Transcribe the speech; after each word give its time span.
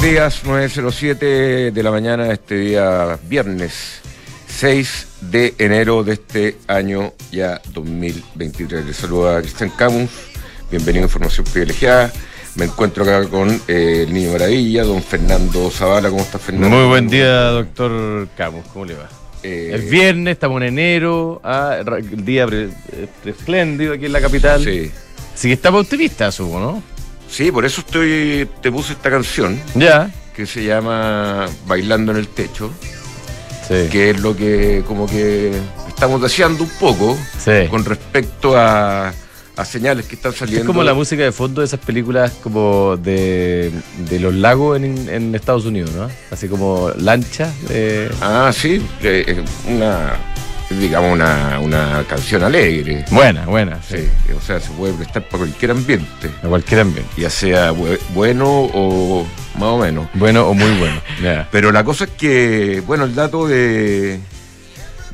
Buenos 0.00 0.14
días, 0.14 0.42
9.07 0.44 1.72
de 1.72 1.82
la 1.82 1.90
mañana, 1.90 2.32
este 2.32 2.56
día 2.56 3.18
viernes 3.28 4.00
6 4.48 5.06
de 5.20 5.54
enero 5.58 6.02
de 6.02 6.14
este 6.14 6.56
año 6.68 7.12
ya 7.30 7.60
2023. 7.74 8.86
Les 8.86 8.96
saluda 8.96 9.40
Cristian 9.42 9.68
Camus, 9.76 10.08
bienvenido 10.70 11.04
a 11.04 11.06
Información 11.06 11.44
Privilegiada. 11.52 12.10
Me 12.54 12.64
encuentro 12.64 13.02
acá 13.04 13.28
con 13.28 13.50
eh, 13.68 14.04
el 14.08 14.14
Niño 14.14 14.32
Maravilla, 14.32 14.84
don 14.84 15.02
Fernando 15.02 15.70
Zavala. 15.70 16.08
¿Cómo 16.08 16.22
está 16.22 16.38
Fernando? 16.38 16.70
Muy 16.74 16.86
buen 16.88 17.06
día, 17.08 17.42
doctor 17.50 18.26
Camus. 18.38 18.64
¿Cómo 18.72 18.86
le 18.86 18.94
va? 18.94 19.08
Eh, 19.42 19.72
es 19.74 19.90
viernes, 19.90 20.32
estamos 20.32 20.62
en 20.62 20.68
enero, 20.68 21.40
ah, 21.44 21.76
el 21.78 22.24
día 22.24 22.46
pre- 22.46 22.68
pre- 23.22 23.32
espléndido 23.32 23.92
aquí 23.94 24.06
en 24.06 24.12
la 24.12 24.20
capital. 24.22 24.64
Sí. 24.64 24.90
Así 25.34 25.48
que 25.48 25.54
estamos 25.54 25.82
optimistas, 25.82 26.34
supongo, 26.34 26.60
¿no? 26.60 26.82
Sí, 27.30 27.50
por 27.52 27.64
eso 27.64 27.80
estoy 27.82 28.48
te 28.62 28.70
puse 28.72 28.92
esta 28.94 29.10
canción 29.10 29.60
Ya. 29.74 30.10
que 30.34 30.46
se 30.46 30.64
llama 30.64 31.46
Bailando 31.66 32.12
en 32.12 32.18
el 32.18 32.28
Techo, 32.28 32.70
Sí. 33.68 33.88
que 33.90 34.10
es 34.10 34.20
lo 34.20 34.36
que 34.36 34.82
como 34.86 35.06
que 35.06 35.52
estamos 35.88 36.20
deseando 36.20 36.64
un 36.64 36.70
poco 36.80 37.16
Sí. 37.38 37.68
con 37.70 37.84
respecto 37.84 38.56
a, 38.56 39.12
a 39.56 39.64
señales 39.64 40.06
que 40.06 40.16
están 40.16 40.32
saliendo. 40.32 40.62
Es 40.62 40.66
como 40.66 40.82
la 40.82 40.94
música 40.94 41.22
de 41.22 41.30
fondo 41.32 41.60
de 41.60 41.66
esas 41.66 41.80
películas 41.80 42.32
como 42.42 42.96
de, 42.96 43.70
de 44.08 44.18
los 44.18 44.34
lagos 44.34 44.76
en, 44.78 45.08
en 45.08 45.34
Estados 45.34 45.66
Unidos, 45.66 45.92
¿no? 45.92 46.08
Así 46.30 46.48
como 46.48 46.90
lancha. 46.96 47.52
eh, 47.68 48.10
Ah, 48.20 48.50
sí, 48.54 48.82
eh, 49.02 49.24
eh, 49.28 49.44
una, 49.68 50.14
digamos, 50.70 51.12
una, 51.12 51.58
una 51.60 52.04
canción 52.08 52.42
alegre. 52.44 53.04
Buena, 53.10 53.44
buena, 53.46 53.80
Sí, 53.82 53.96
sí. 54.26 54.32
o 54.32 54.40
sea, 54.40 54.60
se 54.60 54.70
puede 54.70 54.92
prestar 54.94 55.22
para 55.24 55.38
cualquier 55.38 55.72
ambiente, 55.72 56.30
A 56.42 56.46
cualquier 56.48 56.80
ambiente. 56.80 57.10
ya 57.16 57.28
sea 57.30 57.72
bu- 57.72 57.98
bueno 58.14 58.46
o 58.48 59.26
más 59.54 59.68
o 59.68 59.78
menos. 59.78 60.08
Bueno 60.14 60.46
o 60.48 60.54
muy 60.54 60.70
bueno. 60.78 61.00
Pero 61.50 61.72
la 61.72 61.82
cosa 61.84 62.04
es 62.04 62.10
que, 62.10 62.82
bueno, 62.86 63.04
el 63.04 63.14
dato 63.14 63.46
de, 63.48 64.20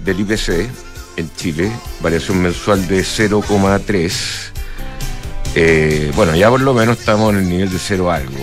del 0.04 0.20
IPC 0.20 0.68
en 1.16 1.30
Chile, 1.36 1.70
variación 2.00 2.42
mensual 2.42 2.86
de 2.86 3.00
0,3, 3.00 4.12
eh, 5.54 6.12
bueno, 6.14 6.36
ya 6.36 6.50
por 6.50 6.60
lo 6.60 6.74
menos 6.74 6.98
estamos 6.98 7.32
en 7.32 7.38
el 7.38 7.48
nivel 7.48 7.70
de 7.72 7.78
cero 7.78 8.10
algo. 8.12 8.36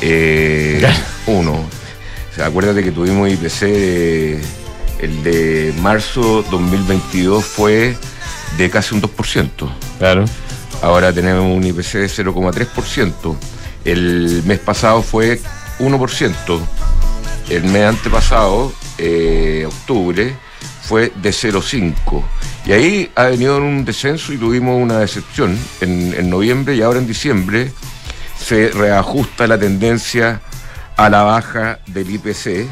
Eh, 0.00 0.80
uno. 1.26 1.54
O 1.54 2.34
sea, 2.36 2.46
acuérdate 2.46 2.84
que 2.84 2.92
tuvimos 2.92 3.28
IPC, 3.28 3.60
de- 3.66 4.40
el 5.00 5.22
de 5.22 5.74
marzo 5.80 6.44
2022 6.50 7.44
fue 7.44 7.96
de 8.56 8.70
casi 8.70 8.94
un 8.94 9.02
2%. 9.02 9.50
Claro. 9.98 10.24
Ahora 10.82 11.12
tenemos 11.12 11.44
un 11.44 11.64
IPC 11.64 11.92
de 11.94 12.06
0,3%. 12.06 13.36
El 13.84 14.42
mes 14.44 14.58
pasado 14.58 15.02
fue 15.02 15.40
1%. 15.78 16.60
El 17.50 17.64
mes 17.64 17.84
antepasado, 17.84 18.72
eh, 18.98 19.64
octubre, 19.66 20.34
fue 20.82 21.12
de 21.16 21.30
0,5%. 21.30 22.24
Y 22.66 22.72
ahí 22.72 23.10
ha 23.14 23.24
venido 23.24 23.56
en 23.56 23.62
un 23.62 23.84
descenso 23.84 24.32
y 24.32 24.36
tuvimos 24.36 24.80
una 24.80 24.98
decepción 24.98 25.58
en, 25.80 26.14
en 26.14 26.28
noviembre 26.28 26.76
y 26.76 26.82
ahora 26.82 26.98
en 26.98 27.06
diciembre 27.06 27.72
se 28.38 28.68
reajusta 28.68 29.46
la 29.46 29.58
tendencia 29.58 30.42
a 30.96 31.08
la 31.08 31.22
baja 31.22 31.78
del 31.86 32.10
IPC, 32.10 32.68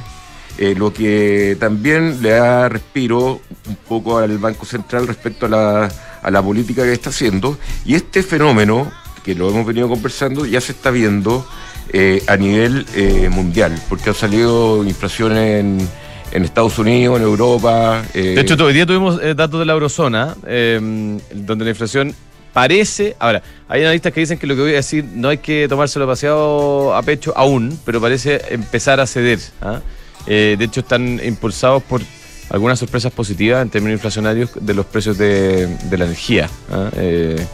eh, 0.59 0.75
lo 0.77 0.93
que 0.93 1.56
también 1.61 2.22
le 2.22 2.31
da 2.31 2.69
respiro 2.69 3.41
un 3.69 3.77
poco 3.89 4.19
al 4.19 4.39
Banco 4.39 4.65
Central 4.67 5.06
respecto 5.06 5.47
a 5.47 5.49
la, 5.49 5.93
a 6.22 6.31
la 6.31 6.43
política 6.43 6.83
que 6.83 6.93
está 6.93 7.11
haciendo. 7.11 7.59
Y 7.84 7.94
este 7.94 8.22
fenómeno, 8.22 8.91
que 9.25 9.34
lo 9.34 9.49
hemos 9.50 9.66
venido 9.66 9.89
conversando, 9.89 10.47
ya 10.47 10.61
se 10.61 10.72
está 10.72 10.91
viendo 10.91 11.47
eh, 11.93 12.22
a 12.27 12.37
nivel 12.37 12.87
eh, 12.95 13.28
mundial, 13.31 13.78
porque 13.89 14.11
ha 14.11 14.15
salido 14.15 14.84
inflación 14.84 15.37
en, 15.37 15.89
en 16.33 16.45
Estados 16.45 16.78
Unidos, 16.78 17.19
en 17.19 17.22
Europa. 17.25 18.05
eh, 18.15 18.34
De 18.34 18.41
hecho, 18.41 18.55
hoy 18.65 18.72
día 18.75 18.87
tuvimos 18.87 19.21
datos 19.37 19.61
de 19.61 19.66
la 19.66 19.72
eurozona, 19.72 20.37
eh, 20.47 21.19
donde 21.34 21.65
la 21.65 21.71
inflación 21.71 22.15
parece. 22.53 23.15
Ahora, 23.19 23.43
hay 23.69 23.83
analistas 23.83 24.12
que 24.12 24.21
dicen 24.21 24.39
que 24.39 24.47
lo 24.47 24.55
que 24.56 24.62
voy 24.62 24.72
a 24.72 24.77
decir 24.77 25.05
no 25.05 25.28
hay 25.28 25.39
que 25.39 25.66
tomárselo 25.69 26.06
demasiado 26.06 26.95
a 26.95 27.03
pecho 27.03 27.33
aún, 27.37 27.78
pero 27.84 28.00
parece 28.00 28.41
empezar 28.50 28.99
a 28.99 29.06
ceder. 29.06 29.41
¿ah? 29.61 29.81
Eh, 30.27 30.57
de 30.59 30.65
hecho, 30.65 30.81
están 30.81 31.21
impulsados 31.25 31.83
por 31.83 32.03
algunas 32.51 32.79
sorpresas 32.79 33.13
positivas 33.13 33.63
en 33.63 33.71
términos 33.71 33.97
inflacionarios 33.97 34.51
de 34.61 34.75
los 34.75 34.87
precios 34.87 35.19
de, 35.19 35.67
de 35.67 35.99
la 35.99 36.05
energía. 36.05 36.49
¿ah? 36.71 36.91
Eh, 36.97 37.45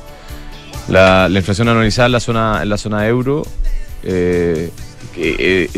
la, 0.88 1.28
la 1.28 1.38
inflación 1.38 1.68
anualizada 1.68 2.06
en 2.06 2.12
la 2.12 2.20
zona, 2.20 2.60
en 2.62 2.68
la 2.68 2.78
zona 2.78 3.06
euro. 3.06 3.42
eh, 4.04 4.70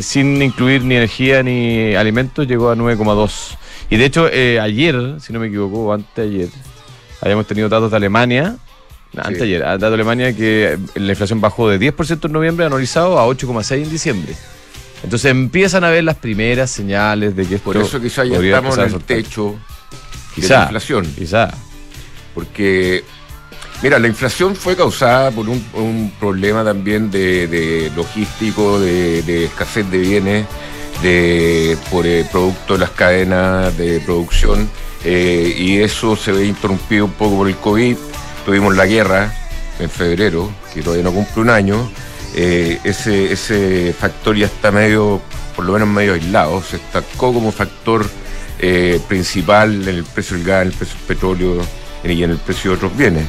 sin 0.01 0.41
incluir 0.41 0.85
ni 0.85 0.95
energía 0.95 1.43
ni 1.43 1.95
alimentos, 1.95 2.47
llegó 2.47 2.71
a 2.71 2.77
9,2. 2.77 3.57
Y 3.91 3.97
de 3.97 4.05
hecho, 4.05 4.27
ayer, 4.27 5.17
si 5.21 5.33
no 5.33 5.41
me 5.41 5.49
equivoco, 5.49 5.87
o 5.87 5.93
antes 5.93 6.15
de 6.15 6.23
ayer, 6.23 6.49
habíamos 7.21 7.47
tenido 7.47 7.69
datos 7.69 7.91
de 7.91 7.97
Alemania, 7.97 8.57
antes 9.17 9.39
de 9.39 9.45
ayer, 9.45 9.65
ah, 9.65 9.73
datos 9.73 9.91
de 9.91 9.95
Alemania 9.95 10.35
que 10.35 10.79
la 10.95 11.13
inflación 11.13 11.41
bajó 11.41 11.69
de 11.69 11.79
10% 11.79 12.27
en 12.27 12.33
noviembre 12.33 12.67
anualizado 12.67 13.19
a 13.19 13.27
8,6% 13.27 13.83
en 13.83 13.91
diciembre. 13.91 14.35
Entonces 15.05 15.31
empiezan 15.31 15.85
a 15.85 15.91
ver 15.91 16.03
las 16.03 16.17
primeras 16.17 16.71
señales 16.71 17.37
de 17.37 17.47
que 17.47 17.57
esto 17.57 17.65
por 17.73 17.77
eso 17.77 18.01
quizás 18.01 18.27
ya 18.27 18.39
estamos 18.39 18.79
en 18.79 18.85
el 18.85 19.01
techo 19.03 19.55
de 20.35 20.43
Quizá. 20.43 20.57
la 20.57 20.63
inflación. 20.65 21.15
Quizá. 21.15 21.51
Porque, 22.35 23.05
mira, 23.83 23.99
la 23.99 24.09
inflación 24.09 24.57
fue 24.57 24.75
causada 24.75 25.31
por 25.31 25.49
un, 25.49 25.63
un 25.75 26.13
problema 26.19 26.65
también 26.65 27.11
de, 27.11 27.47
de 27.47 27.93
logístico, 27.95 28.81
de, 28.81 29.23
de 29.23 29.45
escasez 29.45 29.89
de 29.91 29.99
bienes, 29.99 30.47
de, 31.03 31.77
por 31.91 32.07
eh, 32.07 32.27
producto 32.33 32.73
de 32.75 32.81
las 32.81 32.91
cadenas 32.91 33.77
de 33.77 34.01
producción, 34.01 34.69
eh, 35.05 35.55
y 35.57 35.81
eso 35.81 36.17
se 36.17 36.33
ve 36.33 36.47
interrumpido 36.47 37.05
un 37.05 37.13
poco 37.13 37.37
por 37.37 37.49
el 37.49 37.57
COVID. 37.57 37.97
Tuvimos 38.47 38.75
la 38.75 38.87
guerra 38.87 39.33
en 39.79 39.91
febrero, 39.91 40.51
que 40.73 40.83
todavía 40.83 41.05
no 41.05 41.13
cumple 41.13 41.43
un 41.43 41.51
año. 41.51 41.91
Eh, 42.35 42.81
ese, 42.83 43.33
ese 43.33 43.95
factor 43.99 44.37
ya 44.37 44.47
está 44.47 44.73
medio, 44.73 45.21
por 45.55 45.65
lo 45.65 45.73
menos 45.75 45.89
medio 45.89 46.15
aislado, 46.15 46.61
se 46.63 46.79
destacó 46.79 47.33
como 47.33 47.53
factor 47.53 48.05
eh, 48.59 49.01
principal 49.09 49.83
en 49.89 49.97
el 49.97 50.05
precio 50.05 50.37
del 50.37 50.47
gas, 50.47 50.63
en 50.63 50.69
el 50.69 50.75
precio 50.75 50.97
del 50.97 51.07
petróleo 51.07 51.67
y 52.03 52.23
en 52.23 52.31
el 52.31 52.39
precio 52.39 52.73
de 52.73 52.77
otros 52.77 52.97
bienes. 52.97 53.25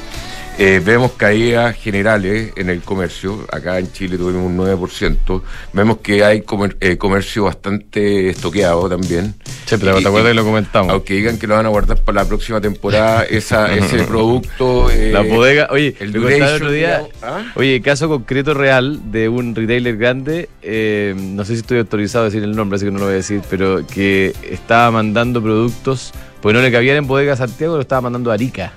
Eh, 0.58 0.82
vemos 0.84 1.12
caídas 1.18 1.76
generales 1.76 2.54
en 2.56 2.70
el 2.70 2.80
comercio. 2.82 3.46
Acá 3.52 3.78
en 3.78 3.92
Chile 3.92 4.18
tuvimos 4.18 4.46
un 4.46 4.56
9%. 4.56 5.42
Vemos 5.74 5.98
que 5.98 6.24
hay 6.24 6.44
comer- 6.44 6.78
eh, 6.80 6.96
comercio 6.98 7.44
bastante 7.44 8.30
estoqueado 8.30 8.88
también. 8.88 9.36
Sí, 9.66 9.76
pero 9.78 10.00
Y- 10.00 10.02
te 10.04 10.08
acuerdas 10.08 10.30
y- 10.30 10.32
que 10.32 10.42
lo 10.42 10.46
comentamos. 10.46 10.94
Aunque 10.94 11.16
digan 11.16 11.38
que 11.38 11.46
lo 11.48 11.56
van 11.56 11.66
a 11.66 11.70
guardar 11.70 11.98
para 12.02 12.24
la 12.24 12.28
próxima 12.30 12.62
temporada, 12.62 13.24
esa, 13.26 13.76
ese 13.76 14.04
producto. 14.06 14.90
eh, 14.90 15.12
La 15.12 15.24
bodega, 15.24 15.68
oye, 15.72 15.94
el 16.00 16.16
otro 16.18 16.72
día, 16.72 17.04
¿ah? 17.22 17.52
oye, 17.56 17.82
caso 17.82 18.08
concreto 18.08 18.54
real 18.54 19.12
de 19.12 19.28
un 19.28 19.56
retailer 19.56 19.98
grande, 19.98 20.48
eh, 20.62 21.14
no 21.18 21.44
sé 21.44 21.56
si 21.56 21.60
estoy 21.60 21.80
autorizado 21.80 22.24
a 22.24 22.26
decir 22.30 22.44
el 22.44 22.56
nombre, 22.56 22.78
así 22.78 22.86
que 22.86 22.92
no 22.92 23.00
lo 23.00 23.06
voy 23.06 23.16
a 23.16 23.18
decir, 23.18 23.42
pero 23.50 23.86
que 23.86 24.34
estaba 24.50 24.90
mandando 24.90 25.42
productos, 25.44 26.14
pues 26.42 26.56
no 26.56 26.62
le 26.62 26.72
cabían 26.72 26.96
en 26.96 27.08
bodega 27.08 27.36
Santiago, 27.36 27.76
lo 27.76 27.82
estaba 27.82 28.00
mandando 28.02 28.32
a 28.32 28.36
Arica. 28.36 28.72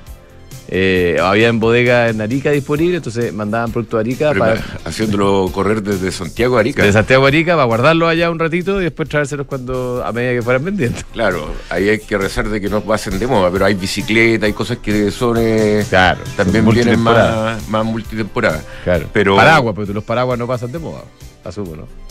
Eh, 0.70 1.16
había 1.22 1.48
en 1.48 1.58
bodega 1.60 2.10
en 2.10 2.20
Arica 2.20 2.50
disponible, 2.50 2.98
entonces 2.98 3.32
mandaban 3.32 3.72
productos 3.72 3.96
a 3.96 4.00
Arica 4.00 4.28
Pero, 4.32 4.40
para, 4.40 4.62
haciéndolo 4.84 5.48
correr 5.52 5.82
desde 5.82 6.12
Santiago 6.12 6.58
a 6.58 6.60
Arica. 6.60 6.82
de 6.82 6.92
Santiago 6.92 7.24
a 7.24 7.28
Arica 7.28 7.54
para 7.54 7.64
guardarlos 7.64 8.08
allá 8.10 8.30
un 8.30 8.38
ratito 8.38 8.78
y 8.80 8.84
después 8.84 9.08
traérselos 9.08 9.46
cuando 9.46 10.02
a 10.04 10.12
medida 10.12 10.32
que 10.34 10.42
fueran 10.42 10.64
vendiendo. 10.64 10.98
Claro, 11.12 11.52
ahí 11.70 11.88
hay 11.88 11.98
que 12.00 12.18
rezar 12.18 12.48
de 12.50 12.60
que 12.60 12.68
no 12.68 12.82
pasen 12.82 13.18
de 13.18 13.26
moda, 13.26 13.50
pero 13.50 13.64
hay 13.64 13.74
bicicleta, 13.74 14.44
hay 14.44 14.52
cosas 14.52 14.76
que 14.78 15.10
son 15.10 15.36
eh, 15.40 15.84
Claro, 15.88 16.20
también 16.36 16.64
son 16.64 16.74
vienen 16.74 17.00
más, 17.00 17.66
más 17.68 17.84
multitemporada. 17.86 18.62
Claro. 18.84 19.06
Pero- 19.12 19.36
Paraguas, 19.36 19.74
porque 19.74 19.94
los 19.94 20.04
paraguas 20.04 20.38
no 20.38 20.46
pasan 20.46 20.70
de 20.70 20.78
moda, 20.78 21.00
asumo, 21.44 21.76
¿no? 21.76 22.07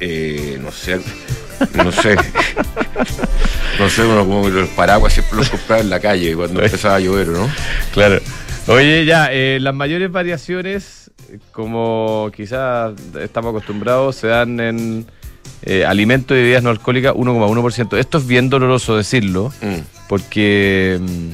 Eh, 0.00 0.58
no 0.62 0.70
sé, 0.72 1.00
no 1.74 1.90
sé. 1.92 2.16
no 3.78 3.88
sé, 3.88 4.04
bueno, 4.04 4.26
como 4.26 4.48
los 4.48 4.68
paraguas 4.70 5.12
siempre 5.12 5.36
los 5.38 5.48
compraba 5.50 5.80
en 5.82 5.90
la 5.90 6.00
calle 6.00 6.34
cuando 6.34 6.62
empezaba 6.62 6.96
a 6.96 7.00
llover, 7.00 7.28
¿no? 7.28 7.48
Claro. 7.92 8.20
Oye, 8.68 9.04
ya, 9.04 9.28
eh, 9.32 9.58
las 9.60 9.74
mayores 9.74 10.10
variaciones, 10.10 11.10
como 11.52 12.30
quizás 12.34 12.92
estamos 13.20 13.50
acostumbrados, 13.50 14.16
se 14.16 14.26
dan 14.26 14.58
en 14.60 15.06
eh, 15.62 15.84
alimentos 15.84 16.36
y 16.36 16.40
bebidas 16.40 16.62
no 16.62 16.70
alcohólicas 16.70 17.14
1,1%. 17.14 17.96
Esto 17.96 18.18
es 18.18 18.26
bien 18.26 18.48
doloroso 18.50 18.96
decirlo, 18.96 19.52
Mm. 19.62 19.76
porque 20.08 20.98
mm, 21.00 21.28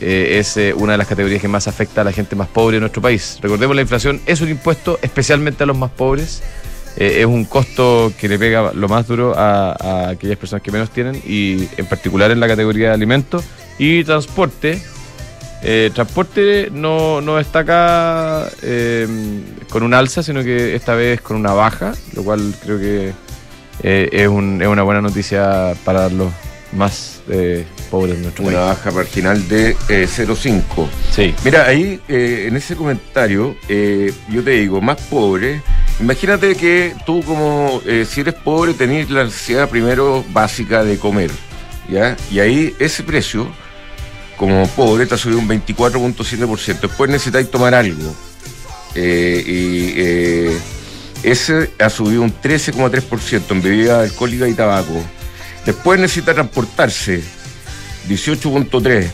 eh, 0.00 0.36
es 0.40 0.56
eh, 0.56 0.74
una 0.74 0.92
de 0.92 0.98
las 0.98 1.06
categorías 1.06 1.40
que 1.40 1.48
más 1.48 1.68
afecta 1.68 2.00
a 2.00 2.04
la 2.04 2.12
gente 2.12 2.34
más 2.36 2.48
pobre 2.48 2.76
de 2.76 2.80
nuestro 2.80 3.02
país. 3.02 3.38
Recordemos, 3.40 3.74
la 3.76 3.82
inflación 3.82 4.20
es 4.26 4.40
un 4.40 4.48
impuesto 4.48 4.98
especialmente 5.02 5.62
a 5.62 5.66
los 5.66 5.76
más 5.78 5.90
pobres. 5.90 6.42
Eh, 7.00 7.20
es 7.20 7.26
un 7.26 7.44
costo 7.44 8.12
que 8.18 8.28
le 8.28 8.38
pega 8.38 8.72
lo 8.74 8.88
más 8.88 9.06
duro 9.06 9.32
a, 9.38 9.70
a 9.72 10.08
aquellas 10.10 10.36
personas 10.36 10.62
que 10.62 10.72
menos 10.72 10.90
tienen 10.90 11.14
y 11.24 11.68
en 11.76 11.86
particular 11.86 12.30
en 12.32 12.40
la 12.40 12.48
categoría 12.48 12.88
de 12.88 12.94
alimentos 12.94 13.44
y 13.78 14.02
transporte 14.04 14.80
Eh, 15.62 15.90
transporte 15.92 16.68
no, 16.72 17.20
no 17.20 17.34
destaca 17.36 18.48
eh, 18.62 19.08
con 19.68 19.82
un 19.82 19.92
alza, 19.92 20.22
sino 20.22 20.44
que 20.44 20.76
esta 20.76 20.94
vez 20.94 21.20
con 21.20 21.36
una 21.36 21.52
baja, 21.52 21.94
lo 22.14 22.22
cual 22.22 22.54
creo 22.62 22.78
que 22.78 23.12
eh, 23.82 24.08
es, 24.12 24.28
un- 24.28 24.62
es 24.62 24.68
una 24.68 24.84
buena 24.84 25.00
noticia 25.00 25.74
para 25.84 26.08
los 26.10 26.30
más 26.72 27.22
pobres 27.90 28.16
de 28.16 28.22
nuestro 28.22 28.44
Una 28.44 28.56
país. 28.58 28.68
baja 28.68 28.90
marginal 28.92 29.48
de 29.48 29.70
eh, 29.88 30.06
0,5. 30.08 30.62
Sí. 31.10 31.34
Mira, 31.44 31.66
ahí 31.66 32.00
en 32.08 32.54
ese 32.56 32.76
comentario, 32.76 33.56
yo 34.30 34.42
te 34.44 34.50
digo, 34.50 34.80
más 34.80 35.00
pobre. 35.10 35.60
Imagínate 36.00 36.54
que 36.54 36.94
tú, 37.04 37.24
como 37.24 37.82
eh, 37.84 38.06
si 38.08 38.20
eres 38.20 38.34
pobre, 38.34 38.72
tenés 38.72 39.10
la 39.10 39.24
necesidad 39.24 39.68
primero 39.68 40.24
básica 40.30 40.84
de 40.84 40.96
comer. 40.96 41.30
¿ya? 41.88 42.16
Y 42.30 42.38
ahí 42.38 42.74
ese 42.78 43.02
precio, 43.02 43.48
como 44.36 44.68
pobre, 44.68 45.06
te 45.06 45.14
ha 45.14 45.18
subido 45.18 45.40
un 45.40 45.48
24.7%. 45.48 46.80
Después 46.80 47.10
necesitáis 47.10 47.50
tomar 47.50 47.74
algo. 47.74 48.14
Eh, 48.94 49.42
y 49.44 49.92
eh, 49.96 50.58
ese 51.24 51.70
ha 51.80 51.90
subido 51.90 52.22
un 52.22 52.32
13,3% 52.32 53.42
en 53.50 53.62
bebida 53.62 54.00
alcohólica 54.02 54.48
y 54.48 54.54
tabaco. 54.54 55.02
Después 55.66 55.98
necesita 55.98 56.32
transportarse, 56.32 57.22
18.3%. 58.08 59.10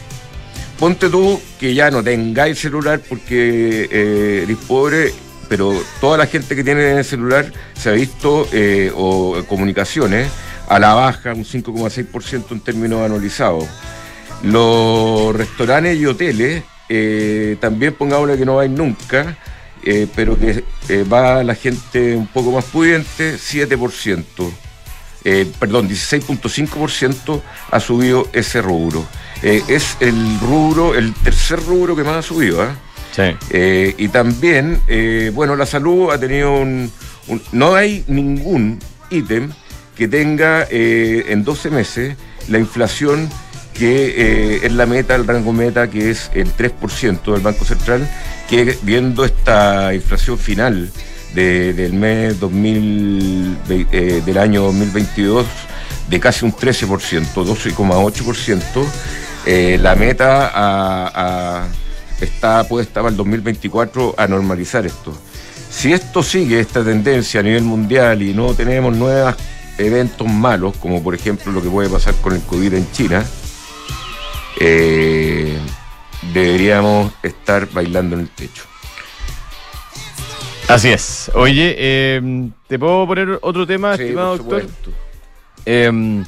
Ponte 0.78 1.08
tú 1.08 1.40
que 1.58 1.72
ya 1.72 1.90
no 1.90 2.02
tengáis 2.02 2.58
celular 2.58 3.00
porque 3.08 4.42
eres 4.42 4.58
pobre, 4.66 5.12
pero 5.48 5.72
toda 6.00 6.18
la 6.18 6.26
gente 6.26 6.56
que 6.56 6.64
tiene 6.64 7.02
celular 7.04 7.52
se 7.74 7.90
ha 7.90 7.92
visto, 7.92 8.48
eh, 8.52 8.92
o 8.94 9.42
comunicaciones, 9.48 10.30
a 10.68 10.78
la 10.78 10.94
baja, 10.94 11.32
un 11.34 11.44
5,6% 11.44 12.52
en 12.52 12.60
términos 12.60 13.02
anualizados. 13.02 13.64
Los 14.42 15.34
restaurantes 15.34 15.96
y 15.98 16.06
hoteles, 16.06 16.62
eh, 16.88 17.56
también 17.60 17.94
pongámosle 17.94 18.36
que 18.36 18.44
no 18.44 18.56
vais 18.56 18.70
nunca, 18.70 19.36
eh, 19.86 20.06
pero 20.14 20.38
que 20.38 20.64
eh, 20.88 21.04
va 21.04 21.44
la 21.44 21.54
gente 21.54 22.16
un 22.16 22.26
poco 22.26 22.52
más 22.52 22.64
pudiente, 22.64 23.36
7%. 23.36 24.24
Eh, 25.24 25.50
perdón, 25.58 25.88
16.5% 25.88 27.42
ha 27.70 27.80
subido 27.80 28.28
ese 28.32 28.62
rubro. 28.62 29.06
Es 29.42 29.98
el 30.00 30.40
rubro, 30.40 30.94
el 30.94 31.12
tercer 31.12 31.62
rubro 31.62 31.94
que 31.94 32.02
más 32.02 32.16
ha 32.16 32.22
subido. 32.22 32.62
¿ah? 32.62 32.74
Sí. 33.14 33.22
Eh, 33.50 33.94
y 33.98 34.08
también, 34.08 34.80
eh, 34.88 35.30
bueno, 35.34 35.54
la 35.56 35.66
salud 35.66 36.10
ha 36.10 36.18
tenido 36.18 36.52
un, 36.56 36.90
un- 37.28 37.42
No 37.52 37.74
hay 37.74 38.04
ningún 38.08 38.78
ítem 39.10 39.50
que 39.96 40.08
tenga 40.08 40.66
eh, 40.70 41.26
en 41.28 41.44
12 41.44 41.70
meses 41.70 42.16
la 42.48 42.58
inflación 42.58 43.28
que 43.72 44.14
eh, 44.16 44.60
es 44.64 44.72
la 44.72 44.86
meta, 44.86 45.14
el 45.14 45.26
rango 45.26 45.52
meta, 45.52 45.88
que 45.90 46.10
es 46.10 46.30
el 46.34 46.52
3% 46.54 47.32
del 47.32 47.40
Banco 47.40 47.64
Central, 47.64 48.08
que 48.48 48.76
viendo 48.82 49.24
esta 49.24 49.94
inflación 49.94 50.38
final 50.38 50.90
de- 51.34 51.72
del 51.72 51.92
mes 51.92 52.38
2000, 52.40 53.56
ve- 53.68 53.86
eh, 53.92 54.22
del 54.24 54.38
año 54.38 54.62
2022 54.62 55.46
de 56.08 56.20
casi 56.20 56.44
un 56.44 56.52
13%, 56.52 57.44
12,8%, 57.44 58.86
eh, 59.46 59.78
la 59.80 59.94
meta 59.96 60.48
a- 60.54 61.10
a- 61.62 61.68
está 62.20 62.66
puesta 62.68 63.00
para 63.00 63.10
el 63.10 63.16
2024 63.16 64.14
a 64.16 64.26
normalizar 64.26 64.86
esto. 64.86 65.16
Si 65.70 65.92
esto 65.92 66.22
sigue, 66.22 66.60
esta 66.60 66.84
tendencia 66.84 67.40
a 67.40 67.42
nivel 67.42 67.64
mundial 67.64 68.22
y 68.22 68.32
no 68.32 68.54
tenemos 68.54 68.96
nuevos 68.96 69.34
eventos 69.76 70.26
malos, 70.28 70.76
como 70.76 71.02
por 71.02 71.14
ejemplo 71.14 71.50
lo 71.52 71.62
que 71.62 71.68
puede 71.68 71.88
pasar 71.88 72.14
con 72.16 72.34
el 72.34 72.42
COVID 72.42 72.74
en 72.74 72.92
China, 72.92 73.24
eh, 74.60 75.58
deberíamos 76.32 77.12
estar 77.22 77.68
bailando 77.72 78.14
en 78.14 78.22
el 78.22 78.28
techo. 78.28 78.62
Así 80.68 80.90
es. 80.90 81.30
Oye, 81.34 81.74
eh, 81.76 82.50
¿te 82.68 82.78
puedo 82.78 83.06
poner 83.06 83.38
otro 83.42 83.66
tema, 83.66 83.96
Sí, 83.96 84.04
estimado 84.04 84.38
doctor? 84.38 84.66
Eh, 85.66 86.24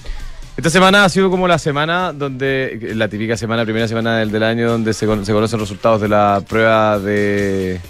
esta 0.56 0.70
semana 0.70 1.05
ha 1.05 1.08
sido 1.08 1.31
como 1.31 1.47
la 1.47 1.58
semana 1.58 2.12
donde, 2.12 2.93
la 2.94 3.08
típica 3.08 3.37
semana, 3.37 3.64
primera 3.64 3.87
semana 3.88 4.19
del, 4.19 4.31
del 4.31 4.43
año, 4.43 4.70
donde 4.70 4.93
se, 4.94 5.06
se 5.06 5.32
conocen 5.32 5.58
los 5.58 5.69
resultados 5.69 6.00
de 6.00 6.08
la 6.08 6.43
prueba 6.49 6.99
de. 6.99 7.81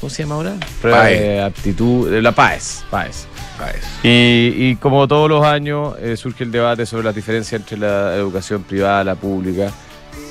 ¿Cómo 0.00 0.10
se 0.10 0.22
llama 0.22 0.34
ahora? 0.34 0.56
Prueba 0.82 1.04
de 1.06 1.42
aptitud, 1.42 2.10
de 2.10 2.20
la 2.20 2.32
PAES. 2.32 2.84
PAES. 2.90 3.26
Y, 4.02 4.52
y 4.56 4.76
como 4.76 5.08
todos 5.08 5.28
los 5.30 5.44
años, 5.44 5.94
eh, 6.00 6.16
surge 6.16 6.44
el 6.44 6.52
debate 6.52 6.84
sobre 6.84 7.04
la 7.04 7.12
diferencia 7.12 7.56
entre 7.56 7.78
la 7.78 8.14
educación 8.16 8.62
privada 8.64 9.02
y 9.02 9.04
la 9.06 9.14
pública. 9.14 9.72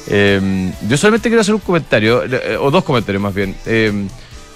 Eh, 0.07 0.71
yo 0.87 0.97
solamente 0.97 1.29
quiero 1.29 1.41
hacer 1.41 1.55
un 1.55 1.61
comentario, 1.61 2.23
eh, 2.23 2.57
o 2.59 2.69
dos 2.69 2.83
comentarios 2.83 3.21
más 3.21 3.33
bien. 3.33 3.55
Eh, 3.65 4.07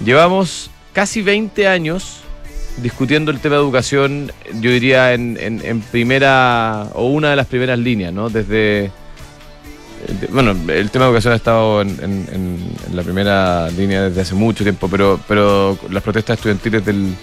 llevamos 0.03 0.69
casi 0.93 1.21
20 1.21 1.67
años 1.67 2.21
discutiendo 2.81 3.31
el 3.31 3.39
tema 3.39 3.55
de 3.55 3.61
educación, 3.61 4.31
yo 4.61 4.69
diría 4.71 5.13
en, 5.13 5.81
primera, 5.91 6.87
o 6.93 7.07
una 7.07 7.31
de 7.31 7.35
las 7.35 7.47
primeras 7.47 7.79
líneas, 7.79 8.13
¿no? 8.13 8.29
Desde... 8.29 8.91
de- 10.19 10.27
Bueno, 10.31 10.51
el 10.51 10.89
tema 10.91 11.05
de 11.05 11.09
educación 11.11 11.33
ha 11.33 11.37
estado 11.37 11.81
en, 11.81 12.57
la 12.93 13.03
primera 13.03 13.69
línea 13.71 14.03
desde 14.03 14.21
hace 14.21 14.35
mucho 14.35 14.63
tiempo, 14.63 14.87
pero, 14.89 15.19
pero 15.27 15.77
las 15.89 16.03
protestas 16.03 16.37
estudiantiles 16.37 16.85
del, 16.85 17.13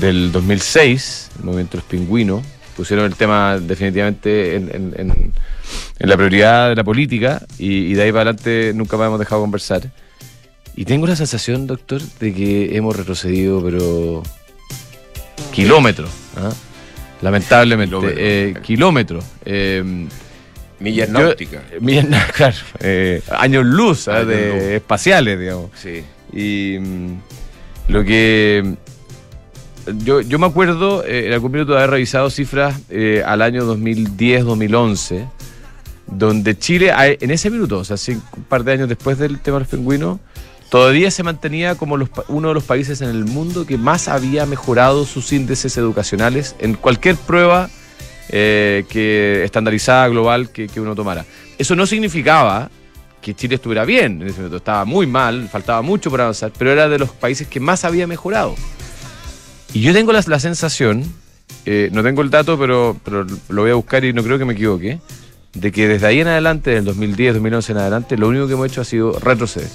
del 0.00 0.30
2006, 0.32 1.30
el 1.38 1.44
movimiento 1.44 1.72
de 1.76 1.82
los 1.82 1.86
pingüinos, 1.90 2.42
pusieron 2.76 3.06
el 3.06 3.14
tema 3.14 3.58
definitivamente 3.60 4.56
en, 4.56 4.92
en- 4.96 5.32
la 6.00 6.16
prioridad 6.16 6.68
de 6.70 6.74
la 6.76 6.84
política 6.84 7.40
y, 7.58 7.94
de 7.94 8.02
ahí 8.02 8.10
para 8.12 8.30
adelante 8.30 8.72
nunca 8.74 8.96
más 8.96 9.06
hemos 9.06 9.18
dejado 9.18 9.40
de 9.40 9.44
conversar. 9.44 9.90
Y 10.76 10.84
tengo 10.84 11.06
la 11.06 11.14
sensación, 11.16 11.66
doctor, 11.68 12.02
de 12.18 12.34
que 12.34 12.76
hemos 12.76 12.96
retrocedido, 12.96 13.62
pero 13.62 14.22
kilómetros, 15.52 16.10
¿ah? 16.36 16.52
lamentablemente, 17.22 17.94
Kilómetros. 17.94 18.18
eh, 18.20 18.54
kilómetros. 18.62 19.24
eh, 19.44 20.06
Millas 20.80 21.08
náuticas. 21.10 21.62
millas 21.80 22.04
ná- 22.06 22.26
claro, 22.32 22.56
eh, 22.80 23.22
años 23.30 23.64
luz 23.64 24.08
¿ah? 24.08 24.16
Años 24.16 24.28
de 24.28 24.48
luz. 24.48 24.62
espaciales, 24.62 25.38
digamos. 25.38 25.70
Sí. 25.80 26.04
Y 26.32 26.78
mm, 26.80 27.12
lo 27.88 28.04
que 28.04 28.74
yo, 30.04 30.20
yo 30.20 30.38
me 30.38 30.46
acuerdo 30.46 31.04
eh, 31.06 31.26
en 31.26 31.32
algún 31.32 31.52
minuto 31.52 31.72
de 31.72 31.78
haber 31.78 31.90
revisado 31.90 32.28
cifras 32.30 32.74
eh, 32.90 33.22
al 33.24 33.40
año 33.42 33.62
2010-2011, 33.74 35.28
donde 36.06 36.58
Chile, 36.58 36.92
en 36.98 37.30
ese 37.30 37.50
minuto, 37.50 37.78
o 37.78 37.84
sea, 37.84 37.96
un 38.36 38.42
par 38.44 38.64
de 38.64 38.72
años 38.72 38.88
después 38.88 39.18
del 39.18 39.38
tema 39.40 39.58
de 39.58 39.60
los 39.64 39.68
pingüinos, 39.68 40.18
todavía 40.74 41.12
se 41.12 41.22
mantenía 41.22 41.76
como 41.76 41.96
uno 42.26 42.48
de 42.48 42.54
los 42.54 42.64
países 42.64 43.00
en 43.00 43.08
el 43.08 43.26
mundo 43.26 43.64
que 43.64 43.78
más 43.78 44.08
había 44.08 44.44
mejorado 44.44 45.04
sus 45.04 45.32
índices 45.32 45.76
educacionales 45.76 46.56
en 46.58 46.74
cualquier 46.74 47.14
prueba 47.14 47.70
eh, 48.28 48.84
que 48.88 49.44
estandarizada 49.44 50.08
global 50.08 50.50
que, 50.50 50.68
uno 50.80 50.96
tomara. 50.96 51.24
Eso 51.58 51.76
no 51.76 51.86
significaba 51.86 52.72
que 53.22 53.36
Chile 53.36 53.54
estuviera 53.54 53.84
bien 53.84 54.20
en 54.20 54.26
ese 54.26 54.38
momento, 54.38 54.56
estaba 54.56 54.84
muy 54.84 55.06
mal, 55.06 55.48
faltaba 55.48 55.80
mucho 55.80 56.10
por 56.10 56.22
avanzar, 56.22 56.50
pero 56.58 56.72
era 56.72 56.88
de 56.88 56.98
los 56.98 57.10
países 57.10 57.46
que 57.46 57.60
más 57.60 57.84
había 57.84 58.08
mejorado. 58.08 58.56
Y 59.72 59.80
yo 59.80 59.92
tengo 59.92 60.12
la, 60.12 60.24
la 60.26 60.40
sensación, 60.40 61.04
eh, 61.66 61.88
no 61.92 62.02
tengo 62.02 62.20
el 62.20 62.30
dato, 62.30 62.58
pero, 62.58 62.96
pero 63.04 63.24
lo 63.48 63.62
voy 63.62 63.70
a 63.70 63.74
buscar 63.74 64.04
y 64.04 64.12
no 64.12 64.24
creo 64.24 64.38
que 64.38 64.44
me 64.44 64.54
equivoque, 64.54 64.98
de 65.52 65.70
que 65.70 65.86
desde 65.86 66.08
ahí 66.08 66.18
en 66.18 66.26
adelante, 66.26 66.70
del 66.72 66.84
2010, 66.84 67.34
2011 67.34 67.70
en 67.70 67.78
adelante, 67.78 68.16
lo 68.16 68.26
único 68.26 68.48
que 68.48 68.54
hemos 68.54 68.66
hecho 68.66 68.80
ha 68.80 68.84
sido 68.84 69.16
retroceder. 69.20 69.70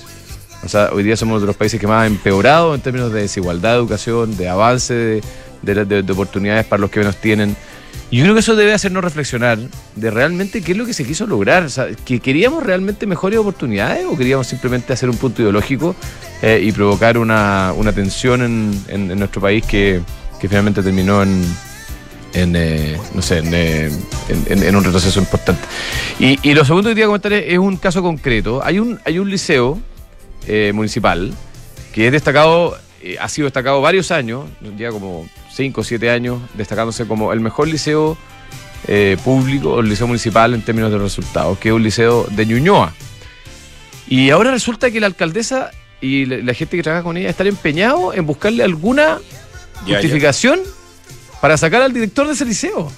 O 0.63 0.67
sea, 0.69 0.89
hoy 0.91 1.03
día 1.03 1.15
somos 1.15 1.41
de 1.41 1.47
los 1.47 1.55
países 1.55 1.79
que 1.79 1.87
más 1.87 2.03
ha 2.03 2.07
empeorado 2.07 2.75
en 2.75 2.81
términos 2.81 3.11
de 3.13 3.21
desigualdad 3.21 3.71
de 3.73 3.77
educación, 3.77 4.35
de 4.37 4.49
avance 4.49 4.93
de, 4.93 5.21
de- 5.61 5.85
de- 5.85 6.03
de 6.03 6.13
oportunidades 6.13 6.65
para 6.65 6.81
los 6.81 6.89
que 6.89 6.99
menos 6.99 7.15
tienen. 7.17 7.55
Y 8.11 8.17
yo 8.17 8.23
creo 8.23 8.33
que 8.33 8.39
eso 8.41 8.55
debe 8.55 8.73
hacernos 8.73 9.03
reflexionar 9.03 9.57
de 9.95 10.11
realmente 10.11 10.61
qué 10.61 10.71
es 10.73 10.77
lo 10.77 10.85
que 10.85 10.93
se 10.93 11.05
quiso 11.05 11.27
lograr. 11.27 11.63
O 11.63 11.69
sea, 11.69 11.87
¿que 12.05 12.19
¿Queríamos 12.19 12.63
realmente 12.63 13.05
mejores 13.05 13.39
oportunidades 13.39 14.05
o 14.05 14.17
queríamos 14.17 14.47
simplemente 14.47 14.91
hacer 14.93 15.09
un 15.09 15.15
punto 15.17 15.41
ideológico 15.43 15.95
eh, 16.41 16.59
y 16.63 16.71
provocar 16.71 17.17
una, 17.17 17.71
una 17.77 17.93
tensión 17.93 18.41
en, 18.41 18.83
en- 18.87 19.11
en 19.11 19.19
nuestro 19.19 19.41
país 19.41 19.63
que, 19.65 20.01
que 20.41 20.47
finalmente 20.49 20.81
terminó 20.83 21.21
en, 21.23 21.43
en, 22.33 22.55
eh, 22.55 22.97
no 23.13 23.21
sé, 23.21 23.41
eh, 23.45 23.91
en- 24.47 24.75
un 24.75 24.83
retroceso 24.83 25.19
importante. 25.19 25.61
Y, 26.19 26.37
y 26.41 26.53
lo 26.53 26.65
segundo 26.65 26.89
que 26.89 26.95
quería 26.95 27.05
comentar 27.07 27.31
es, 27.33 27.45
es 27.53 27.59
un 27.59 27.77
caso 27.77 28.01
concreto. 28.01 28.61
Hay 28.63 28.79
un, 28.79 28.99
hay 29.05 29.19
un 29.19 29.29
liceo 29.29 29.79
eh, 30.47 30.71
municipal 30.73 31.33
que 31.93 32.05
es 32.07 32.11
destacado, 32.11 32.77
eh, 33.01 33.17
ha 33.19 33.27
sido 33.29 33.45
destacado 33.45 33.81
varios 33.81 34.11
años, 34.11 34.45
ya 34.77 34.91
como 34.91 35.27
5 35.53 35.81
o 35.81 35.83
7 35.83 36.09
años, 36.11 36.39
destacándose 36.53 37.05
como 37.07 37.33
el 37.33 37.39
mejor 37.39 37.67
liceo 37.67 38.17
eh, 38.87 39.17
público 39.23 39.73
o 39.73 39.79
el 39.79 39.89
liceo 39.89 40.07
municipal 40.07 40.53
en 40.53 40.61
términos 40.61 40.91
de 40.91 40.97
resultados, 40.99 41.57
que 41.57 41.69
es 41.69 41.73
un 41.75 41.81
liceo 41.83 42.25
de 42.31 42.45
Ñuñoa. 42.45 42.93
Y 44.07 44.29
ahora 44.29 44.51
resulta 44.51 44.89
que 44.91 44.99
la 44.99 45.07
alcaldesa 45.07 45.71
y 46.01 46.25
la, 46.25 46.37
la 46.37 46.53
gente 46.53 46.77
que 46.77 46.83
trabaja 46.83 47.03
con 47.03 47.17
ella 47.17 47.29
están 47.29 47.47
empeñados 47.47 48.15
en 48.15 48.25
buscarle 48.25 48.63
alguna 48.63 49.19
Ya, 49.85 49.95
justificación 49.95 50.59
para 51.41 51.57
sacar 51.57 51.81
al 51.81 51.93
director 51.93 52.27
de 52.27 52.33
ese 52.33 52.45
liceo. 52.45 52.91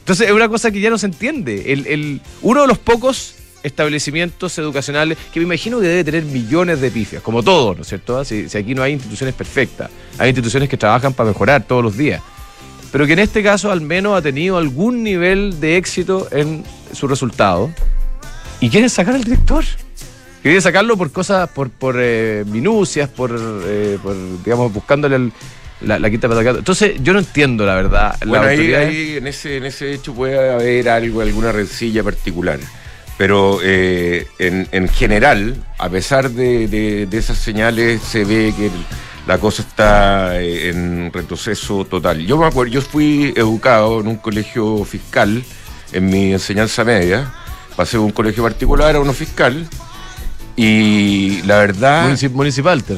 Entonces 0.00 0.26
es 0.28 0.32
una 0.32 0.48
cosa 0.48 0.70
que 0.70 0.80
ya 0.80 0.90
no 0.90 0.98
se 0.98 1.06
entiende. 1.06 1.72
El, 1.72 1.86
el- 1.86 2.20
uno 2.42 2.62
de 2.62 2.66
los 2.68 2.78
pocos 2.78 3.34
establecimientos 3.62 4.56
educacionales 4.58 5.18
que 5.32 5.40
me 5.40 5.44
imagino 5.44 5.80
que 5.80 5.86
debe 5.86 6.04
tener 6.04 6.24
millones 6.24 6.80
de 6.80 6.90
pifias, 6.90 7.22
como 7.22 7.42
todo, 7.42 7.74
¿no 7.74 7.82
es 7.82 7.88
cierto? 7.88 8.24
Si, 8.24 8.48
si 8.48 8.58
aquí 8.58 8.74
no 8.74 8.82
hay 8.82 8.92
instituciones 8.92 9.34
perfectas, 9.34 9.90
hay 10.18 10.30
instituciones 10.30 10.68
que 10.68 10.76
trabajan 10.76 11.12
para 11.12 11.28
mejorar 11.28 11.62
todos 11.64 11.82
los 11.82 11.96
días, 11.96 12.20
pero 12.90 13.06
que 13.06 13.12
en 13.14 13.20
este 13.20 13.42
caso 13.42 13.70
al 13.70 13.80
menos 13.80 14.16
ha 14.18 14.22
tenido 14.22 14.56
algún 14.58 15.02
nivel 15.02 15.60
de 15.60 15.76
éxito 15.76 16.28
en 16.30 16.64
su 16.92 17.08
resultado 17.08 17.70
y 18.60 18.68
quieren 18.68 18.90
sacar 18.90 19.14
al 19.14 19.24
director. 19.24 19.64
Quieren 20.42 20.60
sacarlo 20.60 20.96
por 20.96 21.12
cosas, 21.12 21.48
por, 21.50 21.70
por 21.70 21.96
eh, 22.00 22.44
minucias, 22.48 23.08
por, 23.08 23.30
eh, 23.64 23.96
por, 24.02 24.16
digamos, 24.44 24.72
buscándole 24.72 25.14
el- 25.16 25.32
la, 25.82 25.98
la 26.00 26.10
quinta 26.10 26.28
pata 26.28 26.40
al 26.40 26.44
gato. 26.44 26.58
Entonces, 26.58 26.94
yo 27.02 27.12
no 27.12 27.18
entiendo, 27.20 27.64
la 27.66 27.74
verdad. 27.76 28.16
Bueno, 28.26 28.44
ahí, 28.46 28.56
autoridades- 28.56 28.88
ahí 28.88 29.16
en, 29.18 29.26
ese, 29.28 29.56
en 29.56 29.64
ese 29.64 29.92
hecho 29.92 30.12
puede 30.14 30.52
haber 30.52 30.88
algo, 30.88 31.20
alguna 31.20 31.50
rencilla 31.52 32.02
particular. 32.04 32.58
Pero 33.22 33.60
eh, 33.62 34.26
en, 34.40 34.66
en 34.72 34.88
general, 34.88 35.54
a 35.78 35.88
pesar 35.88 36.28
de, 36.28 36.66
de- 36.66 37.06
de 37.06 37.18
esas 37.18 37.38
señales, 37.38 38.02
se 38.02 38.24
ve 38.24 38.52
que 38.56 38.68
la 39.28 39.38
cosa 39.38 39.62
está 39.62 40.40
eh, 40.40 40.70
en 40.70 41.12
retroceso 41.12 41.84
total. 41.84 42.26
Yo 42.26 42.36
me 42.36 42.46
acuerdo, 42.46 42.72
yo 42.72 42.80
fui 42.82 43.32
educado 43.36 44.00
en 44.00 44.08
un 44.08 44.16
colegio 44.16 44.84
fiscal 44.84 45.40
en 45.92 46.06
mi 46.10 46.32
enseñanza 46.32 46.82
media. 46.82 47.32
Pasé 47.76 47.96
de 47.96 48.02
un 48.02 48.10
colegio 48.10 48.42
particular 48.42 48.96
a 48.96 48.98
uno 48.98 49.12
fiscal. 49.12 49.68
Y 50.56 51.42
la 51.42 51.58
verdad. 51.58 52.08
Munici- 52.10 52.28
municipal, 52.28 52.82
te 52.82 52.94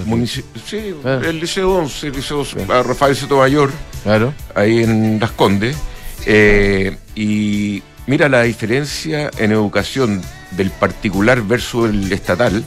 sí, 0.67 0.95
Ah. 1.05 1.21
el 1.23 1.39
Liceo 1.39 1.71
11, 1.71 2.07
el 2.07 2.13
Liceo 2.15 2.43
Rafael 2.83 3.15
Sotomayor 3.15 3.71
Claro. 4.05 4.33
ahí 4.55 4.83
en 4.85 5.19
Las 5.21 5.33
Condes. 5.33 5.77
Eh, 6.25 6.97
y 7.15 7.83
mira 8.07 8.29
la 8.29 8.43
diferencia 8.43 9.31
en 9.39 9.53
educación 9.53 10.23
del 10.53 10.71
particular 10.71 11.43
versus 11.43 11.91
el 11.91 12.13
estatal, 12.13 12.65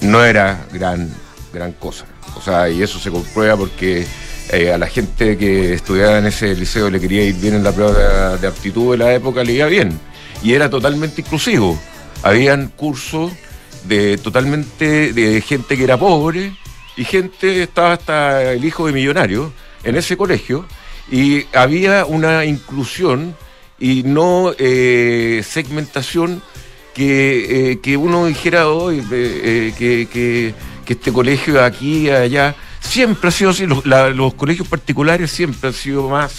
no 0.00 0.24
era 0.24 0.66
gran, 0.72 1.10
gran 1.52 1.72
cosa. 1.72 2.06
O 2.36 2.42
sea, 2.42 2.68
y 2.68 2.82
eso 2.82 2.98
se 2.98 3.10
comprueba 3.10 3.56
porque 3.56 4.06
eh, 4.50 4.72
a 4.72 4.78
la 4.78 4.86
gente 4.86 5.36
que 5.36 5.74
estudiaba 5.74 6.18
en 6.18 6.26
ese 6.26 6.54
liceo 6.54 6.90
le 6.90 7.00
quería 7.00 7.24
ir 7.24 7.34
bien 7.34 7.54
en 7.54 7.64
la 7.64 7.72
prueba 7.72 8.36
de, 8.36 8.46
aptitud 8.46 8.92
de 8.92 8.98
la 8.98 9.12
época, 9.12 9.42
le 9.44 9.52
iba 9.54 9.66
bien. 9.66 9.98
Y 10.42 10.54
era 10.54 10.70
totalmente 10.70 11.20
inclusivo. 11.20 11.78
Habían 12.22 12.68
cursos 12.68 13.32
de 13.84 14.18
totalmente 14.18 15.12
de 15.12 15.40
gente 15.40 15.76
que 15.76 15.84
era 15.84 15.96
pobre 15.98 16.52
y 16.96 17.04
gente, 17.04 17.62
estaba 17.62 17.92
hasta 17.92 18.52
el 18.52 18.64
hijo 18.64 18.86
de 18.86 18.92
millonario 18.92 19.52
en 19.84 19.96
ese 19.96 20.16
colegio 20.16 20.66
y 21.10 21.46
había 21.54 22.04
una 22.04 22.44
inclusión 22.44 23.36
y 23.80 24.02
no 24.04 24.52
eh, 24.58 25.42
segmentación 25.48 26.42
que, 26.94 27.72
eh, 27.72 27.78
que 27.80 27.96
uno 27.96 28.26
dijera 28.26 28.68
hoy 28.68 29.00
que, 29.08 30.06
que, 30.12 30.54
que 30.84 30.92
este 30.92 31.12
colegio 31.12 31.62
aquí 31.62 32.10
allá 32.10 32.56
siempre 32.80 33.28
ha 33.28 33.32
sido 33.32 33.50
así, 33.50 33.66
los, 33.66 33.84
la- 33.86 34.10
los 34.10 34.34
colegios 34.34 34.66
particulares 34.66 35.30
siempre 35.30 35.68
han 35.68 35.74
sido 35.74 36.08
más 36.08 36.32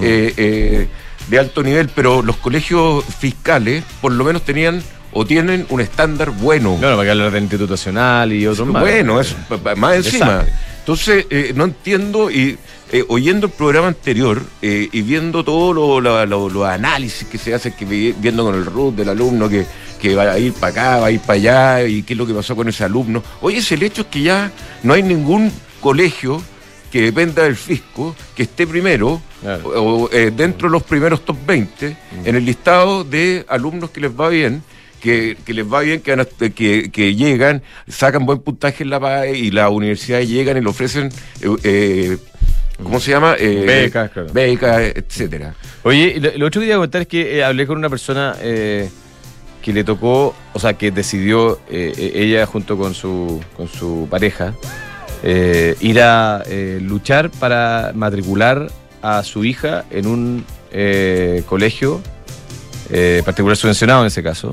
eh, 0.00 0.32
eh, 0.36 0.88
de 1.28 1.38
alto 1.38 1.62
nivel, 1.62 1.88
pero 1.94 2.22
los 2.22 2.36
colegios 2.38 3.04
fiscales 3.20 3.84
por 4.00 4.12
lo 4.12 4.24
menos 4.24 4.42
tenían 4.44 4.82
o 5.12 5.24
tienen 5.24 5.64
un 5.68 5.80
estándar 5.80 6.30
bueno. 6.30 6.76
Claro, 6.80 6.96
para 6.96 7.06
que 7.06 7.10
hablar 7.12 7.30
del 7.30 7.44
Instituto 7.44 7.72
Nacional 7.74 8.32
y 8.32 8.46
otros 8.48 8.66
más. 8.66 8.82
Bueno, 8.82 9.20
pa- 9.62 9.76
más 9.76 9.94
encima. 9.96 10.44
Entonces, 10.80 11.26
eh, 11.30 11.52
no 11.54 11.64
entiendo, 11.64 12.30
y 12.32 12.58
eh, 12.94 13.04
oyendo 13.08 13.46
el 13.46 13.52
programa 13.52 13.88
anterior 13.88 14.40
eh, 14.62 14.88
y 14.92 15.02
viendo 15.02 15.42
todos 15.44 15.74
lo- 15.74 16.00
lo- 16.00 16.24
lo- 16.26 16.48
los 16.48 16.64
análisis 16.66 17.26
que 17.26 17.38
se 17.38 17.52
hacen, 17.52 17.72
que 17.76 17.84
vi- 17.84 18.14
viendo 18.18 18.44
con 18.44 18.54
el 18.54 18.64
RUT 18.64 18.94
del 18.94 19.08
alumno 19.08 19.48
que, 19.48 19.66
que 20.00 20.14
va 20.14 20.30
a 20.32 20.38
ir 20.38 20.52
para 20.52 20.70
acá, 20.70 20.96
va 21.00 21.06
a 21.06 21.10
ir 21.10 21.18
para 21.20 21.32
allá, 21.34 21.86
y 21.88 22.02
qué 22.04 22.12
es 22.14 22.18
lo 22.18 22.24
que 22.26 22.32
pasó 22.34 22.54
con 22.54 22.68
ese 22.68 22.84
alumno. 22.84 23.22
Oye, 23.40 23.58
es 23.58 23.72
el 23.72 23.82
hecho 23.82 24.02
es 24.02 24.06
que 24.08 24.22
ya 24.22 24.52
no 24.84 24.94
hay 24.94 25.02
ningún 25.02 25.50
colegio 25.80 26.40
que 26.92 27.02
dependa 27.02 27.42
del 27.42 27.56
fisco, 27.56 28.14
que 28.36 28.44
esté 28.44 28.66
primero, 28.66 29.20
Claro. 29.42 29.68
o, 29.74 30.10
eh, 30.12 30.30
dentro 30.34 30.68
de 30.68 30.72
los 30.72 30.84
primeros 30.84 31.24
top 31.24 31.36
20, 31.44 31.96
en 32.24 32.36
el 32.36 32.44
listado 32.44 33.02
de 33.02 33.44
alumnos 33.48 33.90
que 33.90 34.00
les 34.00 34.12
va 34.12 34.28
bien, 34.28 34.62
que, 35.02 35.36
que 35.44 35.52
les 35.52 35.66
va 35.70 35.80
bien, 35.80 36.00
que, 36.00 36.12
van 36.12 36.20
a- 36.20 36.48
que, 36.50 36.90
que 36.90 37.14
llegan, 37.14 37.62
sacan 37.88 38.24
buen 38.24 38.38
puntaje 38.38 38.84
en 38.84 38.90
la 38.90 39.00
PAE 39.00 39.36
y 39.36 39.50
las 39.50 39.70
universidades 39.70 40.28
llegan 40.30 40.56
y 40.56 40.60
le 40.62 40.68
ofrecen, 40.70 41.10
eh, 41.42 41.48
eh, 41.64 42.16
¿cómo 42.82 43.00
se 43.00 43.10
llama? 43.10 43.36
Eh, 43.38 43.64
Becas, 43.66 44.10
claro. 44.10 44.28
Becas, 44.32 44.80
etcétera. 44.94 45.54
Oye, 45.82 46.18
lo, 46.20 46.38
lo 46.38 46.46
otro 46.46 46.60
que 46.60 46.66
quería 46.66 46.76
comentar 46.76 47.02
es 47.02 47.08
que 47.08 47.38
eh, 47.38 47.44
hablé 47.44 47.66
con 47.66 47.78
una 47.78 47.88
persona 47.90 48.36
eh, 48.40 48.88
que 49.62 49.72
le 49.72 49.84
tocó, 49.84 50.34
o 50.52 50.58
sea, 50.58 50.74
que 50.74 50.90
decidió 50.90 51.60
eh, 51.70 51.92
eh, 51.96 52.12
ella 52.14 52.44
junto 52.46 52.76
con 52.76 52.94
su, 52.94 53.40
con 53.56 53.68
su 53.68 54.06
pareja 54.10 54.54
ir 55.80 56.00
a 56.02 56.42
luchar 56.82 57.30
para 57.30 57.92
matricular 57.94 58.66
a 59.00 59.22
su 59.22 59.42
hija 59.42 59.86
en 59.90 60.06
un 60.06 60.44
colegio 61.48 62.02
particular 63.24 63.56
subvencionado 63.56 64.02
en 64.02 64.08
ese 64.08 64.22
caso. 64.22 64.50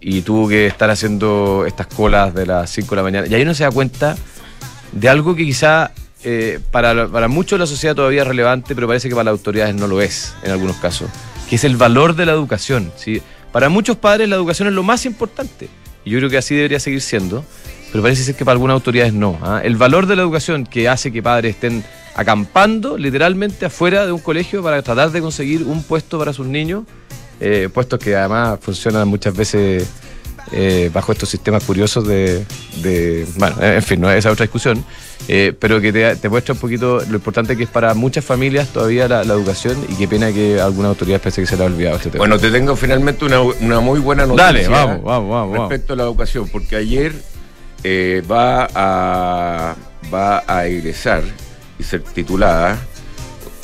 Y 0.00 0.22
tuvo 0.22 0.48
que 0.48 0.68
estar 0.68 0.88
haciendo 0.88 1.64
estas 1.66 1.88
colas 1.88 2.32
de 2.32 2.46
las 2.46 2.70
5 2.70 2.90
de 2.90 2.96
la 2.96 3.02
mañana. 3.02 3.26
Y 3.26 3.34
ahí 3.34 3.42
uno 3.42 3.54
se 3.54 3.64
da 3.64 3.72
cuenta 3.72 4.16
de 4.92 5.08
algo 5.08 5.34
que 5.34 5.44
quizá 5.44 5.90
eh, 6.24 6.60
para, 6.70 7.08
para 7.08 7.28
muchos 7.28 7.58
la 7.58 7.66
sociedad 7.66 7.94
todavía 7.94 8.22
es 8.22 8.28
relevante, 8.28 8.74
pero 8.74 8.86
parece 8.86 9.08
que 9.08 9.14
para 9.14 9.24
las 9.24 9.32
autoridades 9.32 9.74
no 9.74 9.86
lo 9.86 10.00
es 10.00 10.34
en 10.42 10.50
algunos 10.52 10.76
casos, 10.76 11.08
que 11.48 11.56
es 11.56 11.64
el 11.64 11.76
valor 11.76 12.14
de 12.16 12.26
la 12.26 12.32
educación. 12.32 12.92
¿sí? 12.96 13.20
Para 13.52 13.68
muchos 13.68 13.96
padres 13.96 14.28
la 14.28 14.36
educación 14.36 14.68
es 14.68 14.74
lo 14.74 14.82
más 14.82 15.04
importante, 15.06 15.68
y 16.04 16.10
yo 16.10 16.18
creo 16.18 16.30
que 16.30 16.38
así 16.38 16.54
debería 16.54 16.80
seguir 16.80 17.00
siendo, 17.00 17.44
pero 17.90 18.02
parece 18.02 18.24
ser 18.24 18.34
que 18.34 18.44
para 18.44 18.52
algunas 18.54 18.74
autoridades 18.74 19.12
no. 19.12 19.38
¿ah? 19.42 19.60
El 19.62 19.76
valor 19.76 20.06
de 20.06 20.16
la 20.16 20.22
educación 20.22 20.64
que 20.64 20.88
hace 20.88 21.12
que 21.12 21.22
padres 21.22 21.54
estén 21.54 21.84
acampando 22.14 22.96
literalmente 22.98 23.66
afuera 23.66 24.04
de 24.06 24.12
un 24.12 24.18
colegio 24.20 24.62
para 24.62 24.82
tratar 24.82 25.10
de 25.12 25.20
conseguir 25.20 25.62
un 25.64 25.82
puesto 25.82 26.18
para 26.18 26.32
sus 26.32 26.46
niños, 26.46 26.84
eh, 27.40 27.68
puestos 27.72 27.98
que 27.98 28.14
además 28.16 28.58
funcionan 28.60 29.08
muchas 29.08 29.34
veces 29.36 29.86
eh, 30.52 30.90
bajo 30.92 31.12
estos 31.12 31.28
sistemas 31.28 31.64
curiosos 31.64 32.06
de, 32.06 32.44
de- 32.82 33.26
bueno, 33.36 33.56
en 33.62 33.82
fin, 33.82 34.00
no 34.00 34.10
esa 34.10 34.28
es 34.28 34.32
otra 34.32 34.44
discusión, 34.44 34.84
eh, 35.28 35.52
pero 35.58 35.80
que 35.80 35.92
te, 35.92 36.16
te 36.16 36.28
muestra 36.28 36.54
un 36.54 36.60
poquito 36.60 37.00
lo 37.08 37.16
importante 37.16 37.56
que 37.56 37.62
es 37.64 37.68
para 37.68 37.94
muchas 37.94 38.24
familias 38.24 38.68
todavía 38.68 39.06
la, 39.08 39.24
la 39.24 39.34
educación 39.34 39.76
y 39.88 39.94
qué 39.94 40.08
pena 40.08 40.32
que 40.32 40.60
a 40.60 40.64
algunas 40.64 40.90
autoridades 40.90 41.22
parece 41.22 41.42
que 41.42 41.46
se 41.46 41.56
le 41.56 41.62
ha 41.62 41.66
olvidado 41.66 41.96
este 41.96 42.10
tema. 42.10 42.22
Bueno, 42.22 42.38
te 42.38 42.50
tengo 42.50 42.74
finalmente 42.76 43.24
una, 43.24 43.40
una 43.40 43.80
muy 43.80 44.00
buena 44.00 44.26
noticia. 44.26 44.46
Dale, 44.46 44.68
vamos, 44.68 45.02
vamos, 45.02 45.30
vamos, 45.30 45.52
vamos. 45.52 45.70
Respecto 45.70 45.92
a 45.92 45.96
la 45.96 46.02
educación, 46.02 46.48
porque 46.48 46.76
ayer 46.76 47.12
eh, 47.84 48.22
va, 48.30 48.68
a, 48.74 49.76
va 50.12 50.44
a 50.46 50.66
egresar 50.66 51.22
y 51.78 51.82
ser 51.84 52.02
titulada, 52.02 52.78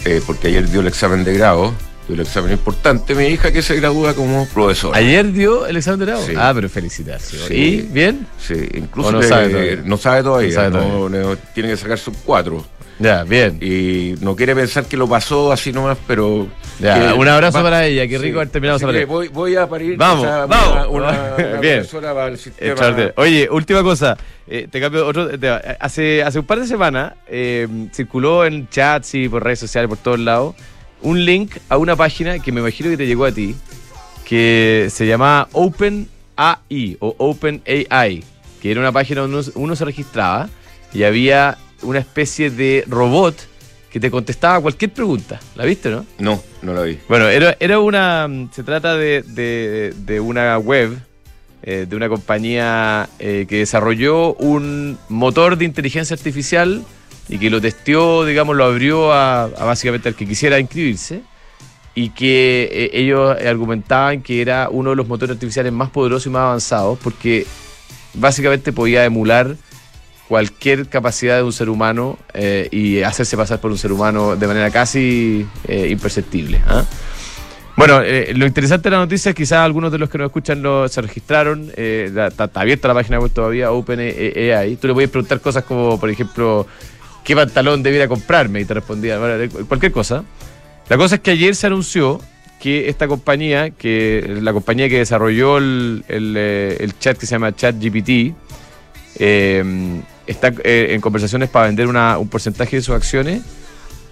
eh, 0.04 0.20
porque 0.26 0.48
ayer 0.48 0.68
dio 0.68 0.80
el 0.80 0.86
examen 0.86 1.24
de 1.24 1.34
grado, 1.34 1.74
dio 2.08 2.14
el 2.14 2.20
examen 2.20 2.52
importante, 2.52 3.14
mi 3.14 3.26
hija 3.26 3.52
que 3.52 3.62
se 3.62 3.76
gradúa 3.76 4.14
como 4.14 4.46
profesora. 4.48 4.98
Ayer 4.98 5.30
dio 5.32 5.66
el 5.66 5.76
examen 5.76 6.00
de 6.00 6.06
grado. 6.06 6.26
Sí. 6.26 6.32
Ah, 6.36 6.50
pero 6.54 6.68
felicitaciones. 6.68 7.46
Sí. 7.48 7.54
¿Y 7.54 7.80
bien? 7.82 8.26
Sí, 8.38 8.54
incluso 8.74 9.10
¿O 9.10 9.12
no 9.12 9.20
le- 9.20 9.28
sabe 9.28 9.48
todavía? 9.50 9.82
no 9.84 9.96
sabe 9.96 10.22
todavía, 10.22 10.48
No 10.48 10.54
sabe 10.54 10.70
no- 10.70 11.08
no- 11.08 11.36
tiene 11.54 11.68
que 11.70 11.76
sacar 11.76 11.98
sus 11.98 12.16
cuatro. 12.24 12.64
Ya, 13.00 13.22
bien. 13.22 13.58
Y 13.62 14.16
no 14.20 14.34
quiere 14.34 14.56
pensar 14.56 14.84
que 14.86 14.96
lo 14.96 15.08
pasó 15.08 15.52
así 15.52 15.72
nomás, 15.72 15.96
pero. 16.08 16.48
Ya, 16.80 17.14
un 17.14 17.28
abrazo 17.28 17.58
va- 17.58 17.64
para 17.64 17.86
ella, 17.86 18.08
qué 18.08 18.18
rico 18.18 18.38
haber 18.38 18.48
terminado 18.50 18.76
esa 18.78 18.86
pareja. 18.86 19.06
voy, 19.06 19.28
voy 19.28 19.54
a 19.54 19.68
parir 19.68 19.96
Vamos, 19.96 20.26
vamos. 20.48 20.88
una, 20.90 21.10
una 21.12 21.36
Bien. 21.60 21.86
para 21.92 22.26
el 22.26 22.38
sistema. 22.38 22.74
Oye, 23.16 23.48
última 23.52 23.84
cosa. 23.84 24.16
eh, 24.48 24.66
te 24.68 24.80
cambio 24.80 25.06
otro 25.06 25.28
tema. 25.38 25.60
Hace, 25.78 26.24
hace 26.24 26.40
un 26.40 26.46
par 26.46 26.58
de 26.58 26.66
semanas 26.66 27.12
eh, 27.28 27.68
circuló 27.94 28.44
en 28.44 28.68
chats 28.68 29.14
y 29.14 29.28
por 29.28 29.44
redes 29.44 29.60
sociales, 29.60 29.88
por 29.88 29.98
todos 29.98 30.18
lados, 30.18 30.56
un 31.02 31.24
link 31.24 31.56
a 31.68 31.76
una 31.76 31.96
página 31.96 32.38
que 32.38 32.52
me 32.52 32.60
imagino 32.60 32.90
que 32.90 32.96
te 32.96 33.06
llegó 33.06 33.24
a 33.24 33.32
ti, 33.32 33.54
que 34.24 34.88
se 34.90 35.06
llamaba 35.06 35.48
OpenAI 35.52 36.96
o 37.00 37.14
OpenAI, 37.18 38.22
que 38.60 38.70
era 38.70 38.80
una 38.80 38.92
página 38.92 39.22
donde 39.22 39.38
uno, 39.38 39.46
uno 39.54 39.76
se 39.76 39.84
registraba 39.84 40.48
y 40.92 41.02
había 41.04 41.58
una 41.82 41.98
especie 42.00 42.50
de 42.50 42.84
robot 42.88 43.36
que 43.90 44.00
te 44.00 44.10
contestaba 44.10 44.60
cualquier 44.60 44.92
pregunta. 44.92 45.40
¿La 45.54 45.64
viste, 45.64 45.88
no? 45.90 46.04
No, 46.18 46.42
no 46.62 46.74
la 46.74 46.82
vi. 46.82 46.98
Bueno, 47.08 47.26
era, 47.28 47.56
era 47.58 47.78
una. 47.80 48.28
Se 48.52 48.62
trata 48.62 48.96
de, 48.96 49.22
de- 49.22 49.94
de 49.96 50.20
una 50.20 50.58
web, 50.58 50.98
eh, 51.62 51.86
de 51.88 51.96
una 51.96 52.08
compañía 52.08 53.08
eh, 53.18 53.46
que 53.48 53.58
desarrolló 53.58 54.34
un 54.34 54.98
motor 55.08 55.56
de 55.56 55.64
inteligencia 55.64 56.14
artificial 56.14 56.84
y 57.28 57.38
que 57.38 57.50
lo 57.50 57.60
testeó, 57.60 58.24
digamos, 58.24 58.56
lo 58.56 58.64
abrió 58.64 59.12
a, 59.12 59.46
básicamente 59.46 60.08
al 60.08 60.14
que 60.14 60.26
quisiera 60.26 60.58
inscribirse. 60.58 61.22
Y 61.94 62.10
que 62.10 62.68
eh, 62.70 62.90
ellos 62.92 63.36
argumentaban 63.44 64.22
que 64.22 64.40
era 64.40 64.68
uno 64.70 64.90
de 64.90 64.96
los 64.96 65.08
motores 65.08 65.34
artificiales 65.34 65.72
más 65.72 65.90
poderosos 65.90 66.26
y 66.26 66.30
más 66.30 66.42
avanzados, 66.42 66.96
porque 67.02 67.44
básicamente 68.14 68.72
podía 68.72 69.04
emular 69.04 69.56
cualquier 70.28 70.88
capacidad 70.88 71.36
de 71.36 71.42
un 71.42 71.52
ser 71.52 71.70
humano 71.70 72.18
eh, 72.34 72.68
y 72.70 73.02
hacerse 73.02 73.36
pasar 73.36 73.60
por 73.60 73.70
un 73.70 73.78
ser 73.78 73.90
humano 73.90 74.36
de 74.36 74.46
manera 74.46 74.70
casi 74.70 75.46
eh, 75.66 75.88
imperceptible. 75.90 76.60
¿ah? 76.66 76.84
Bueno, 77.78 78.02
eh, 78.02 78.32
lo 78.34 78.44
interesante 78.44 78.90
de 78.90 78.96
la 78.96 79.02
noticia 79.02 79.28
es 79.28 79.36
que 79.36 79.44
quizás 79.44 79.60
algunos 79.60 79.92
de 79.92 79.98
los 79.98 80.10
que 80.10 80.18
nos 80.18 80.26
escuchan 80.26 80.60
lo, 80.60 80.88
se 80.88 81.00
registraron. 81.00 81.70
Eh, 81.76 82.12
está, 82.28 82.50
abierta 82.54 82.88
la 82.88 82.94
página 82.94 83.20
web 83.20 83.30
todavía, 83.30 83.70
OpenAI. 83.70 84.74
Tú 84.80 84.88
le 84.88 84.94
puedes 84.94 85.08
preguntar 85.08 85.40
cosas 85.40 85.62
como, 85.62 85.98
por 85.98 86.10
ejemplo, 86.10 86.66
¿qué 87.28 87.36
pantalón 87.36 87.82
debiera 87.82 88.08
comprarme? 88.08 88.62
Y 88.62 88.64
te 88.64 88.72
respondía, 88.72 89.18
cualquier 89.68 89.92
cosa. 89.92 90.24
La 90.88 90.96
cosa 90.96 91.16
es 91.16 91.20
que 91.20 91.32
ayer 91.32 91.54
se 91.54 91.66
anunció 91.66 92.22
que 92.58 92.88
esta 92.88 93.06
compañía, 93.06 93.68
que 93.68 94.38
la 94.40 94.54
compañía 94.54 94.88
que 94.88 94.96
desarrolló 94.96 95.58
el, 95.58 96.04
eh, 96.08 96.88
chat 96.98 97.18
que 97.18 97.26
se 97.26 97.34
llama 97.34 97.54
ChatGPT, 97.54 98.34
eh, 99.18 100.00
está 100.26 100.54
en 100.64 101.00
conversaciones 101.02 101.50
para 101.50 101.66
vender 101.66 101.86
un 101.86 102.28
porcentaje 102.28 102.76
de 102.76 102.82
sus 102.82 102.94
acciones 102.94 103.42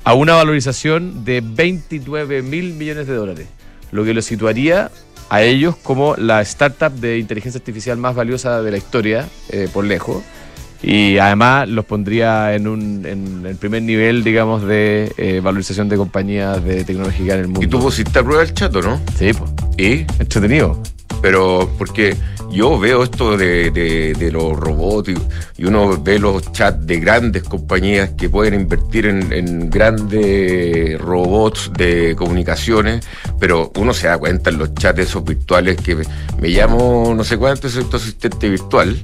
a 0.05 0.13
una 0.13 0.35
valorización 0.35 1.25
de 1.25 1.43
29 1.43 2.43
mil 2.43 2.75
millones 2.75 3.07
de 3.07 3.15
dólares, 3.15 3.47
lo 3.93 4.05
que 4.05 4.13
lo 4.13 4.21
situaría 4.21 4.91
a 5.31 5.43
ellos 5.43 5.75
como 5.75 6.17
la 6.17 6.43
startup 6.43 6.93
de 6.93 7.17
inteligencia 7.17 7.59
artificial 7.59 7.97
más 7.97 8.15
valiosa 8.15 8.61
de 8.61 8.71
la 8.73 8.77
historia, 8.77 9.27
eh, 9.49 9.71
por 9.73 9.87
lejos. 9.87 10.23
Y 10.83 11.19
además 11.19 11.69
los 11.69 11.85
pondría 11.85 12.55
en, 12.55 12.69
un, 12.69 13.05
en 13.07 13.45
el 13.47 13.57
primer 13.57 13.83
nivel, 13.83 14.23
digamos, 14.23 14.63
de 14.63 15.13
eh, 15.17 15.41
valorización 15.43 15.89
de 15.89 15.97
compañías 15.97 16.63
de 16.65 16.85
tecnología 16.85 17.35
en 17.35 17.41
el 17.41 17.47
mundo. 17.47 17.63
¿Y 17.63 17.67
tú 17.67 17.81
pusiste 17.81 18.19
a 18.19 18.23
prueba 18.23 18.43
el 18.43 18.55
chat, 18.55 18.73
no? 18.75 19.01
Sí, 19.19 19.33
pues. 19.33 19.51
¿Y? 19.79 20.01
Entretenido. 20.21 20.81
Pero 21.23 21.71
porque 21.79 22.17
yo 22.51 22.79
veo 22.79 23.03
esto 23.03 23.37
de, 23.37 23.71
de, 23.71 24.31
los 24.31 24.57
robots 24.57 25.11
y, 25.59 25.65
uno 25.65 26.01
ve 26.03 26.19
los 26.19 26.53
chats 26.53 26.87
de 26.87 27.01
grandes 27.01 27.43
compañías 27.43 28.11
que 28.11 28.29
pueden 28.29 28.55
invertir 28.55 29.07
en, 29.07 29.71
grandes 29.71 30.99
robots 31.01 31.71
de 31.77 32.15
comunicaciones, 32.17 33.07
pero 33.39 33.73
uno 33.77 33.93
se 33.93 34.07
da 34.07 34.19
cuenta 34.19 34.51
en 34.51 34.59
los 34.59 34.75
chats 34.75 35.01
esos 35.01 35.25
virtuales 35.25 35.77
que 35.77 35.97
me, 35.97 36.49
llamo 36.49 37.13
no 37.17 37.25
sé 37.25 37.37
cuánto, 37.37 37.67
es 37.67 37.75
tu 37.89 37.97
asistente 37.97 38.49
virtual, 38.49 38.97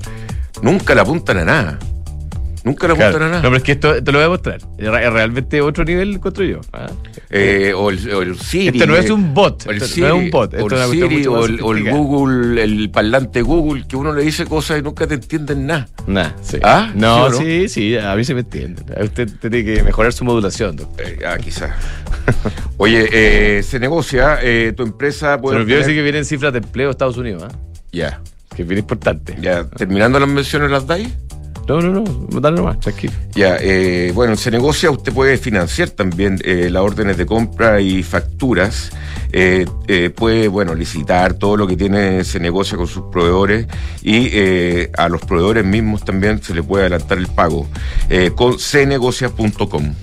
nunca 0.62 0.94
le 0.94 1.00
apuntan 1.00 1.38
a 1.38 1.44
nada. 1.44 1.78
Nunca 2.64 2.86
lo 2.86 2.94
claro. 2.94 3.18
nada. 3.18 3.38
No, 3.38 3.42
pero 3.42 3.56
es 3.56 3.62
que 3.62 3.72
esto 3.72 4.02
te 4.02 4.12
lo 4.12 4.18
voy 4.18 4.26
a 4.26 4.28
mostrar. 4.28 4.60
Es 4.78 4.88
realmente 4.88 5.60
otro 5.60 5.84
nivel 5.84 6.14
encuentro 6.14 6.44
yo. 6.44 6.60
¿ah? 6.72 6.86
Eh, 7.28 7.72
o, 7.74 7.90
el, 7.90 8.12
o, 8.12 8.22
el, 8.22 8.38
Siri. 8.38 8.78
Esto 8.78 8.86
no 8.86 8.96
es 8.96 9.10
un 9.10 9.34
bot. 9.34 9.66
El 9.66 9.80
Siri, 9.80 10.02
no 10.02 10.06
es 10.06 10.24
un 10.24 10.30
bot. 10.30 10.54
o 10.54 10.66
el 10.66 10.90
Siri 10.90 11.26
o 11.26 11.44
el, 11.44 11.90
Google, 11.90 12.62
el 12.62 12.90
parlante 12.90 13.42
Google, 13.42 13.84
que 13.88 13.96
uno 13.96 14.12
le 14.12 14.22
dice 14.22 14.46
cosas 14.46 14.78
y 14.78 14.82
nunca 14.82 15.06
te 15.08 15.14
entienden 15.14 15.66
nada. 15.66 15.88
Nada, 16.06 16.36
sí. 16.40 16.58
¿Ah? 16.62 16.92
No, 16.94 17.32
sí, 17.32 17.68
sí, 17.68 17.96
a 17.96 18.14
mí 18.14 18.24
se 18.24 18.34
me 18.34 18.40
entiende. 18.40 18.82
Usted 19.02 19.28
tiene 19.40 19.64
que 19.64 19.82
mejorar 19.82 20.12
su 20.12 20.24
modulación. 20.24 20.76
Eh, 20.98 21.18
ah, 21.26 21.38
quizás. 21.38 21.72
Oye, 22.76 23.08
eh, 23.12 23.62
se 23.64 23.80
negocia, 23.80 24.38
eh, 24.40 24.72
tu 24.76 24.84
empresa 24.84 25.40
puede. 25.40 25.54
Se 25.54 25.58
me 25.58 25.62
olvidó 25.64 25.78
decir 25.78 25.94
que 25.96 26.02
vienen 26.02 26.24
cifras 26.24 26.52
de 26.52 26.60
empleo 26.60 26.88
de 26.88 26.92
Estados 26.92 27.16
Unidos, 27.16 27.42
¿ah? 27.44 27.56
Ya. 27.90 28.20
Que 28.62 28.64
es 28.64 28.68
bien 28.68 28.78
importante. 28.78 29.36
Ya, 29.40 29.64
terminando 29.64 30.20
las 30.20 30.28
menciones, 30.28 30.70
¿las 30.70 30.86
dais? 30.86 31.08
No, 31.66 31.80
no, 31.80 32.00
no, 32.00 32.40
dale 32.40 32.56
nomás, 32.56 32.80
tranquilo. 32.80 33.12
Ya, 33.34 33.56
eh, 33.60 34.12
bueno, 34.14 34.36
se 34.36 34.50
negocia, 34.50 34.90
usted 34.90 35.12
puede 35.12 35.36
financiar 35.38 35.90
también 35.90 36.38
eh, 36.44 36.68
las 36.70 36.82
órdenes 36.82 37.16
de 37.16 37.26
compra 37.26 37.80
y 37.80 38.02
facturas. 38.02 38.90
Eh, 39.32 39.66
puede, 40.14 40.48
bueno, 40.48 40.74
licitar 40.74 41.34
todo 41.34 41.56
lo 41.56 41.66
que 41.66 41.76
tiene, 41.76 42.24
se 42.24 42.38
negocia 42.38 42.76
con 42.76 42.86
sus 42.86 43.04
proveedores 43.10 43.66
y 44.02 44.30
a 44.96 45.08
los 45.08 45.22
proveedores 45.22 45.64
mismos 45.64 46.04
también 46.04 46.42
se 46.42 46.54
le 46.54 46.62
puede 46.62 46.84
adelantar 46.84 47.16
el 47.16 47.28
pago 47.28 47.66
con 48.36 48.58
cnegocia.com. 48.58 49.94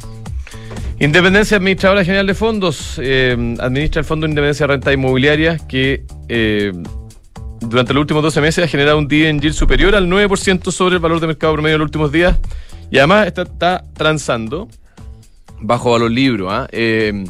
Independencia 0.99 1.57
Administradora 1.57 2.03
General 2.03 2.25
de 2.25 2.33
Fondos 2.33 2.97
administra 2.97 3.99
el 3.99 4.05
Fondo 4.05 4.25
de 4.25 4.31
Independencia 4.31 4.65
de 4.65 4.73
Renta 4.73 4.91
Inmobiliaria 4.91 5.59
que 5.67 6.03
durante 7.69 7.93
los 7.93 8.01
últimos 8.01 8.23
12 8.23 8.41
meses 8.41 8.65
ha 8.65 8.67
generado 8.67 8.97
un 8.97 9.07
dividend 9.07 9.41
yield 9.41 9.55
superior 9.55 9.95
al 9.95 10.07
9% 10.07 10.71
sobre 10.71 10.95
el 10.95 11.01
valor 11.01 11.19
de 11.19 11.27
mercado 11.27 11.53
promedio 11.53 11.75
en 11.75 11.79
los 11.79 11.87
últimos 11.87 12.11
días 12.11 12.37
y 12.89 12.97
además 12.97 13.27
está, 13.27 13.85
transando 13.93 14.67
bajo 15.61 15.91
valor 15.91 16.09
libro. 16.09 16.49
¿ah? 16.49 16.67
Eh, 16.71 17.25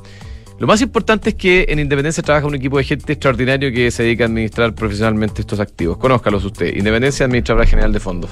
lo 0.58 0.67
más 0.67 0.82
importante 0.82 1.30
es 1.30 1.36
que 1.36 1.65
en 1.69 1.80
Independencia 1.80 2.23
trabaja 2.23 2.47
un 2.47 2.56
equipo 2.56 2.78
de 2.78 2.84
gente 2.86 3.13
extraordinario 3.13 3.71
que 3.71 3.91
se 3.91 4.04
dedica 4.04 4.23
a 4.23 4.28
administrar 4.28 4.73
profesionalmente 4.73 5.41
estos 5.41 5.60
activos. 5.60 5.97
Conózcalos 5.97 6.43
usted. 6.45 6.75
Independencia 6.75 7.25
Administradora 7.25 7.65
General 7.65 7.91
de 7.91 7.99
Fondos. 7.99 8.32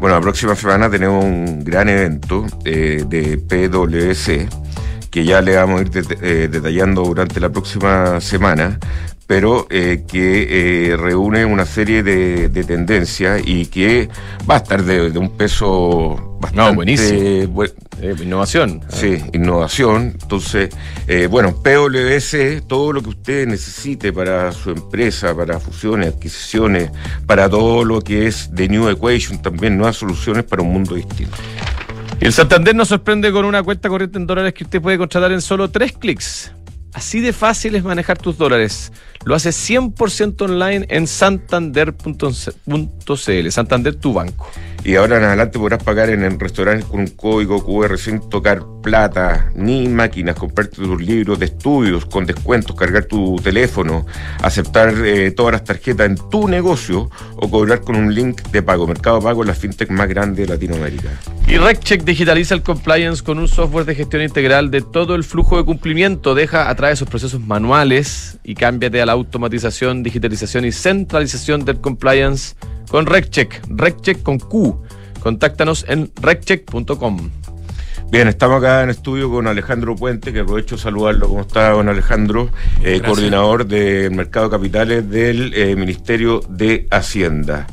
Bueno, 0.00 0.16
la 0.16 0.22
próxima 0.22 0.54
semana 0.54 0.90
tenemos 0.90 1.24
un 1.24 1.64
gran 1.64 1.88
evento 1.88 2.46
eh, 2.64 3.04
de 3.06 3.38
PwC 3.38 4.48
que 5.10 5.24
ya 5.24 5.40
le 5.40 5.56
vamos 5.56 5.80
a 5.80 5.82
ir 5.82 5.90
eh, 6.22 6.48
detallando 6.50 7.02
durante 7.02 7.40
la 7.40 7.48
próxima 7.48 8.20
semana, 8.20 8.78
pero 9.28 9.66
eh, 9.68 10.04
que 10.10 10.88
eh, 10.90 10.96
reúne 10.96 11.44
una 11.44 11.66
serie 11.66 12.02
de, 12.02 12.48
tendencias 12.64 13.42
y 13.44 13.66
que 13.66 14.08
va 14.50 14.54
a 14.54 14.56
estar 14.56 14.82
de, 14.82 15.16
un 15.18 15.36
peso 15.36 16.38
bastante... 16.40 16.70
No, 16.70 16.74
buenísimo. 16.74 17.64
innovación. 18.20 18.80
Sí, 18.88 19.22
innovación. 19.34 20.16
Entonces, 20.20 20.70
bueno, 21.28 21.54
PWS, 21.62 22.66
todo 22.66 22.94
lo 22.94 23.02
que 23.02 23.10
usted 23.10 23.46
necesite 23.46 24.14
para 24.14 24.50
su 24.52 24.70
empresa, 24.70 25.36
para 25.36 25.60
fusiones, 25.60 26.14
adquisiciones, 26.14 26.90
para 27.26 27.50
todo 27.50 27.84
lo 27.84 28.00
que 28.00 28.28
es 28.28 28.54
de 28.54 28.66
New 28.66 28.88
Equation, 28.88 29.42
también 29.42 29.76
nuevas 29.76 29.96
soluciones 29.96 30.44
para 30.44 30.62
un 30.62 30.72
mundo 30.72 30.94
distinto. 30.94 31.36
Y 32.20 32.24
el 32.24 32.32
Santander 32.32 32.74
nos 32.74 32.88
sorprende 32.88 33.30
con 33.30 33.44
una 33.44 33.62
cuenta 33.62 33.90
corriente 33.90 34.18
en 34.18 34.26
dólares 34.26 34.54
que 34.54 34.64
usted 34.64 34.80
puede 34.80 34.98
contratar 34.98 35.30
en 35.32 35.42
solo 35.42 35.70
tres 35.70 35.92
clics. 35.92 36.50
Así 36.92 37.20
de 37.20 37.32
fácil 37.32 37.74
es 37.74 37.84
manejar 37.84 38.18
tus 38.18 38.38
dólares. 38.38 38.92
Lo 39.24 39.34
hace 39.34 39.50
100% 39.50 40.42
online 40.42 40.86
en 40.88 41.06
santander.cl. 41.06 42.30
Santander, 43.50 43.94
tu 43.94 44.12
banco. 44.12 44.50
Y 44.88 44.96
ahora 44.96 45.18
en 45.18 45.24
adelante 45.24 45.58
podrás 45.58 45.82
pagar 45.82 46.08
en, 46.08 46.22
el 46.22 46.40
restaurantes 46.40 46.86
con 46.86 47.00
un 47.00 47.08
código 47.08 47.62
QR 47.62 47.98
sin 47.98 48.20
tocar 48.30 48.62
plata, 48.82 49.52
ni 49.54 49.86
máquinas, 49.86 50.34
comprarte 50.34 50.76
tus 50.76 51.02
libros 51.02 51.38
de 51.38 51.44
estudios 51.44 52.06
con 52.06 52.24
descuentos, 52.24 52.74
cargar 52.74 53.04
tu 53.04 53.36
teléfono, 53.36 54.06
aceptar 54.42 54.94
eh, 55.04 55.30
todas 55.32 55.52
las 55.52 55.64
tarjetas 55.64 56.06
en 56.06 56.16
tu 56.30 56.48
negocio 56.48 57.10
o 57.36 57.50
cobrar 57.50 57.82
con 57.82 57.96
un 57.96 58.14
link 58.14 58.40
de 58.50 58.62
pago. 58.62 58.86
Mercado 58.86 59.20
Pago 59.20 59.44
la 59.44 59.52
fintech 59.52 59.90
más 59.90 60.08
grande 60.08 60.46
de 60.46 60.48
Latinoamérica. 60.48 61.10
Y 61.46 61.58
RecCheck 61.58 62.02
digitaliza 62.04 62.54
el 62.54 62.62
compliance 62.62 63.22
con 63.22 63.38
un 63.38 63.46
software 63.46 63.84
de 63.84 63.94
gestión 63.94 64.22
integral 64.22 64.70
de 64.70 64.80
todo 64.80 65.16
el 65.16 65.22
flujo 65.22 65.58
de 65.58 65.64
cumplimiento. 65.64 66.34
Deja 66.34 66.70
atrás 66.70 66.94
esos 66.94 67.10
procesos 67.10 67.42
manuales 67.42 68.38
y 68.42 68.54
cámbiate 68.54 69.02
a 69.02 69.04
la 69.04 69.12
automatización, 69.12 70.02
digitalización 70.02 70.64
y 70.64 70.72
centralización 70.72 71.66
del 71.66 71.78
compliance 71.78 72.56
con 72.88 73.06
RecCheck. 73.06 73.62
RecCheck 73.68 74.22
con 74.22 74.38
Q. 74.38 74.82
Contáctanos 75.20 75.84
en 75.88 76.10
reccheck.com. 76.20 77.30
Bien, 78.10 78.26
estamos 78.26 78.58
acá 78.58 78.82
en 78.82 78.90
estudio 78.90 79.30
con 79.30 79.46
Alejandro 79.46 79.94
Puente, 79.94 80.32
que 80.32 80.40
aprovecho 80.40 80.76
de 80.76 80.82
saludarlo. 80.82 81.28
¿Cómo 81.28 81.42
está, 81.42 81.70
don 81.70 81.88
Alejandro? 81.90 82.48
Eh, 82.82 83.02
coordinador 83.04 83.66
de 83.66 84.08
Mercado 84.10 84.48
Capitales 84.48 85.08
del 85.10 85.52
eh, 85.54 85.76
Ministerio 85.76 86.40
de 86.48 86.86
Hacienda. 86.90 87.66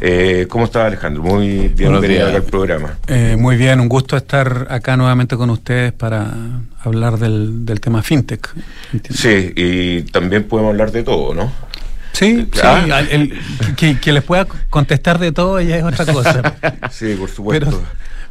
Eh, 0.00 0.46
¿Cómo 0.48 0.66
está 0.66 0.86
Alejandro? 0.86 1.22
Muy 1.22 1.68
bienvenido 1.68 2.26
acá 2.26 2.36
al 2.36 2.42
programa. 2.42 2.98
muy 3.38 3.56
bien, 3.56 3.80
un 3.80 3.88
gusto 3.88 4.16
estar 4.16 4.66
acá 4.68 4.96
nuevamente 4.96 5.36
con 5.36 5.48
ustedes 5.48 5.92
para 5.92 6.34
hablar 6.84 7.18
del, 7.18 7.64
del 7.64 7.80
tema 7.80 8.02
fintech. 8.02 8.54
Sí, 9.10 9.52
y 9.56 10.02
también 10.02 10.44
podemos 10.44 10.70
hablar 10.70 10.92
de 10.92 11.02
todo, 11.02 11.34
¿no? 11.34 11.50
Sí, 12.18 12.48
ah. 12.64 13.04
que, 13.76 14.12
les 14.12 14.24
pueda 14.24 14.44
contestar 14.70 15.20
de 15.20 15.30
todo 15.30 15.60
ya 15.60 15.76
es 15.76 15.84
otra 15.84 16.04
cosa. 16.04 16.56
sí, 16.90 17.14
por 17.14 17.30
supuesto. 17.30 17.80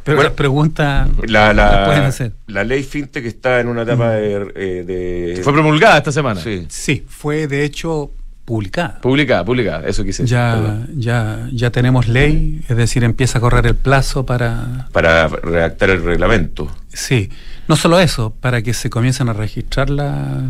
Pero, 0.04 0.22
las 0.22 0.32
preguntas 0.32 1.08
la, 1.26 1.54
la, 1.54 1.86
pueden 1.86 2.04
hacer. 2.04 2.32
La 2.48 2.64
ley 2.64 2.82
FinTech 2.82 3.24
está 3.24 3.60
en 3.60 3.68
una 3.68 3.82
etapa 3.82 4.18
eh, 4.18 4.84
de, 4.86 5.40
Fue 5.42 5.54
promulgada 5.54 5.98
esta 5.98 6.12
semana. 6.12 6.38
Sí. 6.40 6.66
sí, 6.68 7.04
fue 7.08 7.46
de 7.46 7.64
hecho 7.64 8.12
publicada. 8.44 9.00
Publicada, 9.00 9.44
publicada, 9.44 9.88
eso 9.88 10.04
quise 10.04 10.22
decir. 10.24 10.36
Ya, 10.36 10.86
ya, 10.94 11.48
ya 11.50 11.70
tenemos 11.70 12.08
ley, 12.08 12.62
es 12.68 12.76
decir, 12.76 13.04
empieza 13.04 13.38
a 13.38 13.40
correr 13.40 13.66
el 13.66 13.74
plazo 13.74 14.26
para... 14.26 14.88
Para 14.92 15.28
redactar 15.28 15.90
el 15.90 16.02
reglamento. 16.02 16.70
Sí, 16.88 17.30
no 17.68 17.76
solo 17.76 18.00
eso, 18.00 18.34
para 18.38 18.60
que 18.60 18.74
se 18.74 18.90
comiencen 18.90 19.30
a 19.30 19.32
registrar 19.32 19.88
la... 19.88 20.42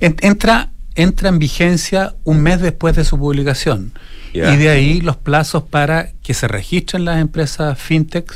Entra 0.00 0.72
entra 0.94 1.28
en 1.28 1.38
vigencia 1.38 2.14
un 2.24 2.42
mes 2.42 2.60
después 2.60 2.96
de 2.96 3.04
su 3.04 3.18
publicación. 3.18 3.92
Y 4.34 4.56
de 4.56 4.70
ahí 4.70 5.02
los 5.02 5.16
plazos 5.16 5.62
para 5.64 6.10
que 6.22 6.32
se 6.32 6.48
registren 6.48 7.04
las 7.04 7.20
empresas 7.20 7.78
fintech 7.78 8.32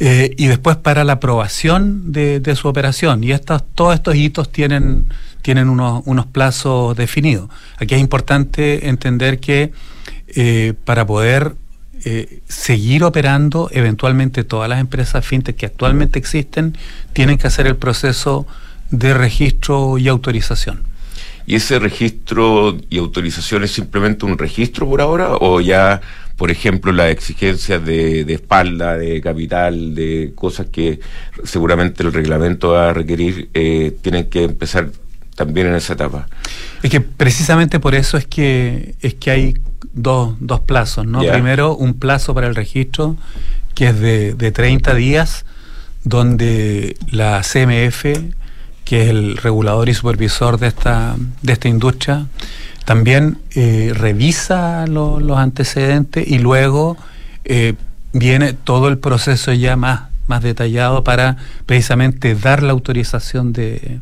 eh, 0.00 0.34
y 0.36 0.46
después 0.46 0.76
para 0.76 1.04
la 1.04 1.14
aprobación 1.14 2.12
de, 2.12 2.56
su 2.56 2.66
operación. 2.66 3.22
Y 3.22 3.30
estos, 3.30 3.62
todos 3.74 3.94
estos 3.94 4.16
hitos 4.16 4.50
tienen, 4.50 5.06
tienen 5.42 5.68
unos, 5.68 6.02
unos 6.06 6.26
plazos 6.26 6.96
definidos. 6.96 7.48
Aquí 7.78 7.94
es 7.94 8.00
importante 8.00 8.88
entender 8.88 9.38
que 9.38 9.72
eh, 10.34 10.74
para 10.84 11.06
poder 11.06 11.54
eh, 12.04 12.40
seguir 12.48 13.04
operando, 13.04 13.68
eventualmente 13.72 14.42
todas 14.42 14.68
las 14.68 14.80
empresas 14.80 15.24
fintech 15.24 15.56
que 15.56 15.66
actualmente 15.66 16.18
existen 16.18 16.76
tienen 17.12 17.38
que 17.38 17.46
hacer 17.46 17.68
el 17.68 17.76
proceso 17.76 18.48
de 18.90 19.14
registro 19.14 19.96
y 19.96 20.08
autorización. 20.08 20.82
¿Y 21.46 21.56
ese 21.56 21.78
registro 21.78 22.76
y 22.88 22.98
autorización 22.98 23.64
es 23.64 23.72
simplemente 23.72 24.24
un 24.24 24.38
registro 24.38 24.88
por 24.88 25.00
ahora 25.00 25.34
o 25.40 25.60
ya, 25.60 26.00
por 26.36 26.50
ejemplo, 26.50 26.90
las 26.92 27.10
exigencias 27.10 27.84
de, 27.84 28.20
espalda, 28.32 28.96
de 28.96 29.20
capital, 29.20 29.94
de 29.94 30.32
cosas 30.34 30.66
que 30.72 31.00
seguramente 31.44 32.02
el 32.02 32.12
reglamento 32.12 32.70
va 32.70 32.90
a 32.90 32.92
requerir, 32.94 33.50
eh, 33.52 33.94
tienen 34.00 34.30
que 34.30 34.44
empezar 34.44 34.88
también 35.34 35.66
en 35.66 35.74
esa 35.74 35.92
etapa? 35.92 36.28
Es 36.82 36.90
que 36.90 37.00
precisamente 37.00 37.78
por 37.78 37.94
eso 37.94 38.16
es 38.16 38.26
que, 38.26 38.94
es 39.00 39.14
que 39.14 39.30
hay 39.30 39.54
dos, 39.92 40.34
dos 40.40 40.60
plazos, 40.60 41.06
¿no? 41.06 41.20
Primero, 41.20 41.76
un 41.76 41.94
plazo 41.94 42.34
para 42.34 42.46
el 42.46 42.54
registro 42.54 43.16
que 43.74 43.88
es 43.88 44.00
de, 44.00 44.34
de 44.34 44.52
30 44.52 44.94
días, 44.94 45.44
donde 46.04 46.96
la 47.10 47.42
CMF 47.42 48.04
que 48.84 49.02
es 49.02 49.08
el 49.10 49.36
regulador 49.36 49.88
y 49.88 49.94
supervisor 49.94 50.58
de 50.58 50.68
esta, 50.68 51.16
de 51.42 51.52
esta 51.52 51.68
industria, 51.68 52.26
también 52.84 53.38
eh, 53.54 53.92
revisa 53.94 54.86
los 54.86 55.38
antecedentes 55.38 56.26
y 56.28 56.38
luego 56.38 56.96
eh, 57.44 57.74
viene 58.12 58.52
todo 58.52 58.88
el 58.88 58.98
proceso 58.98 59.52
ya 59.52 59.76
más, 59.76 60.02
más 60.26 60.42
detallado 60.42 61.02
para 61.02 61.36
precisamente 61.66 62.34
dar 62.34 62.62
la 62.62 62.72
autorización 62.72 63.52
de, 63.52 64.00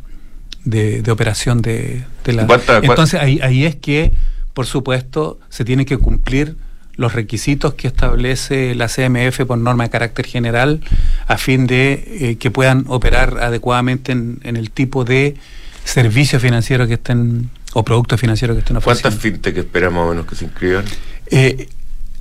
de, 0.64 1.10
operación 1.10 1.62
de, 1.62 2.04
la... 2.26 2.46
Entonces 2.82 3.20
ahí, 3.20 3.40
ahí 3.42 3.64
es 3.64 3.76
que, 3.76 4.12
por 4.52 4.66
supuesto, 4.66 5.38
se 5.48 5.64
tiene 5.64 5.86
que 5.86 5.96
cumplir 5.96 6.56
los 6.96 7.14
requisitos 7.14 7.74
que 7.74 7.88
establece 7.88 8.74
la 8.74 8.88
CMF 8.88 9.44
por 9.46 9.58
norma 9.58 9.84
de 9.84 9.90
carácter 9.90 10.26
general 10.26 10.80
a 11.26 11.38
fin 11.38 11.66
de 11.66 12.04
eh, 12.06 12.36
que 12.36 12.50
puedan 12.50 12.84
operar 12.88 13.38
adecuadamente 13.40 14.12
en, 14.12 14.40
el 14.44 14.70
tipo 14.70 15.04
de 15.04 15.36
servicios 15.84 16.42
financieros 16.42 16.88
que 16.88 16.94
estén 16.94 17.50
o 17.72 17.82
productos 17.84 18.20
financieros 18.20 18.54
que 18.54 18.60
estén 18.60 18.76
ofreciendo. 18.76 19.08
¿Cuántas 19.08 19.22
fintech 19.22 19.56
esperamos 19.56 20.06
o 20.06 20.10
menos 20.10 20.26
que 20.26 20.34
se 20.34 20.44
inscriban? 20.44 20.84
Eh, 21.30 21.68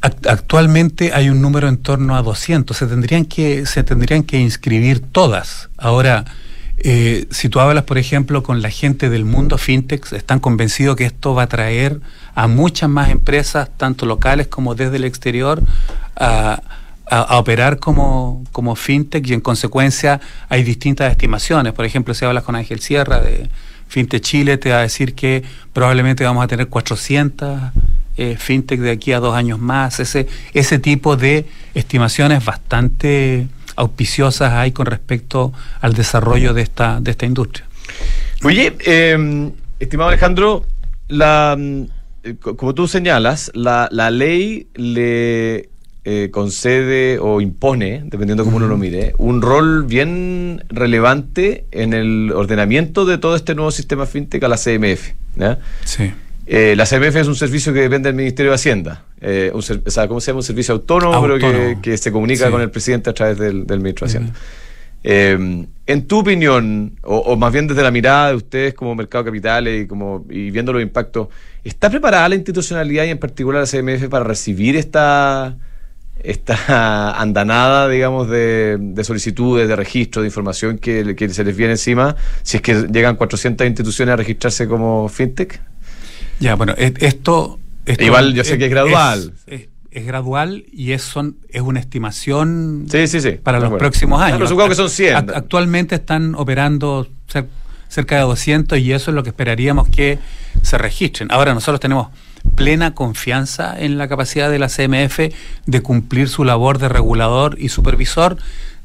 actualmente 0.02 1.12
hay 1.14 1.30
un 1.30 1.42
número 1.42 1.68
en 1.68 1.78
torno 1.78 2.16
a 2.16 2.22
200, 2.22 2.76
se 2.76 2.88
tendrían 2.88 3.26
que, 3.26 3.66
se 3.66 3.84
tendrían 3.84 4.24
que 4.24 4.40
inscribir 4.40 5.02
todas. 5.02 5.70
Ahora, 5.78 6.26
eh, 6.84 7.28
si 7.30 7.50
tú 7.50 7.60
hablas, 7.60 7.84
por 7.84 7.98
ejemplo, 7.98 8.42
con 8.44 8.62
la 8.62 8.70
gente 8.70 9.10
del 9.10 9.26
mundo 9.26 9.58
fintech, 9.58 10.12
están 10.14 10.40
convencidos 10.40 10.96
que 10.96 11.06
esto 11.06 11.36
va 11.36 11.44
a 11.44 11.48
traer 11.48 12.02
a 12.34 12.48
muchas 12.48 12.90
más 12.90 13.10
empresas, 13.10 13.70
tanto 13.78 14.06
locales 14.06 14.48
como 14.48 14.74
desde 14.74 14.96
el 14.98 15.04
exterior, 15.04 15.62
a, 16.16 16.62
operar 17.32 17.78
como, 17.78 18.42
como 18.54 18.74
fintech 18.78 19.28
y 19.28 19.34
en 19.34 19.42
consecuencia 19.42 20.22
hay 20.48 20.64
distintas 20.64 21.12
estimaciones. 21.12 21.74
Por 21.74 21.84
ejemplo, 21.84 22.14
si 22.14 22.24
hablas 22.24 22.46
con 22.46 22.56
Ángel 22.56 22.80
Sierra 22.80 23.20
de 23.20 23.50
Fintech 23.90 24.24
Chile, 24.24 24.58
te 24.58 24.72
va 24.72 24.78
a 24.78 24.82
decir 24.84 25.14
que 25.14 25.44
probablemente 25.74 26.24
vamos 26.24 26.42
a 26.42 26.48
tener 26.48 26.68
400 26.68 27.60
eh, 28.16 28.38
fintech 28.40 28.80
de 28.80 28.92
aquí 28.92 29.12
a 29.12 29.20
dos 29.20 29.36
años 29.36 29.60
más. 29.60 30.00
Ese, 30.00 30.28
ese 30.54 30.80
tipo 30.80 31.18
de 31.18 31.46
estimaciones 31.74 32.46
bastante 32.46 33.48
auspiciosas 33.82 34.54
hay 34.54 34.72
con 34.72 34.86
respecto 34.86 35.52
al 35.82 35.94
desarrollo 35.94 36.54
de 36.54 36.62
esta, 36.62 37.00
de 37.02 37.12
esta 37.12 37.26
industria. 37.26 37.66
Oye, 38.44 38.76
eh, 38.86 39.52
estimado 39.80 40.10
Alejandro, 40.10 40.66
la, 41.08 41.56
mm, 41.58 41.84
como 42.56 42.74
tú 42.74 42.88
señalas, 42.88 43.52
la, 43.54 43.90
la 43.92 44.12
ley 44.12 44.68
le 44.76 45.70
eh, 46.04 46.30
concede 46.32 47.20
o 47.20 47.42
impone, 47.42 48.04
dependiendo 48.06 48.44
cómo 48.44 48.58
uno 48.58 48.68
lo 48.68 48.78
mire, 48.78 49.14
un 49.18 49.42
rol 49.42 49.84
bien 49.84 50.64
relevante 50.70 51.66
en 51.72 51.94
el 51.94 52.32
ordenamiento 52.32 53.06
de 53.06 53.18
todo 53.18 53.36
este 53.36 53.54
nuevo 53.54 53.72
sistema 53.72 54.06
fintech 54.06 54.44
a 54.44 54.48
la 54.48 54.58
CMF. 54.58 55.12
Sí. 55.86 56.12
Eh, 56.46 56.76
la 56.76 56.86
CMF 56.86 57.16
es 57.16 57.28
un 57.28 57.36
servicio 57.36 57.74
que 57.74 57.82
depende 57.82 58.10
del 58.10 58.16
Ministerio 58.16 58.52
de 58.52 58.56
Hacienda. 58.56 59.06
Eh, 59.22 59.52
un, 59.54 59.60
o 59.60 59.92
sea, 59.92 60.08
¿cómo 60.08 60.20
se 60.20 60.32
llama? 60.32 60.40
Un 60.40 60.44
servicio 60.44 60.74
autónomo, 60.74 61.22
pero 61.22 61.82
que, 61.82 61.98
se 61.98 62.12
comunica 62.12 62.50
con 62.50 62.62
el 62.62 62.72
presidente 62.72 63.10
a 63.10 63.14
través 63.14 63.38
del, 63.38 63.66
Ministro 63.68 64.08
de 64.08 64.12
Hacienda. 64.12 64.34
Eh, 65.04 65.66
en 65.88 66.08
tu 66.08 66.20
opinión, 66.20 66.94
o, 67.04 67.36
más 67.36 67.52
bien 67.52 67.68
desde 67.68 67.82
la 67.82 67.92
mirada 67.92 68.30
de 68.30 68.36
ustedes 68.36 68.74
como 68.74 68.96
mercado 68.96 69.24
de 69.24 69.30
capitales 69.30 69.84
y, 69.84 69.88
como, 69.88 70.26
y 70.30 70.52
viendo 70.52 70.74
los 70.74 70.82
impactos, 70.82 71.28
¿está 71.64 71.90
preparada 71.90 72.30
la 72.30 72.36
institucionalidad 72.36 73.06
y 73.06 73.10
en 73.10 73.18
particular 73.18 73.62
la 73.62 73.68
CMF 73.68 74.08
para 74.08 74.24
recibir 74.24 74.76
esta, 74.76 75.58
esta 76.24 77.20
andanada, 77.22 77.90
digamos, 77.90 78.30
de, 78.30 78.94
solicitudes, 79.04 79.68
de 79.68 79.76
registro, 79.76 80.22
de 80.22 80.28
información 80.28 80.78
que, 80.78 81.16
que 81.16 81.30
se 81.30 81.44
les 81.44 81.56
viene 81.56 81.74
encima, 81.74 82.16
si 82.44 82.58
es 82.58 82.64
que 82.64 82.88
llegan 82.92 83.16
400 83.16 83.66
instituciones 83.68 84.14
a 84.14 84.16
registrarse 84.18 84.68
como 84.68 85.10
fintech? 85.10 85.71
Ya, 86.42 86.56
bueno, 86.56 86.74
e, 86.78 86.94
esto... 87.00 87.60
Igual 87.86 88.34
yo 88.34 88.44
sé 88.44 88.58
que 88.58 88.66
es 88.66 88.72
gradual. 88.72 89.34
Es, 89.48 90.06
gradual 90.06 90.66
y 90.72 90.94
es, 90.94 91.02
son, 91.02 91.38
es 91.50 91.62
una 91.62 91.80
estimación 91.80 92.86
sí, 92.90 93.08
sí, 93.08 93.20
sí, 93.20 93.32
para 93.32 93.60
los 93.60 93.74
próximos 93.74 94.22
años. 94.22 94.38
pero 94.38 94.48
supongo 94.48 94.70
que 94.70 94.76
son 94.76 94.90
100. 94.90 95.16
Actualmente 95.16 95.96
están 95.96 96.34
operando 96.36 97.08
cerca 97.90 98.16
de 98.16 98.22
200 98.22 98.80
y 98.80 98.94
eso 98.94 99.12
es 99.12 99.16
lo 99.16 99.24
que 99.24 99.30
esperaríamos 99.30 99.90
que 99.90 100.18
se 100.62 100.78
registren. 100.78 101.30
Ahora 101.32 101.54
nosotros 101.54 101.82
tenemos 101.82 102.08
plena 102.56 102.94
confianza 102.94 103.78
en 103.78 103.98
la 103.98 104.08
capacidad 104.08 104.50
de 104.50 104.60
la 104.60 104.70
CMF 104.70 105.34
de 105.66 105.82
cumplir 105.82 106.30
su 106.30 106.46
labor 106.46 106.78
de 106.78 106.88
regulador 106.88 107.58
y 107.60 107.70
supervisor 107.70 108.38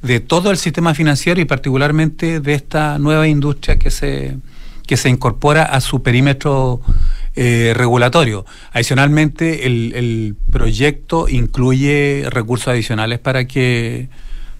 de 0.03 0.21
todo 0.21 0.51
el 0.51 0.57
sistema 0.57 0.95
financiero 0.95 1.41
y 1.41 1.45
particularmente 1.45 2.41
de 2.41 2.55
esta 2.55 2.99
nueva 2.99 3.29
industria 3.29 3.79
que 3.79 3.91
se, 3.91 4.39
que 4.87 4.97
se 4.97 5.09
incorpora 5.09 5.65
a 5.65 5.81
su 5.81 6.03
perímetro 6.03 6.81
eh, 7.39 7.75
regulatorio. 7.77 8.47
Adicionalmente, 8.73 9.67
el, 9.67 10.37
proyecto 10.51 11.29
incluye 11.29 12.25
recursos 12.31 12.69
adicionales 12.69 13.19
para 13.19 13.45
que 13.47 14.09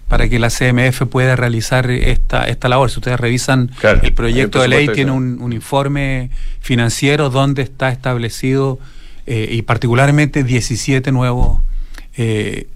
para 0.07 0.29
que 0.29 0.37
la 0.39 0.49
CMF 0.49 1.01
pueda 1.09 1.35
realizar 1.35 1.89
esta, 1.89 2.47
esta 2.47 2.69
labor. 2.69 2.91
Si 2.91 2.99
ustedes 2.99 3.19
revisan 3.19 3.71
el 4.03 4.13
proyecto 4.13 4.61
de 4.61 4.67
ley, 4.67 4.87
tiene 4.89 5.11
un, 5.11 5.51
informe 5.51 6.29
financiero 6.61 7.29
donde 7.29 7.63
está 7.63 7.89
establecido 7.89 8.79
eh, 9.25 9.49
y 9.51 9.63
particularmente 9.63 10.43
17 10.43 11.11
nuevos 11.11 11.59
eh, 12.15 12.67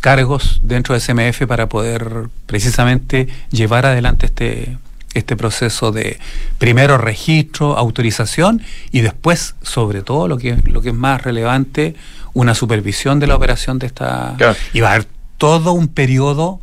cargos 0.00 0.60
dentro 0.64 0.94
de 0.94 1.00
CMF 1.00 1.46
para 1.46 1.68
poder 1.68 2.28
precisamente 2.46 3.28
llevar 3.50 3.86
adelante 3.86 4.26
este 4.26 4.76
este 5.16 5.36
proceso 5.36 5.92
de 5.92 6.18
primero 6.58 6.98
registro, 6.98 7.76
autorización 7.76 8.62
y 8.92 9.00
después, 9.00 9.54
sobre 9.62 10.02
todo, 10.02 10.28
lo 10.28 10.38
que, 10.38 10.56
lo 10.64 10.82
que 10.82 10.90
es 10.90 10.94
más 10.94 11.22
relevante, 11.22 11.96
una 12.34 12.54
supervisión 12.54 13.18
de 13.18 13.26
la 13.26 13.36
operación 13.36 13.78
de 13.78 13.86
esta... 13.86 14.36
Y 14.72 14.80
va 14.80 14.90
a 14.90 14.92
haber 14.92 15.06
todo 15.38 15.72
un 15.72 15.88
periodo 15.88 16.60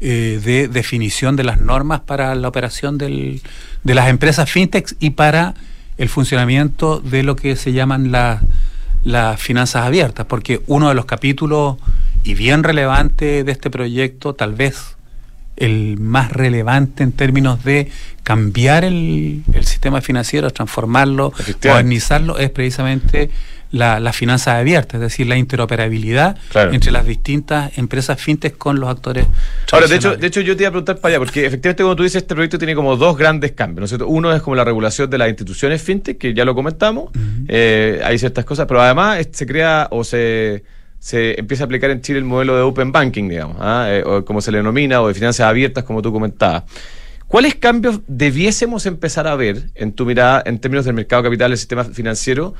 eh, 0.00 0.40
de 0.44 0.68
definición 0.68 1.36
de 1.36 1.44
las 1.44 1.60
normas 1.60 2.00
para 2.00 2.34
la 2.34 2.48
operación 2.48 2.98
del, 2.98 3.40
de 3.84 3.94
las 3.94 4.08
empresas 4.08 4.50
fintech 4.50 4.96
y 4.98 5.10
para 5.10 5.54
el 5.96 6.08
funcionamiento 6.08 7.00
de 7.00 7.22
lo 7.22 7.36
que 7.36 7.54
se 7.54 7.72
llaman 7.72 8.10
las 8.10 9.40
finanzas 9.40 9.84
abiertas, 9.84 10.26
porque 10.26 10.60
uno 10.66 10.88
de 10.88 10.94
los 10.94 11.04
capítulos 11.04 11.76
y 12.24 12.34
bien 12.34 12.64
relevante 12.64 13.44
de 13.44 13.52
este 13.52 13.70
proyecto, 13.70 14.34
tal 14.34 14.54
vez 14.54 14.96
el 15.56 15.98
más 15.98 16.32
relevante 16.32 17.02
en 17.02 17.12
términos 17.12 17.64
de 17.64 17.90
cambiar 18.22 18.84
el, 18.84 19.42
sistema 19.62 20.00
financiero, 20.00 20.50
transformarlo, 20.50 21.32
modernizarlo, 21.64 22.38
es 22.38 22.50
precisamente 22.50 23.30
la, 23.72 24.00
la 24.00 24.12
finanza 24.12 24.58
abierta, 24.58 24.98
es 24.98 25.00
decir, 25.00 25.26
la 25.26 25.36
interoperabilidad 25.36 26.36
entre 26.70 26.92
las 26.92 27.06
distintas 27.06 27.76
empresas 27.78 28.20
fintech 28.20 28.56
con 28.56 28.78
los 28.78 28.90
actores. 28.90 29.26
Ahora, 29.72 29.86
de 29.86 29.96
hecho, 29.96 30.16
de 30.16 30.26
hecho, 30.26 30.40
yo 30.40 30.56
te 30.56 30.62
iba 30.62 30.68
a 30.68 30.72
preguntar 30.72 30.98
para 30.98 31.14
allá, 31.14 31.18
porque 31.18 31.46
efectivamente, 31.46 31.82
como 31.82 31.96
tú 31.96 32.02
dices, 32.02 32.22
este 32.22 32.34
proyecto 32.34 32.58
tiene 32.58 32.74
como 32.74 32.96
dos 32.96 33.16
grandes 33.16 33.52
cambios, 33.52 33.80
¿no 33.80 33.84
es 33.86 33.90
cierto? 33.90 34.08
Uno 34.08 34.32
es 34.32 34.42
como 34.42 34.56
la 34.56 34.64
regulación 34.64 35.08
de 35.08 35.18
las 35.18 35.28
instituciones 35.28 35.82
fintech, 35.82 36.18
que 36.18 36.34
ya 36.34 36.44
lo 36.44 36.54
comentamos, 36.54 37.10
eh, 37.48 38.00
hay 38.04 38.18
ciertas 38.18 38.44
cosas, 38.44 38.66
pero 38.66 38.82
además 38.82 39.26
se 39.32 39.46
crea 39.46 39.88
o 39.90 40.04
se 40.04 40.62
se 41.02 41.40
empieza 41.40 41.64
a 41.64 41.66
aplicar 41.66 41.90
en 41.90 42.00
Chile 42.00 42.20
el 42.20 42.24
modelo 42.24 42.54
de 42.54 42.62
Open 42.62 42.92
Banking, 42.92 43.28
digamos, 43.28 43.56
¿ah? 43.58 43.86
eh, 43.88 44.04
o 44.06 44.24
como 44.24 44.40
se 44.40 44.52
le 44.52 44.58
denomina, 44.58 45.02
o 45.02 45.08
de 45.08 45.14
finanzas 45.14 45.48
abiertas, 45.48 45.82
como 45.82 46.00
tú 46.00 46.12
comentabas. 46.12 46.62
¿Cuáles 47.26 47.56
cambios 47.56 48.02
debiésemos 48.06 48.86
empezar 48.86 49.26
a 49.26 49.34
ver 49.34 49.70
en 49.74 49.94
tu 49.94 50.06
mirada 50.06 50.44
en 50.46 50.60
términos 50.60 50.84
del 50.84 50.94
mercado 50.94 51.24
capital 51.24 51.50
del 51.50 51.58
sistema 51.58 51.82
financiero 51.82 52.54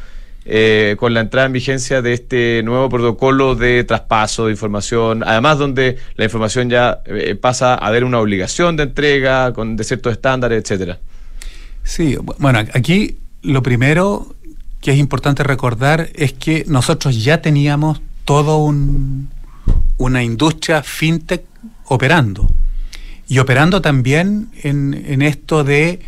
eh, 0.45 0.97
con 0.99 1.15
la 1.15 1.21
entrada 1.21 1.47
en 1.47 1.53
vigencia 1.53 2.03
de 2.03 2.15
este 2.15 2.63
nuevo 2.65 2.89
protocolo 2.89 3.55
de 3.55 3.85
traspaso 3.85 4.47
de 4.47 4.51
información, 4.51 5.23
además 5.25 5.59
donde 5.59 5.99
la 6.17 6.25
información 6.25 6.69
ya 6.69 7.01
eh, 7.07 7.37
pasa 7.37 7.75
a 7.75 7.87
haber 7.87 8.03
una 8.03 8.19
obligación 8.19 8.77
de 8.77 8.83
entrega 8.83 9.53
con 9.53 9.77
de 9.77 9.85
ciertos 9.85 10.15
estándares, 10.15 10.61
etcétera? 10.65 10.99
Sí, 11.85 12.19
bueno, 12.39 12.59
aquí 12.59 13.19
lo 13.43 13.63
primero 13.63 14.35
que 14.81 14.91
es 14.91 14.99
importante 14.99 15.45
recordar 15.45 16.09
es 16.17 16.33
que 16.33 16.65
nosotros 16.67 17.23
ya 17.23 17.41
teníamos 17.41 18.01
todo 18.25 18.59
un, 18.59 19.31
una 19.97 20.23
industria 20.23 20.83
fintech 20.83 21.45
operando. 21.87 22.51
Y 23.29 23.39
operando 23.39 23.81
también 23.81 24.49
en, 24.63 25.05
en 25.07 25.23
esto 25.23 25.65
de 25.65 26.01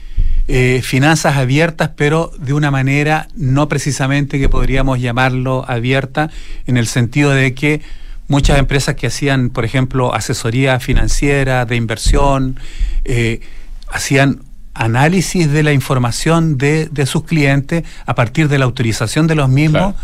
eh, 0.47 0.83
finanzas 0.83 1.39
abiertas, 1.39 1.93
pero 1.97 2.31
de 2.39 2.53
una 2.53 2.71
manera 2.71 3.29
no 3.35 3.67
precisamente 3.67 4.39
que 4.39 4.51
podríamos 4.51 5.01
llamarlo 5.01 5.65
abierta, 5.67 6.31
en 6.67 6.77
el 6.77 6.87
sentido 6.87 7.31
de 7.31 7.55
que 7.55 7.81
muchas 8.29 8.59
empresas 8.59 8.95
que 8.95 9.07
hacían, 9.07 9.49
por 9.49 9.65
ejemplo, 9.65 10.15
asesoría 10.15 10.81
financiera, 10.81 11.65
de 11.65 11.77
inversión, 11.77 12.59
eh, 13.07 13.41
hacían 13.89 14.43
análisis 14.75 15.51
de 15.51 15.63
la 15.63 15.73
información 15.73 16.59
de, 16.59 17.07
sus 17.07 17.25
clientes 17.25 17.85
a 18.05 18.15
partir 18.15 18.49
de 18.49 18.59
la 18.59 18.67
autorización 18.67 19.27
de 19.27 19.37
los 19.37 19.49
mismos. 19.49 19.95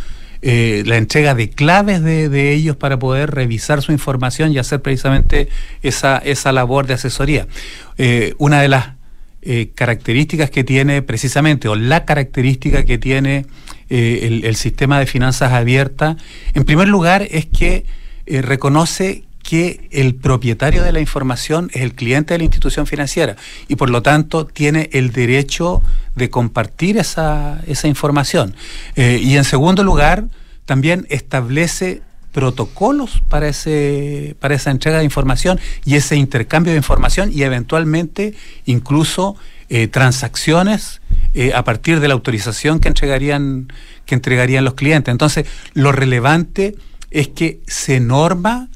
Eh, 0.42 0.82
la 0.86 0.96
entrega 0.96 1.34
de 1.34 1.50
claves 1.50 2.02
de, 2.02 2.52
ellos 2.52 2.76
para 2.76 2.98
poder 2.98 3.30
revisar 3.30 3.82
su 3.82 3.92
información 3.92 4.52
y 4.52 4.58
hacer 4.58 4.80
precisamente 4.80 5.48
esa, 5.82 6.18
esa 6.18 6.52
labor 6.52 6.86
de 6.86 6.94
asesoría. 6.94 7.46
una 8.38 8.62
de 8.62 8.68
las 8.68 9.00
eh, 9.42 9.70
características 9.74 10.50
que 10.50 10.64
tiene 10.64 11.00
precisamente, 11.00 11.66
o 11.66 11.74
la 11.74 12.04
característica 12.04 12.84
que 12.84 12.98
tiene 12.98 13.46
eh, 13.88 14.42
el, 14.44 14.54
sistema 14.56 14.98
de 14.98 15.06
finanzas 15.06 15.52
abiertas, 15.52 16.16
en 16.52 16.64
primer 16.64 16.88
lugar 16.88 17.26
es 17.30 17.46
que 17.46 17.86
eh, 18.26 18.42
reconoce 18.42 19.24
que 19.50 19.88
el 19.90 20.14
propietario 20.14 20.84
de 20.84 20.92
la 20.92 21.00
información 21.00 21.72
es 21.74 21.82
el 21.82 21.96
cliente 21.96 22.34
de 22.34 22.38
la 22.38 22.44
institución 22.44 22.86
financiera 22.86 23.34
y 23.66 23.74
por 23.74 23.90
lo 23.90 24.00
tanto 24.00 24.46
tiene 24.46 24.90
el 24.92 25.10
derecho 25.10 25.82
de 26.14 26.30
compartir 26.30 26.98
esa, 26.98 27.60
esa 27.66 27.88
información. 27.88 28.54
y 28.94 29.36
en 29.36 29.42
segundo 29.42 29.82
lugar, 29.82 30.26
también 30.66 31.04
establece 31.10 32.00
protocolos 32.30 33.24
para 33.28 33.48
ese 33.48 34.36
para 34.38 34.54
esa 34.54 34.70
entrega 34.70 34.98
de 34.98 35.04
información 35.04 35.58
y 35.84 35.96
ese 35.96 36.14
intercambio 36.14 36.72
de 36.72 36.76
información 36.76 37.32
y 37.34 37.42
eventualmente 37.42 38.34
incluso 38.66 39.34
eh, 39.68 39.88
transacciones 39.88 41.00
eh, 41.34 41.54
a 41.56 41.64
partir 41.64 41.98
de 41.98 42.06
la 42.06 42.14
autorización 42.14 42.78
que 42.78 42.86
entregarían 42.86 43.66
que 44.06 44.14
entregarían 44.14 44.64
los 44.64 44.74
clientes 44.74 45.10
entonces 45.10 45.44
lo 45.74 45.90
relevante 45.90 46.76
es 47.10 47.26
que 47.26 47.58
se 47.66 47.98
norma 47.98 48.68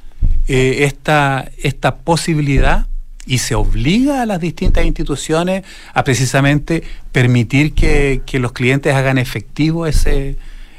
eh, 0.49 0.85
esta 0.85 1.51
esta 1.63 1.97
posibilidad 1.97 2.87
y 3.27 3.39
se 3.39 3.55
obliga 3.55 4.23
a 4.23 4.27
las 4.27 4.41
distintas 4.41 4.85
instituciones 4.85 5.65
a 5.95 6.05
precisamente 6.05 6.83
permitir 7.11 7.73
que, 7.73 8.21
que 8.27 8.39
los 8.39 8.53
clientes 8.53 8.95
hagan 8.95 9.17
efectivo 9.19 9.87
ese 9.87 10.37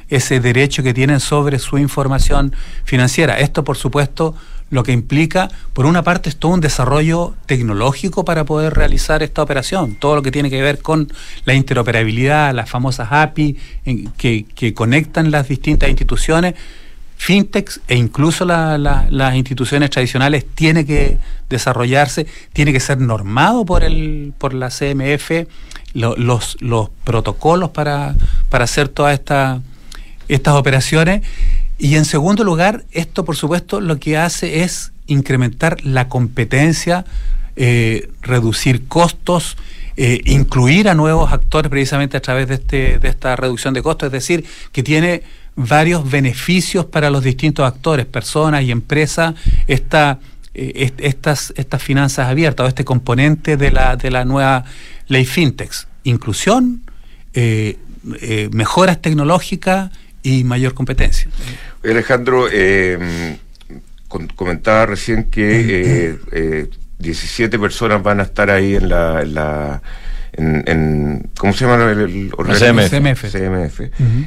ese 0.08 0.40
derecho 0.40 0.82
que 0.82 0.94
tienen 0.94 1.20
sobre 1.20 1.58
su 1.58 1.78
información 1.78 2.54
financiera. 2.84 3.38
Esto, 3.38 3.64
por 3.64 3.76
supuesto, 3.76 4.34
lo 4.70 4.82
que 4.82 4.92
implica, 4.92 5.48
por 5.72 5.86
una 5.86 6.02
parte, 6.02 6.28
es 6.28 6.36
todo 6.36 6.52
un 6.52 6.60
desarrollo 6.60 7.34
tecnológico 7.46 8.24
para 8.24 8.44
poder 8.44 8.74
realizar 8.74 9.22
esta 9.22 9.42
operación, 9.42 9.94
todo 9.94 10.16
lo 10.16 10.22
que 10.22 10.32
tiene 10.32 10.50
que 10.50 10.60
ver 10.60 10.80
con 10.80 11.12
la 11.44 11.54
interoperabilidad, 11.54 12.52
las 12.54 12.68
famosas 12.68 13.08
API 13.10 13.56
que, 14.16 14.74
conectan 14.74 15.30
las 15.30 15.48
distintas 15.48 15.88
instituciones, 15.88 16.54
fintechs 17.16 17.80
e 17.88 17.96
incluso 17.96 18.44
las 18.44 19.34
instituciones 19.34 19.90
tradicionales 19.90 20.44
tiene 20.54 20.84
que 20.84 21.18
desarrollarse, 21.48 22.26
tiene 22.52 22.72
que 22.72 22.80
ser 22.80 22.98
normado 22.98 23.64
por 23.64 23.82
el 23.82 24.32
por 24.38 24.54
la 24.54 24.68
CMF 24.68 25.46
los, 25.94 26.56
los 26.60 26.90
protocolos 27.04 27.70
para, 27.70 28.14
para 28.50 28.64
hacer 28.64 28.88
toda 28.88 29.12
esta 29.12 29.60
estas 30.28 30.54
operaciones. 30.54 31.22
Y 31.78 31.96
en 31.96 32.04
segundo 32.04 32.44
lugar, 32.44 32.84
esto 32.92 33.24
por 33.24 33.36
supuesto 33.36 33.80
lo 33.80 33.98
que 33.98 34.16
hace 34.16 34.62
es 34.62 34.92
incrementar 35.06 35.84
la 35.84 36.08
competencia, 36.08 37.04
eh, 37.56 38.10
reducir 38.22 38.86
costos, 38.88 39.56
eh, 39.96 40.20
incluir 40.26 40.88
a 40.88 40.94
nuevos 40.94 41.32
actores 41.32 41.70
precisamente 41.70 42.16
a 42.16 42.20
través 42.20 42.48
de, 42.48 42.54
este, 42.54 42.98
de 42.98 43.08
esta 43.08 43.36
reducción 43.36 43.72
de 43.72 43.82
costos, 43.82 44.08
es 44.08 44.12
decir, 44.12 44.44
que 44.72 44.82
tiene 44.82 45.22
varios 45.56 46.08
beneficios 46.08 46.84
para 46.84 47.10
los 47.10 47.24
distintos 47.24 47.66
actores, 47.66 48.06
personas 48.06 48.62
y 48.62 48.70
empresas, 48.70 49.34
esta, 49.66 50.20
eh, 50.54 50.92
estas, 50.98 51.52
estas 51.56 51.82
finanzas 51.82 52.28
abiertas 52.28 52.66
o 52.66 52.68
este 52.68 52.84
componente 52.84 53.56
de 53.56 53.72
la, 53.72 53.96
de 53.96 54.10
la 54.10 54.24
nueva 54.24 54.64
ley 55.08 55.24
Fintex. 55.24 55.88
Inclusión, 56.04 56.82
mejoras 58.52 59.02
tecnológicas, 59.02 59.90
y 60.26 60.42
mayor 60.42 60.74
competencia. 60.74 61.28
Alejandro, 61.84 62.48
eh, 62.52 63.38
comentaba 64.34 64.86
recién 64.86 65.30
que 65.30 66.18
eh, 66.32 66.68
17 66.98 67.54
eh, 67.54 67.58
personas 67.60 68.02
van 68.02 68.18
a 68.18 68.24
estar 68.24 68.50
ahí 68.50 68.74
en 68.74 68.88
la, 68.88 69.22
en 69.22 69.34
la 69.34 69.82
en, 70.36 71.30
¿cómo 71.38 71.52
se 71.52 71.64
llama 71.66 71.90
el, 71.90 72.30
CMF? 72.30 73.30
CMF. 73.30 73.80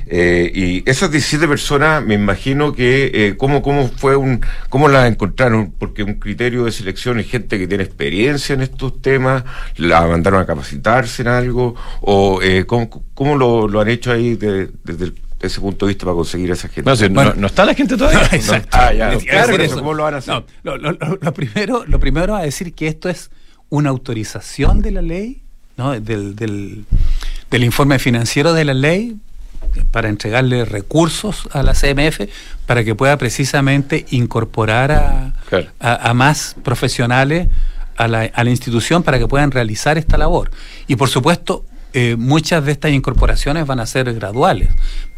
Eh, 0.08 0.52
y 0.54 0.90
esas 0.90 1.12
17 1.12 1.48
personas, 1.48 2.04
me 2.04 2.16
imagino 2.16 2.74
que, 2.74 3.12
eh, 3.14 3.38
¿cómo, 3.38 3.62
¿cómo 3.62 3.90
fue 3.90 4.16
un, 4.16 4.42
cómo 4.70 4.88
las 4.88 5.08
encontraron? 5.08 5.74
Porque 5.78 6.04
un 6.04 6.16
criterio 6.16 6.66
de 6.66 6.72
selección 6.72 7.20
es 7.20 7.28
gente 7.28 7.58
que 7.58 7.68
tiene 7.68 7.84
experiencia 7.84 8.54
en 8.54 8.62
estos 8.62 9.02
temas, 9.02 9.44
la 9.78 10.06
mandaron 10.08 10.42
a 10.42 10.46
capacitarse 10.46 11.22
en 11.22 11.28
algo, 11.28 11.76
o 12.02 12.42
eh, 12.42 12.66
¿cómo, 12.66 12.90
cómo 13.14 13.38
lo, 13.38 13.68
lo, 13.68 13.82
han 13.82 13.90
hecho 13.90 14.12
ahí 14.12 14.36
desde 14.36 14.70
el 14.86 15.16
ese 15.42 15.62
punto 15.62 15.86
de 15.86 15.92
vista 15.92 16.06
para 16.06 16.16
conseguir 16.16 16.50
a 16.52 16.54
esa 16.54 16.68
gente. 16.68 17.10
No, 17.10 17.48
está 17.48 17.66
la 17.66 17.74
gente 17.74 17.96
todavía. 17.96 18.28
Exacto. 18.32 18.70
Ah, 18.72 18.94
ya. 18.94 19.18
¿Cómo 19.74 19.94
lo 19.94 20.04
van 20.04 20.16
a 20.16 20.18
hacer? 20.18 20.44
lo, 20.64 21.34
primero, 21.34 21.86
lo 21.86 22.00
primero 22.00 22.36
a 22.36 22.42
decir 22.42 22.74
que 22.74 22.88
esto 22.88 23.10
es 23.10 23.32
una 23.70 23.90
autorización 23.90 24.82
de 24.82 24.92
la 24.92 25.02
ley, 25.02 25.44
¿no? 25.80 26.00
del, 26.00 26.36
del, 26.36 26.86
del 27.50 27.64
informe 27.64 27.98
financiero 27.98 28.54
de 28.54 28.66
la 28.66 28.76
ley 28.76 29.18
para 29.92 30.10
entregarle 30.10 30.66
recursos 30.66 31.48
a 31.52 31.64
la 31.64 31.74
CMF 31.74 32.22
para 32.66 32.84
que 32.84 32.96
pueda 32.96 33.18
precisamente 33.18 34.06
incorporar 34.12 34.92
a, 34.92 35.34
a, 35.80 36.14
más 36.14 36.56
profesionales 36.64 37.48
a 37.98 38.08
la, 38.08 38.22
a 38.22 38.44
la 38.44 38.50
institución 38.50 39.04
para 39.04 39.20
que 39.20 39.28
puedan 39.28 39.52
realizar 39.52 39.98
esta 39.98 40.18
labor. 40.18 40.52
Y 40.88 40.96
por 40.96 41.10
supuesto, 41.10 41.66
eh, 41.94 42.16
muchas 42.18 42.64
de 42.66 42.72
estas 42.72 42.92
incorporaciones 42.92 43.66
van 43.66 43.80
a 43.80 43.86
ser 43.86 44.14
graduales. 44.14 44.70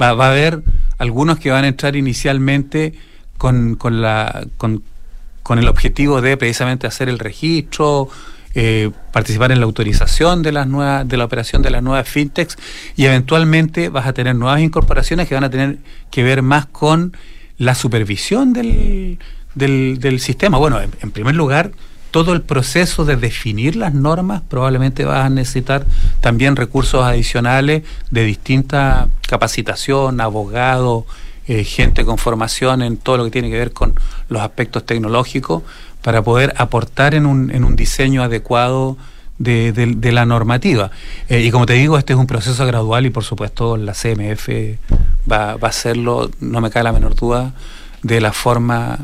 Va, 0.01 0.09
a 0.09 0.29
haber 0.29 0.61
algunos 0.99 1.37
que 1.37 1.51
van 1.51 1.65
a 1.65 1.67
entrar 1.67 1.95
inicialmente 1.97 2.93
con, 3.37 3.75
con, 3.75 4.01
la, 4.01 4.47
con, 4.57 4.81
el 5.57 5.67
objetivo 5.67 6.21
de 6.21 6.37
precisamente 6.37 6.87
hacer 6.87 7.09
el 7.09 7.19
registro, 7.19 8.07
eh, 8.53 8.91
participar 9.11 9.51
en 9.51 9.59
la 9.59 9.65
autorización 9.65 10.43
de 10.43 10.51
las 10.51 10.67
nuevas, 10.67 11.07
de 11.07 11.17
la 11.17 11.25
operación 11.25 11.61
de 11.61 11.69
las 11.69 11.81
nuevas 11.81 12.07
fintechs 12.07 12.57
y 12.95 13.05
eventualmente 13.05 13.89
vas 13.89 14.07
a 14.07 14.13
tener 14.13 14.35
nuevas 14.35 14.61
incorporaciones 14.61 15.27
que 15.27 15.35
van 15.35 15.43
a 15.43 15.49
tener 15.49 15.77
que 16.09 16.23
ver 16.23 16.41
más 16.41 16.65
con 16.65 17.15
la 17.57 17.75
supervisión 17.75 18.53
del, 18.53 19.19
del, 19.55 20.19
sistema. 20.19 20.57
Bueno, 20.57 20.79
en 20.81 21.11
primer 21.11 21.35
lugar, 21.35 21.71
todo 22.11 22.33
el 22.33 22.41
proceso 22.41 23.05
de 23.05 23.15
definir 23.15 23.77
las 23.77 23.93
normas, 23.93 24.41
probablemente 24.47 25.05
vas 25.05 25.25
a 25.25 25.29
necesitar 25.29 25.85
también 26.19 26.57
recursos 26.57 27.03
adicionales 27.03 27.83
de 28.11 28.23
distinta 28.25 29.07
capacitación, 29.27 30.19
abogados, 30.19 31.05
eh, 31.47 31.63
gente 31.63 32.05
con 32.05 32.17
formación 32.17 32.81
en 32.81 32.97
todo 32.97 33.17
lo 33.17 33.23
que 33.25 33.31
tiene 33.31 33.49
que 33.49 33.57
ver 33.57 33.71
con 33.71 33.95
los 34.29 34.41
aspectos 34.41 34.85
tecnológicos, 34.85 35.63
para 36.01 36.21
poder 36.21 36.53
aportar 36.57 37.15
en 37.15 37.25
un, 37.25 37.51
en 37.51 37.63
un 37.63 37.75
diseño 37.75 38.23
adecuado 38.23 38.97
de, 39.37 40.11
la 40.11 40.25
normativa. 40.25 40.91
Eh, 41.29 41.41
y 41.41 41.51
como 41.51 41.65
te 41.65 41.73
digo, 41.73 41.97
este 41.97 42.13
es 42.13 42.19
un 42.19 42.27
proceso 42.27 42.65
gradual 42.65 43.05
y 43.05 43.09
por 43.09 43.23
supuesto 43.23 43.77
la 43.77 43.93
CMF 43.93 44.49
va, 45.31 45.55
va 45.55 45.67
a 45.67 45.69
hacerlo, 45.69 46.29
no 46.39 46.61
me 46.61 46.69
cae 46.69 46.83
la 46.83 46.91
menor 46.91 47.15
duda, 47.15 47.53
de 48.03 48.19
la 48.19 48.33
forma 48.33 48.99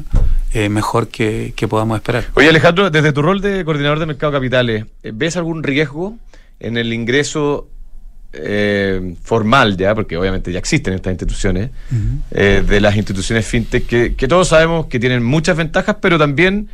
eh, 0.53 0.69
mejor 0.69 1.09
que, 1.09 1.53
podamos 1.69 1.97
esperar. 1.97 2.25
Oye 2.33 2.49
Alejandro, 2.49 2.89
desde 2.89 3.11
tu 3.11 3.21
rol 3.21 3.41
de 3.41 3.63
coordinador 3.65 3.99
de 3.99 4.05
mercado 4.05 4.31
capitales, 4.31 4.85
eh, 5.03 5.11
¿ves 5.13 5.37
algún 5.37 5.63
riesgo 5.63 6.17
en 6.59 6.77
el 6.77 6.93
ingreso 6.93 7.67
eh, 8.33 9.15
formal 9.23 9.77
ya, 9.77 9.93
porque 9.93 10.17
obviamente 10.17 10.51
ya 10.51 10.59
existen 10.59 10.93
estas 10.93 11.11
instituciones, 11.11 11.71
de 12.31 12.81
las 12.81 12.95
instituciones 12.95 13.45
fintech 13.45 13.85
que, 13.85 14.15
que, 14.15 14.27
todos 14.27 14.49
sabemos 14.49 14.87
que 14.87 14.99
tienen 14.99 15.23
muchas 15.23 15.57
ventajas, 15.57 15.97
pero 16.01 16.17
también 16.17 16.69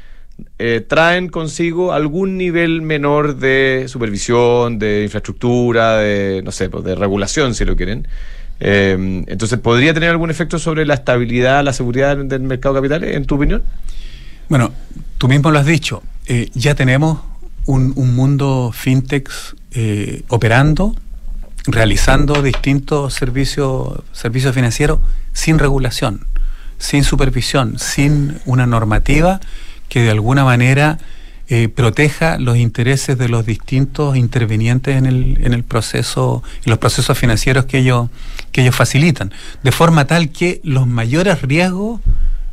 traen 0.88 1.28
consigo 1.30 1.92
algún 1.94 2.38
nivel 2.38 2.82
menor 2.82 3.38
de 3.38 3.86
supervisión, 3.88 4.80
de 4.80 5.04
infraestructura, 5.04 5.98
de, 5.98 6.42
no 6.44 6.52
sé, 6.52 6.70
pues, 6.70 6.84
de 6.84 6.96
regulación, 6.96 7.54
si 7.54 7.66
lo 7.66 7.76
quieren. 7.76 8.08
Eh, 8.66 9.24
entonces, 9.28 9.60
¿podría 9.60 9.94
tener 9.94 10.10
algún 10.10 10.32
efecto 10.32 10.58
sobre 10.58 10.86
la 10.86 10.94
estabilidad, 10.94 11.64
la 11.64 11.74
seguridad 11.74 12.16
del 12.16 12.42
mercado 12.44 12.76
de 12.76 12.80
capitales, 12.80 13.16
en 13.18 13.26
tu 13.26 13.36
opinión? 13.36 13.62
Bueno, 14.48 14.72
tú 15.18 15.28
mismo 15.28 15.52
lo 15.52 15.60
has 15.60 15.66
dicho, 15.66 16.02
eh, 16.28 16.50
ya 16.54 16.74
tenemos 16.74 17.20
un, 17.66 17.94
mundo 18.16 18.72
fintech 18.74 19.30
eh, 19.72 20.24
operando, 20.30 20.96
realizando 21.66 22.42
distintos 22.42 23.14
servicios, 23.14 24.02
servicios 24.14 24.56
financieros 24.56 25.00
sin 25.34 25.60
regulación, 25.60 26.26
sin 26.78 27.04
supervisión, 27.04 27.80
sin 27.80 28.40
una 28.46 28.66
normativa 28.66 29.42
que 29.94 30.02
de 30.02 30.10
alguna 30.10 30.44
manera 30.44 30.98
eh, 31.50 31.70
proteja 31.70 32.40
los 32.40 32.58
intereses 32.58 33.16
de 33.16 33.30
los 33.30 33.46
distintos 33.46 34.18
intervinientes 34.18 34.98
en 34.98 35.06
el, 35.06 35.38
en 35.46 35.54
el 35.54 35.64
proceso, 35.64 36.42
en 36.66 36.72
los 36.72 36.80
procesos 36.80 37.16
financieros 37.16 37.66
que 37.66 37.78
ellos, 37.78 38.10
que 38.52 38.62
ellos 38.62 38.76
facilitan, 38.76 39.32
de 39.62 39.72
forma 39.72 40.08
tal 40.08 40.30
que 40.30 40.62
los 40.64 40.88
mayores 40.88 41.44
riesgos 41.44 42.02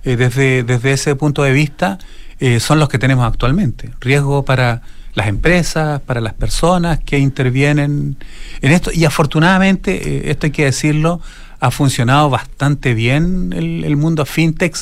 eh, 0.05 0.17
desde, 0.17 0.65
desde 0.65 0.93
ese 0.93 1.15
punto 1.17 1.43
de 1.43 1.53
vista 1.53 1.97
eh, 2.41 2.61
son 2.61 2.79
los 2.79 2.91
que 2.91 2.99
tenemos 2.99 3.27
actualmente. 3.27 3.89
Riesgo 4.01 4.45
para 4.45 4.83
las 5.15 5.27
empresas, 5.27 6.03
para 6.03 6.21
las 6.21 6.35
personas 6.35 7.01
que 7.01 7.19
intervienen 7.19 8.19
en 8.61 8.71
esto. 8.71 8.91
Y 8.93 9.07
afortunadamente, 9.07 10.31
esto 10.31 10.45
hay 10.45 10.53
que 10.53 10.67
decirlo, 10.67 11.23
ha 11.59 11.71
funcionado 11.71 12.29
bastante 12.29 12.93
bien 12.93 13.55
el, 13.57 13.85
el 13.85 13.97
mundo 13.97 14.27
fintech 14.27 14.77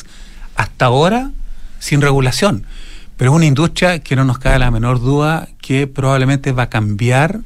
hasta 0.57 0.87
ahora 0.87 1.31
sin 1.79 2.01
regulación. 2.01 2.65
Pero 3.17 3.31
es 3.31 3.35
una 3.35 3.45
industria 3.45 3.99
que 3.99 4.15
no 4.15 4.23
nos 4.23 4.39
cabe 4.39 4.59
la 4.59 4.71
menor 4.71 4.99
duda 4.99 5.49
que 5.61 5.87
probablemente 5.87 6.51
va 6.51 6.63
a 6.63 6.69
cambiar 6.69 7.41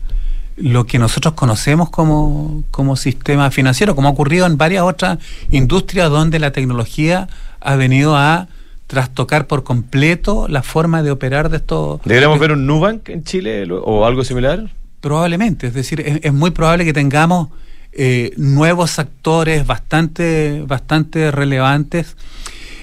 lo 0.55 0.85
que 0.85 0.99
nosotros 0.99 1.33
conocemos 1.33 1.89
como, 1.89 2.63
como 2.69 2.95
sistema 2.95 3.49
financiero, 3.49 3.95
como 3.95 4.07
ha 4.07 4.11
ocurrido 4.11 4.45
en 4.45 4.57
varias 4.57 4.83
otras 4.83 5.17
industrias 5.49 6.09
donde 6.09 6.39
la 6.39 6.51
tecnología 6.51 7.27
ha 7.59 7.75
venido 7.75 8.15
a 8.15 8.47
trastocar 8.87 9.47
por 9.47 9.63
completo 9.63 10.47
la 10.47 10.61
forma 10.61 11.01
de 11.01 11.11
operar 11.11 11.49
de 11.49 11.57
estos... 11.57 12.01
¿Deberíamos 12.03 12.39
ver 12.39 12.51
un 12.51 12.67
Nubank 12.67 13.09
en 13.09 13.23
Chile 13.23 13.67
o 13.71 14.05
algo 14.05 14.23
similar? 14.23 14.69
Probablemente, 15.01 15.67
es 15.67 15.73
decir, 15.73 16.19
es, 16.21 16.33
muy 16.33 16.51
probable 16.51 16.85
que 16.85 16.93
tengamos 16.93 17.49
eh, 17.91 18.31
nuevos 18.37 18.99
actores 18.99 19.65
bastante, 19.65 20.63
bastante 20.67 21.31
relevantes 21.31 22.15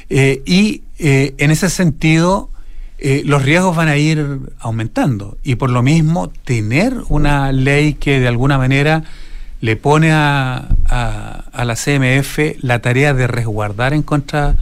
eh, 0.08 0.42
y 0.44 0.82
eh, 1.00 1.34
en 1.38 1.50
ese 1.50 1.70
sentido 1.70 2.50
eh, 2.98 3.22
los 3.24 3.42
riesgos 3.42 3.74
van 3.74 3.88
a 3.88 3.96
ir 3.96 4.38
aumentando 4.58 5.38
y 5.42 5.54
por 5.54 5.70
lo 5.70 5.82
mismo 5.82 6.28
tener 6.28 6.94
una 7.08 7.50
ley 7.52 7.94
que 7.94 8.20
de 8.20 8.28
alguna 8.28 8.58
manera 8.58 9.04
le 9.62 9.76
pone 9.76 10.12
a, 10.12 10.68
a, 10.86 11.64
la 11.64 11.74
CMF 11.74 12.38
la 12.60 12.80
tarea 12.80 13.14
de 13.14 13.26
resguardar 13.26 13.94
en 13.94 14.02
contra 14.02 14.56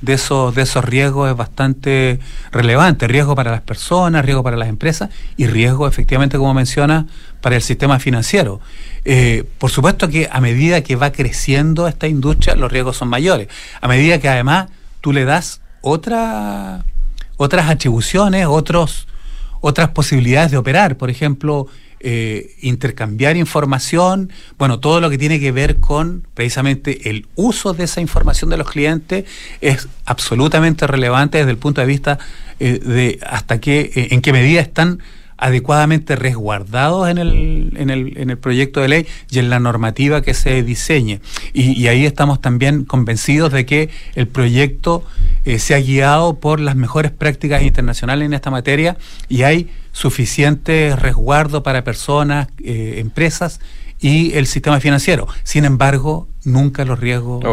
de 0.00 0.14
esos, 0.14 0.54
de 0.54 0.62
esos 0.62 0.84
riesgos 0.84 1.30
es 1.30 1.36
bastante 1.36 2.18
relevante. 2.50 3.08
Riesgo 3.08 3.34
para 3.34 3.50
las 3.52 3.62
personas, 3.62 4.24
riesgo 4.24 4.42
para 4.42 4.56
las 4.56 4.68
empresas 4.68 5.10
y 5.36 5.46
riesgo, 5.46 5.88
efectivamente, 5.88 6.36
como 6.36 6.52
menciona, 6.54 7.06
para 7.40 7.56
el 7.56 7.62
sistema 7.62 7.98
financiero. 7.98 8.60
Eh, 9.04 9.44
por 9.58 9.70
supuesto 9.70 10.08
que 10.08 10.28
a 10.30 10.40
medida 10.40 10.82
que 10.82 10.96
va 10.96 11.10
creciendo 11.12 11.88
esta 11.88 12.06
industria, 12.06 12.54
los 12.54 12.70
riesgos 12.70 12.96
son 12.96 13.08
mayores. 13.08 13.48
A 13.80 13.88
medida 13.88 14.18
que 14.18 14.28
además 14.28 14.68
tú 15.00 15.12
le 15.12 15.24
das 15.24 15.60
otra 15.84 16.84
otras 17.36 17.68
atribuciones, 17.68 18.46
otros, 18.46 19.06
otras 19.60 19.90
posibilidades 19.90 20.50
de 20.50 20.56
operar. 20.56 20.96
Por 20.96 21.10
ejemplo, 21.10 21.66
eh, 22.00 22.54
intercambiar 22.60 23.36
información, 23.36 24.30
bueno, 24.58 24.78
todo 24.78 25.00
lo 25.00 25.10
que 25.10 25.18
tiene 25.18 25.40
que 25.40 25.52
ver 25.52 25.76
con 25.76 26.26
precisamente 26.34 27.08
el 27.08 27.26
uso 27.34 27.72
de 27.72 27.84
esa 27.84 28.00
información 28.00 28.50
de 28.50 28.58
los 28.58 28.70
clientes 28.70 29.24
es 29.60 29.88
absolutamente 30.04 30.86
relevante 30.86 31.38
desde 31.38 31.50
el 31.50 31.58
punto 31.58 31.80
de 31.80 31.86
vista 31.86 32.18
eh, 32.60 32.78
de 32.78 33.18
hasta 33.26 33.58
qué, 33.58 33.90
eh, 33.94 34.08
en 34.10 34.20
qué 34.20 34.32
medida 34.32 34.60
están 34.60 35.00
adecuadamente 35.36 36.16
resguardados 36.16 37.08
en 37.08 37.18
el, 37.18 37.72
en, 37.76 37.90
el, 37.90 38.16
en 38.16 38.30
el 38.30 38.38
proyecto 38.38 38.80
de 38.80 38.88
ley 38.88 39.06
y 39.30 39.38
en 39.38 39.50
la 39.50 39.60
normativa 39.60 40.22
que 40.22 40.34
se 40.34 40.62
diseñe. 40.62 41.20
Y, 41.52 41.86
ahí 41.88 42.06
estamos 42.06 42.40
también 42.40 42.84
convencidos 42.84 43.52
de 43.52 43.66
que 43.66 43.90
el 44.14 44.26
proyecto 44.26 45.04
eh, 45.44 45.58
se 45.58 45.74
ha 45.74 45.80
guiado 45.80 46.40
por 46.40 46.60
las 46.60 46.76
mejores 46.76 47.12
prácticas 47.12 47.62
internacionales 47.62 48.26
en 48.26 48.34
esta 48.34 48.50
materia 48.50 48.96
y 49.28 49.42
hay 49.42 49.70
suficiente 49.92 50.96
resguardo 50.96 51.62
para 51.62 51.84
personas, 51.84 52.48
eh, 52.62 52.96
empresas 52.98 53.60
y 54.00 54.34
el 54.34 54.46
sistema 54.46 54.80
financiero. 54.80 55.28
Sin 55.44 55.64
embargo, 55.64 56.28
nunca 56.44 56.84
los 56.84 56.98
riesgos... 56.98 57.44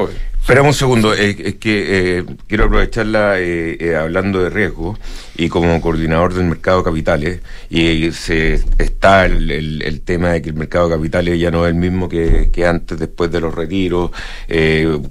Esperamos 0.41 0.75
un 0.75 0.79
segundo, 0.79 1.13
es 1.13 1.35
que 1.35 2.17
eh, 2.17 2.25
quiero 2.47 2.65
aprovecharla 2.65 3.39
eh, 3.39 3.77
eh, 3.79 3.95
hablando 3.95 4.41
de 4.41 4.49
riesgo 4.49 4.97
y 5.37 5.49
como 5.49 5.79
coordinador 5.79 6.33
del 6.33 6.45
mercado 6.45 6.79
de 6.79 6.83
capitales, 6.83 7.41
y 7.69 8.11
se 8.11 8.55
está 8.79 9.27
el, 9.27 10.01
tema 10.03 10.29
de 10.29 10.41
que 10.41 10.49
el 10.49 10.55
mercado 10.55 10.89
de 10.89 10.95
capitales 10.95 11.39
ya 11.39 11.51
no 11.51 11.67
es 11.67 11.69
el 11.69 11.79
mismo 11.79 12.09
que, 12.09 12.49
antes, 12.65 12.97
después 12.97 13.31
de 13.31 13.39
los 13.39 13.53
retiros, 13.53 14.09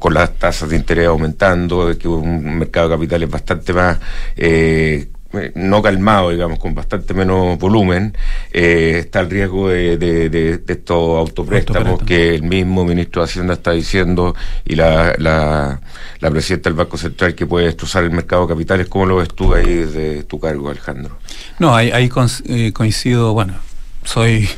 con 0.00 0.14
las 0.14 0.36
tasas 0.36 0.68
de 0.68 0.76
interés 0.76 1.06
aumentando, 1.06 1.96
que 1.96 2.08
un 2.08 2.58
mercado 2.58 2.88
de 2.88 2.94
capitales 2.96 3.30
bastante 3.30 3.72
más 3.72 3.98
eh, 5.32 5.52
no 5.54 5.80
calmado, 5.80 6.30
digamos, 6.30 6.58
con 6.58 6.74
bastante 6.74 7.14
menos 7.14 7.56
volumen, 7.56 8.16
eh, 8.52 8.96
está 8.98 9.20
el 9.20 9.30
riesgo 9.30 9.68
de, 9.68 9.96
de, 9.96 10.60
estos 10.66 11.18
autopréstamos 11.18 12.02
que 12.02 12.34
el 12.34 12.42
mismo 12.42 12.84
ministro 12.84 13.22
de 13.22 13.26
Hacienda 13.26 13.54
está 13.54 13.70
diciendo 13.70 14.34
y 14.64 14.74
la, 14.74 15.14
la, 15.18 15.80
la, 16.18 16.30
presidenta 16.32 16.68
del 16.68 16.76
Banco 16.76 16.96
Central 16.96 17.36
que 17.36 17.46
puede 17.46 17.66
destrozar 17.66 18.02
el 18.02 18.10
mercado 18.10 18.42
de 18.42 18.54
capitales. 18.54 18.88
¿Cómo 18.88 19.06
lo 19.06 19.16
ves 19.16 19.28
tú 19.28 19.54
ahí 19.54 19.72
desde 19.72 20.24
tu 20.24 20.40
cargo, 20.40 20.68
Alejandro? 20.68 21.16
No, 21.60 21.76
ahí, 21.76 21.92
ahí 21.92 22.10
eh, 22.46 22.72
coincido, 22.72 23.32
bueno, 23.32 23.54
soy 24.02 24.48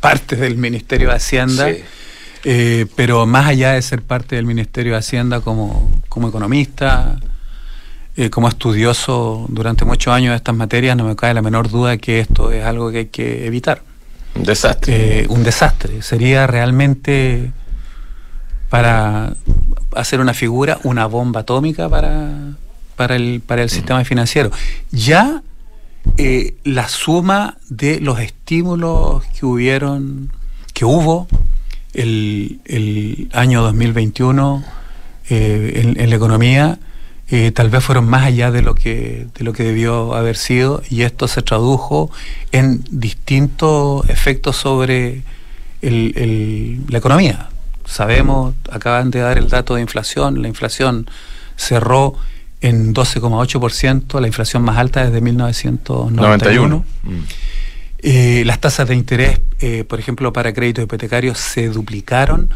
parte 0.00 0.36
del 0.36 0.58
Ministerio 0.58 1.08
de 1.08 1.14
Hacienda. 1.14 1.68
pero 2.94 3.24
más 3.24 3.46
allá 3.46 3.72
de 3.72 3.80
ser 3.80 4.02
parte 4.02 4.36
del 4.36 4.44
Ministerio 4.44 4.92
de 4.92 4.98
Hacienda 4.98 5.40
como, 5.40 5.90
como 6.10 6.28
economista, 6.28 7.18
eh, 8.16 8.28
como 8.28 8.48
estudioso 8.48 9.46
durante 9.48 9.84
muchos 9.84 10.12
años 10.12 10.30
de 10.32 10.36
estas 10.36 10.54
materias, 10.54 10.96
no 10.96 11.04
me 11.04 11.14
cae 11.14 11.32
la 11.32 11.42
menor 11.42 11.70
duda 11.70 11.96
que 11.96 12.18
esto 12.18 12.50
es 12.50 12.64
algo 12.64 12.90
que 12.90 12.98
hay 12.98 13.06
que 13.06 13.46
evitar. 13.46 13.82
Un 14.34 14.42
desastre. 14.42 15.20
Eh, 15.20 15.26
un 15.28 15.44
desastre. 15.44 16.02
Sería 16.02 16.46
realmente 16.46 17.52
para 18.68 19.34
hacer 19.94 20.20
una 20.20 20.34
figura, 20.34 20.78
una 20.82 21.06
bomba 21.06 21.40
atómica 21.40 21.88
para, 21.88 22.30
para, 22.96 23.14
el, 23.14 23.42
para 23.46 23.62
el 23.62 23.66
mm. 23.66 23.70
sistema 23.70 24.04
financiero. 24.04 24.50
Ya 24.90 25.42
eh, 26.16 26.54
la 26.64 26.88
suma 26.88 27.58
de 27.68 28.00
los 28.00 28.18
estímulos 28.18 29.24
que 29.38 29.46
hubieron, 29.46 30.32
que 30.74 30.84
hubo 30.84 31.28
el, 31.92 32.60
el 32.64 33.28
año 33.32 33.62
2021 33.62 34.64
en, 35.28 36.00
en 36.00 36.10
la 36.10 36.16
economía, 36.16 36.78
eh, 37.30 37.52
tal 37.52 37.70
vez 37.70 37.84
fueron 37.84 38.08
más 38.08 38.24
allá 38.24 38.50
de 38.50 38.62
lo 38.62 38.74
que 38.74 39.26
de 39.38 39.44
lo 39.44 39.52
que 39.52 39.62
debió 39.62 40.14
haber 40.14 40.36
sido 40.36 40.82
y 40.90 41.02
esto 41.02 41.28
se 41.28 41.42
tradujo 41.42 42.10
en 42.50 42.82
distintos 42.90 44.08
efectos 44.08 44.56
sobre 44.56 45.22
la 45.82 46.98
economía. 46.98 47.48
Sabemos, 47.84 48.54
acaban 48.70 49.10
de 49.10 49.20
dar 49.20 49.38
el 49.38 49.48
dato 49.48 49.76
de 49.76 49.80
inflación, 49.80 50.42
la 50.42 50.48
inflación 50.48 51.08
cerró 51.56 52.16
en 52.60 52.94
12,8%, 52.94 54.20
la 54.20 54.26
inflación 54.26 54.62
más 54.62 54.76
alta 54.76 55.04
desde 55.04 55.20
1991. 55.20 56.84
Eh, 58.02 58.44
las 58.46 58.60
tasas 58.60 58.88
de 58.88 58.94
interés, 58.94 59.40
eh, 59.60 59.84
por 59.84 60.00
ejemplo, 60.00 60.32
para 60.32 60.52
créditos 60.52 60.84
hipotecarios 60.84 61.38
se 61.38 61.68
duplicaron. 61.68 62.50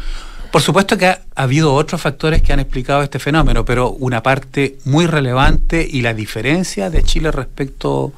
Por 0.55 0.61
supuesto 0.61 0.97
que 0.97 1.07
ha, 1.07 1.19
habido 1.35 1.73
otros 1.73 1.99
factores 1.99 2.41
que 2.41 2.53
han 2.53 2.61
explicado 2.61 3.03
este 3.03 3.19
fenómeno, 3.19 3.65
pero 3.65 3.91
una 3.91 4.23
parte 4.23 4.77
muy 4.85 5.05
relevante 5.05 5.85
y 5.85 6.01
la 6.01 6.13
diferencia 6.13 6.89
de 6.89 7.03
Chile 7.03 7.29
respecto 7.29 8.13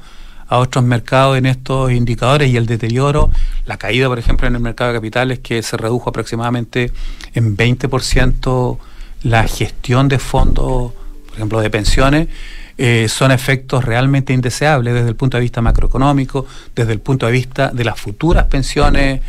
a 0.46 0.58
otros 0.58 0.84
mercados 0.84 1.36
en 1.36 1.46
estos 1.46 1.90
indicadores 1.90 2.48
y 2.48 2.56
el 2.56 2.66
deterioro, 2.66 3.32
la 3.66 3.76
caída, 3.76 4.06
por 4.06 4.20
ejemplo, 4.20 4.46
en 4.46 4.54
el 4.54 4.60
mercado 4.60 4.92
de 4.92 4.98
capitales, 4.98 5.40
que 5.40 5.64
se 5.64 5.76
redujo 5.76 6.10
aproximadamente 6.10 6.92
en 7.34 7.56
20% 7.56 8.78
la 9.24 9.48
gestión 9.48 10.06
de 10.06 10.20
fondos, 10.20 10.92
por 11.26 11.34
ejemplo, 11.34 11.60
de 11.60 11.70
pensiones, 11.70 12.28
eh, 12.76 13.08
son 13.08 13.32
efectos 13.32 13.84
realmente 13.84 14.32
indeseables 14.32 14.94
desde 14.94 15.08
el 15.08 15.16
punto 15.16 15.38
de 15.38 15.40
vista 15.40 15.60
macroeconómico, 15.60 16.46
desde 16.76 16.92
el 16.92 17.00
punto 17.00 17.26
de 17.26 17.32
vista 17.32 17.72
de 17.72 17.82
las 17.82 17.98
futuras 17.98 18.44
pensiones 18.44 19.22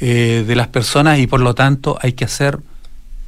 eh, 0.00 0.44
de 0.46 0.56
las 0.56 0.68
personas 0.68 1.18
y 1.18 1.26
por 1.26 1.40
lo 1.40 1.54
tanto 1.54 1.98
hay 2.00 2.12
que 2.12 2.24
hacer 2.24 2.58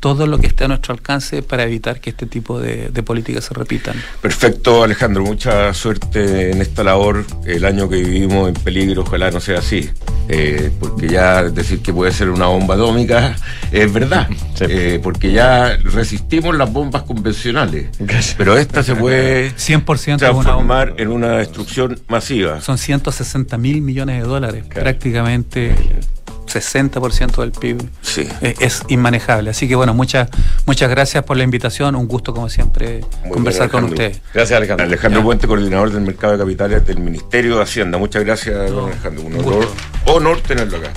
todo 0.01 0.27
lo 0.27 0.39
que 0.39 0.47
esté 0.47 0.65
a 0.65 0.69
nuestro 0.69 0.95
alcance 0.95 1.43
para 1.43 1.65
evitar 1.65 2.01
que 2.01 2.11
este 2.11 2.27
tipo 2.27 2.61
de, 2.61 2.91
políticas 3.03 3.45
se 3.45 3.55
repitan. 3.55 3.97
Perfecto, 4.21 4.85
Alejandro. 4.85 5.25
Mucha 5.25 5.73
suerte 5.75 6.51
en 6.53 6.61
esta 6.61 6.85
labor. 6.85 7.25
El 7.45 7.65
año 7.65 7.89
que 7.89 7.97
vivimos 7.97 8.49
en 8.49 8.55
peligro, 8.55 9.03
ojalá 9.03 9.31
no 9.31 9.41
sea 9.41 9.59
así. 9.59 9.91
Eh, 10.29 10.71
porque 10.79 11.09
ya 11.09 11.43
decir 11.45 11.81
que 11.81 11.93
puede 11.93 12.13
ser 12.13 12.29
una 12.29 12.47
bomba 12.47 12.75
atómica 12.75 13.35
es 13.73 13.93
verdad. 13.93 14.29
Eh, 14.61 15.01
porque 15.03 15.33
ya 15.33 15.77
resistimos 15.77 16.57
las 16.57 16.73
bombas 16.73 17.03
convencionales. 17.03 17.89
Pero 18.37 18.57
esta 18.57 18.83
se 18.83 18.95
puede 18.95 19.53
100% 19.57 20.19
transformar 20.19 20.95
en 20.99 21.09
una 21.09 21.39
destrucción 21.39 21.99
masiva. 22.09 22.61
Son 22.61 22.79
160 22.79 23.57
mil 23.59 23.81
millones 23.81 24.23
de 24.23 24.29
dólares, 24.29 24.65
prácticamente 24.73 25.75
60% 26.49 27.41
del 27.41 27.53
PIB, 27.53 27.89
es, 28.41 28.83
inmanejable. 28.89 29.51
Así 29.51 29.69
que 29.69 29.75
bueno, 29.75 29.95
muchas 29.95 30.29
muchas 30.67 30.91
gracias 30.91 31.25
por 31.25 31.37
la 31.37 31.45
invitación, 31.45 31.95
un 31.95 32.09
gusto 32.09 32.35
como 32.35 32.49
siempre 32.49 33.01
conversar 33.33 33.71
con 33.71 33.85
ustedes. 33.85 34.21
Gracias 34.35 34.57
Alejandro. 34.57 34.87
Alejandro 34.87 35.23
Puente, 35.23 35.47
coordinador 35.47 35.93
del 35.93 36.03
mercado 36.03 36.33
de 36.35 36.39
capitales 36.39 36.87
del 36.87 37.01
Ministerio 37.01 37.57
de 37.57 37.63
Hacienda. 37.63 37.99
Muchas 37.99 38.25
gracias, 38.25 38.71
don 38.71 38.91
Alejandro. 38.91 39.25
Un 39.25 39.35
honor, 39.37 39.69
honor 40.07 40.41
tenerlo 40.41 40.79
acá. 40.79 40.91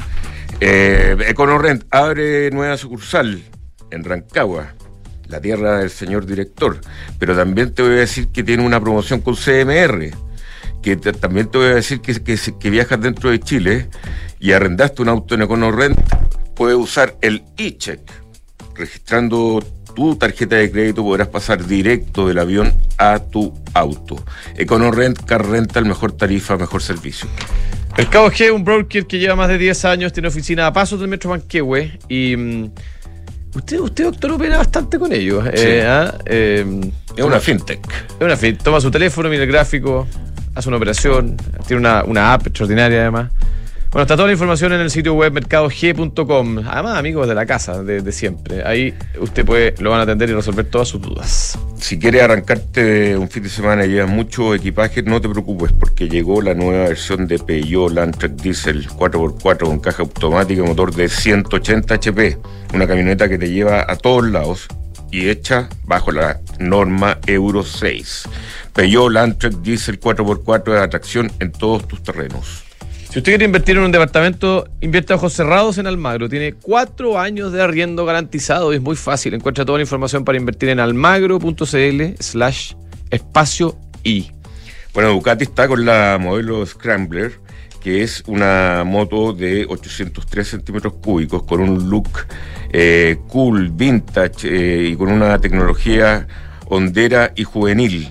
Eh, 0.60 1.18
EconoRent 1.28 1.86
abre 1.89 2.52
nueva 2.52 2.78
sucursal 2.78 3.41
en 3.89 4.04
Rancagua 4.04 4.74
la 5.32 5.41
tierra 5.41 5.80
del 5.80 5.89
señor 5.89 6.26
director. 6.26 6.80
Pero 7.18 7.36
también 7.36 7.74
te 7.74 7.82
voy 7.82 7.93
a 7.93 7.95
decir 7.95 8.28
que 8.28 8.43
tiene 8.43 8.64
una 8.64 8.80
promoción 8.80 9.22
con 9.22 9.36
CMR, 9.36 10.12
que 10.82 10.96
también 10.96 11.48
te 11.48 11.58
voy 11.58 11.68
a 11.68 11.76
decir 11.76 12.02
que, 12.02 12.22
que, 12.22 12.38
que, 12.38 12.70
viajas 12.70 13.00
dentro 13.00 13.30
de 13.30 13.40
Chile 13.40 13.90
y 14.40 14.52
arrendaste 14.52 15.02
un 15.02 15.10
auto 15.10 15.36
en 15.36 15.44
EconoRent, 15.44 16.00
puedes 16.56 16.78
usar 16.78 17.16
el 17.22 17.44
e-check. 17.58 18.00
Registrando 18.76 19.64
tu 19.96 20.16
tarjeta 20.16 20.56
de 20.56 20.72
crédito 20.72 21.04
podrás 21.04 21.28
pasar 21.28 21.66
directo 21.66 22.28
del 22.28 22.40
avión 22.40 22.74
a 22.98 23.20
tu 23.20 23.54
auto. 23.74 24.24
EconoRent, 24.58 25.24
Car 25.26 25.48
Rental, 25.48 25.86
mejor 25.86 26.14
tarifa, 26.14 26.58
mejor 26.58 26.82
servicio. 26.82 27.28
El 27.98 28.08
Cabo 28.08 28.32
G, 28.32 28.52
un 28.52 28.64
broker 28.64 29.06
que 29.06 29.20
lleva 29.20 29.36
más 29.36 29.50
de 29.50 29.58
10 29.58 29.86
años, 29.86 30.14
tiene 30.14 30.30
oficina 30.30 30.66
a 30.68 30.74
pasos 30.74 31.00
del 31.00 31.10
Metro 31.10 31.30
Manquehue 31.30 32.00
y 32.08 32.36
mm, 32.38 32.72
Usted, 33.54 33.80
usted, 33.80 34.04
doctor, 34.06 34.32
opera 34.32 34.58
bastante 34.58 34.98
con 34.98 35.12
ellos. 35.12 35.44
Eh, 35.52 35.84
¿ah? 35.86 36.18
eh, 36.26 36.66
es 37.18 37.24
una 37.24 37.40
fintech. 37.40 37.86
Es 38.18 38.22
una 38.22 38.38
fintech. 38.38 38.64
Toma 38.64 38.80
su 38.80 38.90
teléfono, 38.90 39.30
mira 39.30 39.44
el 39.44 39.50
gráfico, 39.50 40.08
hace 40.56 40.68
una 40.70 40.78
operación, 40.78 41.38
tiene 41.68 41.80
una, 41.80 42.04
una 42.04 42.34
app 42.34 42.47
extraordinaria 42.47 43.02
además. 43.02 43.32
Bueno, 43.91 44.04
está 44.04 44.16
toda 44.16 44.28
la 44.28 44.32
información 44.32 44.72
en 44.72 44.80
el 44.80 44.89
sitio 44.89 45.14
web 45.16 45.34
mercadog.com. 45.34 46.60
Además, 46.66 46.97
amigos 46.97 47.28
de 47.28 47.36
la 47.36 47.45
casa, 47.45 47.84
de, 47.84 48.10
siempre. 48.14 48.64
Ahí 48.64 48.93
usted 49.20 49.45
puede, 49.45 49.76
lo 49.80 49.89
van 49.89 49.99
a 49.99 50.04
atender 50.04 50.30
y 50.30 50.34
resolver 50.34 50.66
todas 50.68 50.88
sus 50.88 51.02
dudas. 51.02 51.60
Si 51.76 51.99
quiere 51.99 52.22
arrancarte 52.22 53.18
un 53.18 53.30
fin 53.30 53.43
de 53.43 53.49
semana 53.49 53.86
y 53.86 53.89
llevas 53.89 54.10
mucho 54.10 54.56
equipaje, 54.56 55.04
no 55.04 55.20
te 55.20 55.28
preocupes, 55.28 55.74
porque 55.74 56.08
llegó 56.08 56.41
la 56.41 56.54
nueva 56.54 56.88
versión 56.88 57.28
de 57.28 57.38
Peugeot 57.38 57.91
Landtrek 57.91 58.32
Diesel 58.38 58.88
4x4 58.88 59.60
con 59.60 59.80
caja 59.82 60.04
automática 60.04 60.64
motor 60.64 60.95
de 60.95 61.10
180 61.10 61.93
HP. 61.93 62.38
Una 62.74 62.88
camioneta 62.88 63.28
que 63.28 63.38
te 63.38 63.49
lleva 63.49 63.86
a 63.86 63.97
todos 63.97 64.26
lados 64.30 64.70
y 65.12 65.30
hecha 65.30 65.70
bajo 65.84 66.12
la 66.12 66.39
norma 66.59 67.20
Euro 67.28 67.64
6. 67.64 68.24
Peugeot 68.74 69.12
Landtrek 69.12 69.53
Diesel 69.62 69.99
4x4 69.99 70.74
de 70.74 70.80
atracción 70.80 71.32
en 71.39 71.51
todos 71.51 71.88
tus 71.88 72.01
terrenos. 72.01 72.64
Si 73.12 73.20
usted 73.20 73.34
quiere 73.34 73.43
invertir 73.43 73.76
en 73.76 73.84
un 73.84 73.91
departamento, 73.91 74.70
invierte 74.80 75.12
a 75.12 75.18
ojos 75.18 75.34
cerrados 75.34 75.78
en 75.78 75.86
Almagro. 75.86 76.30
Tiene 76.30 76.53
cuatro 76.53 77.20
años 77.20 77.51
de 77.51 77.62
arriendo 77.62 78.05
garantizado 78.05 78.72
y 78.72 78.78
es 78.78 78.82
muy 78.82 78.95
fácil. 78.95 79.34
Encuentra 79.34 79.66
toda 79.66 79.80
la 79.80 79.84
información 79.84 80.24
para 80.24 80.38
invertir 80.38 80.70
en 80.70 80.80
almagro.cl 80.80 82.01
slash 82.20 82.74
espacio 83.09 83.78
y. 84.01 84.32
Bueno, 84.93 85.09
Ducati 85.09 85.43
está 85.43 85.68
con 85.68 85.86
la 85.86 86.18
modelo 86.22 86.66
Scrambler, 86.66 87.34
que 87.82 88.04
es 88.04 88.24
una 88.28 88.84
moto 88.86 89.34
de 89.34 89.66
803 89.68 90.48
centímetros 90.48 90.94
cúbicos 91.02 91.44
con 91.44 91.60
un 91.60 91.90
look 91.90 92.10
eh, 92.72 93.18
cool, 93.28 93.70
vintage 93.70 94.48
eh, 94.48 94.90
y 94.90 94.96
con 94.96 95.12
una 95.12 95.40
tecnología 95.40 96.28
hondera 96.68 97.34
y 97.36 97.44
juvenil. 97.44 98.10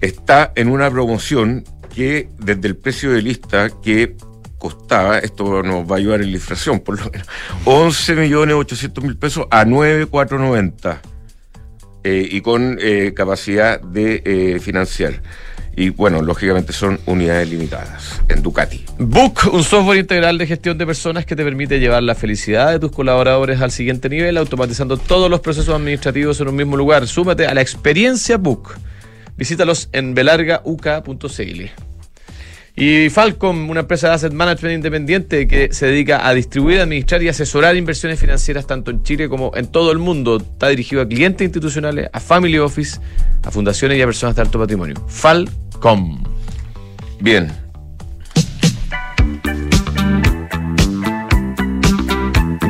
Está 0.00 0.52
en 0.56 0.68
una 0.68 0.90
promoción 0.90 1.64
que 1.94 2.28
desde 2.38 2.68
el 2.68 2.76
precio 2.76 3.12
de 3.12 3.22
lista 3.22 3.70
que 3.82 4.16
costaba, 4.58 5.18
esto 5.20 5.62
nos 5.62 5.90
va 5.90 5.94
a 5.94 5.98
ayudar 5.98 6.20
en 6.20 6.32
la 6.32 6.36
inflación 6.36 6.80
por 6.80 6.98
lo 6.98 7.10
menos, 7.10 7.26
11 7.64 8.16
millones 8.16 8.56
800 8.56 9.04
mil 9.04 9.16
pesos 9.16 9.46
a 9.50 9.64
9,490 9.64 11.00
eh, 12.04 12.28
y 12.30 12.40
con 12.40 12.78
capacidad 13.14 13.80
de 13.80 14.58
financiar. 14.60 15.22
Y 15.78 15.90
bueno, 15.90 16.22
lógicamente 16.22 16.72
son 16.72 16.98
unidades 17.04 17.50
limitadas 17.50 18.22
en 18.28 18.42
Ducati. 18.42 18.82
Book, 18.98 19.40
un 19.52 19.62
software 19.62 19.98
integral 19.98 20.38
de 20.38 20.46
gestión 20.46 20.78
de 20.78 20.86
personas 20.86 21.26
que 21.26 21.36
te 21.36 21.44
permite 21.44 21.78
llevar 21.78 22.02
la 22.02 22.14
felicidad 22.14 22.72
de 22.72 22.80
tus 22.80 22.90
colaboradores 22.90 23.60
al 23.60 23.70
siguiente 23.70 24.08
nivel, 24.08 24.38
automatizando 24.38 24.96
todos 24.96 25.30
los 25.30 25.40
procesos 25.40 25.74
administrativos 25.74 26.40
en 26.40 26.48
un 26.48 26.56
mismo 26.56 26.78
lugar. 26.78 27.06
Súmate 27.06 27.46
a 27.46 27.52
la 27.52 27.60
experiencia 27.60 28.38
Book. 28.38 28.74
Visítalos 29.36 29.90
en 29.92 30.14
belargauk.cl. 30.14 31.62
Y 32.78 33.08
Falcom, 33.08 33.70
una 33.70 33.80
empresa 33.80 34.08
de 34.08 34.14
asset 34.14 34.32
management 34.32 34.76
independiente 34.76 35.46
que 35.46 35.72
se 35.72 35.86
dedica 35.86 36.26
a 36.26 36.32
distribuir, 36.34 36.80
administrar 36.80 37.22
y 37.22 37.28
asesorar 37.28 37.76
inversiones 37.76 38.18
financieras 38.18 38.66
tanto 38.66 38.90
en 38.90 39.02
Chile 39.02 39.28
como 39.28 39.50
en 39.54 39.66
todo 39.66 39.92
el 39.92 39.98
mundo. 39.98 40.38
Está 40.38 40.68
dirigido 40.68 41.02
a 41.02 41.08
clientes 41.08 41.44
institucionales, 41.44 42.08
a 42.12 42.20
family 42.20 42.58
office, 42.58 42.98
a 43.42 43.50
fundaciones 43.50 43.98
y 43.98 44.02
a 44.02 44.06
personas 44.06 44.36
de 44.36 44.42
alto 44.42 44.58
patrimonio. 44.58 44.94
Falcom. 45.06 45.65
Bien. 47.20 47.52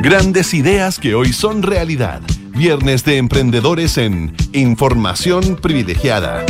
Grandes 0.01 0.53
ideas 0.53 0.99
que 0.99 1.15
hoy 1.15 1.33
son 1.33 1.63
realidad. 1.63 2.21
Viernes 2.55 3.03
de 3.03 3.17
emprendedores 3.17 3.97
en 3.97 4.35
Información 4.53 5.57
Privilegiada 5.57 6.45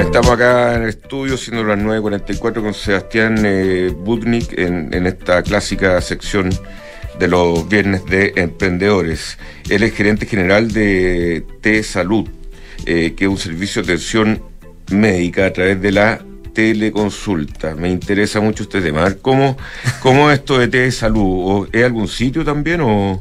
estamos 0.00 0.30
acá 0.32 0.74
en 0.74 0.82
el 0.82 0.88
estudio, 0.88 1.36
siendo 1.36 1.64
las 1.64 1.78
9.44 1.78 2.62
con 2.62 2.74
Sebastián 2.74 3.42
eh, 3.44 3.92
Budnik 3.96 4.58
en, 4.58 5.06
esta 5.06 5.42
clásica 5.42 6.00
sección 6.00 6.50
de 7.18 7.28
los 7.28 7.68
viernes 7.68 8.04
de 8.06 8.32
emprendedores. 8.36 9.38
Él 9.70 9.82
es 9.82 9.94
gerente 9.94 10.26
general 10.26 10.72
de 10.72 11.44
T-Salud, 11.60 12.28
eh, 12.86 13.14
que 13.16 13.24
es 13.24 13.30
un 13.30 13.38
servicio 13.38 13.82
de 13.82 13.92
atención 13.92 14.42
médica 14.90 15.46
a 15.46 15.52
través 15.52 15.80
de 15.80 15.92
la 15.92 16.20
teleconsulta. 16.54 17.74
Me 17.74 17.90
interesa 17.90 18.40
mucho 18.40 18.62
este 18.62 18.80
tema. 18.80 19.12
¿Cómo, 19.20 19.56
cómo 20.00 20.30
esto 20.32 20.58
de 20.58 20.68
T-Salud? 20.68 21.68
¿Es 21.72 21.84
algún 21.84 22.08
sitio 22.08 22.44
también 22.44 22.80
o...? 22.80 23.20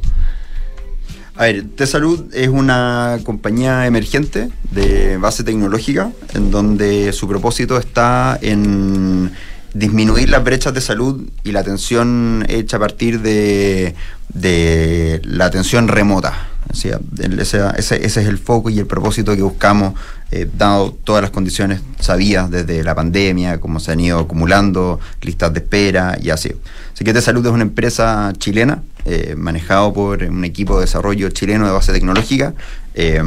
A 1.35 1.45
ver, 1.45 1.63
T-Salud 1.75 2.31
es 2.33 2.47
una 2.47 3.17
compañía 3.23 3.87
emergente 3.87 4.49
de 4.69 5.17
base 5.17 5.43
tecnológica 5.43 6.11
en 6.35 6.51
donde 6.51 7.11
su 7.11 7.27
propósito 7.27 7.79
está 7.79 8.37
en 8.39 9.31
disminuir 9.73 10.29
las 10.29 10.43
brechas 10.43 10.75
de 10.75 10.81
salud 10.81 11.27
y 11.43 11.51
la 11.51 11.61
atención 11.61 12.45
hecha 12.47 12.77
a 12.77 12.79
partir 12.79 13.21
de, 13.21 13.95
de 14.31 15.21
la 15.23 15.45
atención 15.45 15.87
remota. 15.87 16.52
Ese, 16.73 17.61
ese, 17.77 18.05
es 18.05 18.17
el 18.17 18.37
foco 18.37 18.69
y 18.69 18.79
el 18.79 18.85
propósito 18.85 19.35
que 19.35 19.41
buscamos, 19.41 19.93
eh, 20.31 20.49
dado 20.57 20.91
todas 20.91 21.21
las 21.21 21.31
condiciones 21.31 21.81
sabidas 21.99 22.49
desde 22.49 22.83
la 22.83 22.95
pandemia, 22.95 23.59
como 23.59 23.79
se 23.79 23.91
han 23.91 23.99
ido 23.99 24.19
acumulando, 24.19 24.99
listas 25.21 25.53
de 25.53 25.59
espera 25.59 26.17
y 26.21 26.29
así. 26.31 26.51
Así 26.93 27.03
que 27.03 27.21
Salud 27.21 27.45
es 27.45 27.51
una 27.51 27.63
empresa 27.63 28.33
chilena, 28.37 28.83
eh, 29.05 29.35
manejado 29.37 29.93
por 29.93 30.23
un 30.23 30.45
equipo 30.45 30.75
de 30.75 30.81
desarrollo 30.85 31.29
chileno 31.29 31.65
de 31.65 31.71
base 31.71 31.91
tecnológica, 31.91 32.53
eh, 32.95 33.21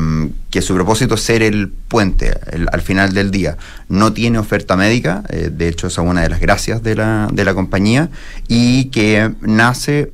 que 0.51 0.62
su 0.62 0.74
propósito 0.74 1.16
es 1.16 1.20
ser 1.22 1.42
el 1.42 1.68
puente 1.68 2.32
al 2.72 2.80
final 2.80 3.12
del 3.12 3.30
día. 3.30 3.57
No 3.88 4.12
tiene 4.12 4.38
oferta 4.38 4.76
médica, 4.76 5.22
eh, 5.28 5.51
de 5.53 5.68
hecho 5.68 5.88
es 5.88 5.99
una 5.99 6.22
de 6.22 6.28
las 6.28 6.40
gracias 6.40 6.82
de 6.82 6.94
la, 6.94 7.28
de 7.32 7.44
la 7.44 7.55
compañía, 7.55 8.09
y 8.49 8.86
que 8.86 9.32
nace 9.40 10.12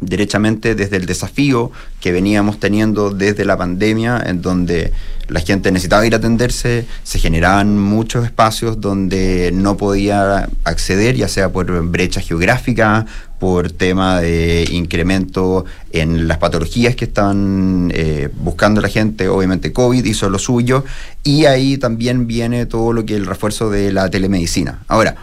derechamente 0.00 0.74
desde 0.74 0.96
el 0.96 1.06
desafío 1.06 1.70
que 2.00 2.12
veníamos 2.12 2.60
teniendo 2.60 3.10
desde 3.10 3.44
la 3.44 3.56
pandemia, 3.56 4.22
en 4.24 4.42
donde 4.42 4.92
la 5.28 5.40
gente 5.40 5.70
necesitaba 5.70 6.06
ir 6.06 6.14
a 6.14 6.18
atenderse, 6.18 6.86
se 7.02 7.18
generaban 7.18 7.78
muchos 7.78 8.24
espacios 8.24 8.80
donde 8.80 9.50
no 9.52 9.76
podía 9.76 10.48
acceder, 10.64 11.16
ya 11.16 11.28
sea 11.28 11.50
por 11.50 11.82
brecha 11.82 12.20
geográfica, 12.20 13.06
por 13.38 13.70
tema 13.70 14.20
de 14.20 14.66
incremento 14.72 15.64
en 15.92 16.26
las 16.26 16.38
patologías 16.38 16.96
que 16.96 17.04
estaban 17.04 17.90
eh, 17.94 18.30
buscando 18.34 18.80
la 18.80 18.88
gente, 18.88 19.28
obviamente 19.28 19.72
COVID 19.72 20.04
hizo 20.04 20.28
lo 20.28 20.38
suyo, 20.38 20.84
y 21.22 21.44
ahí 21.44 21.78
también 21.78 22.26
viene 22.26 22.66
todo 22.66 22.92
lo 22.92 23.04
que 23.04 23.14
el 23.14 23.26
refuerzo 23.26 23.70
de 23.70 23.92
la 23.92 24.08
telemedicina. 24.10 24.80
Ahora, 24.88 25.16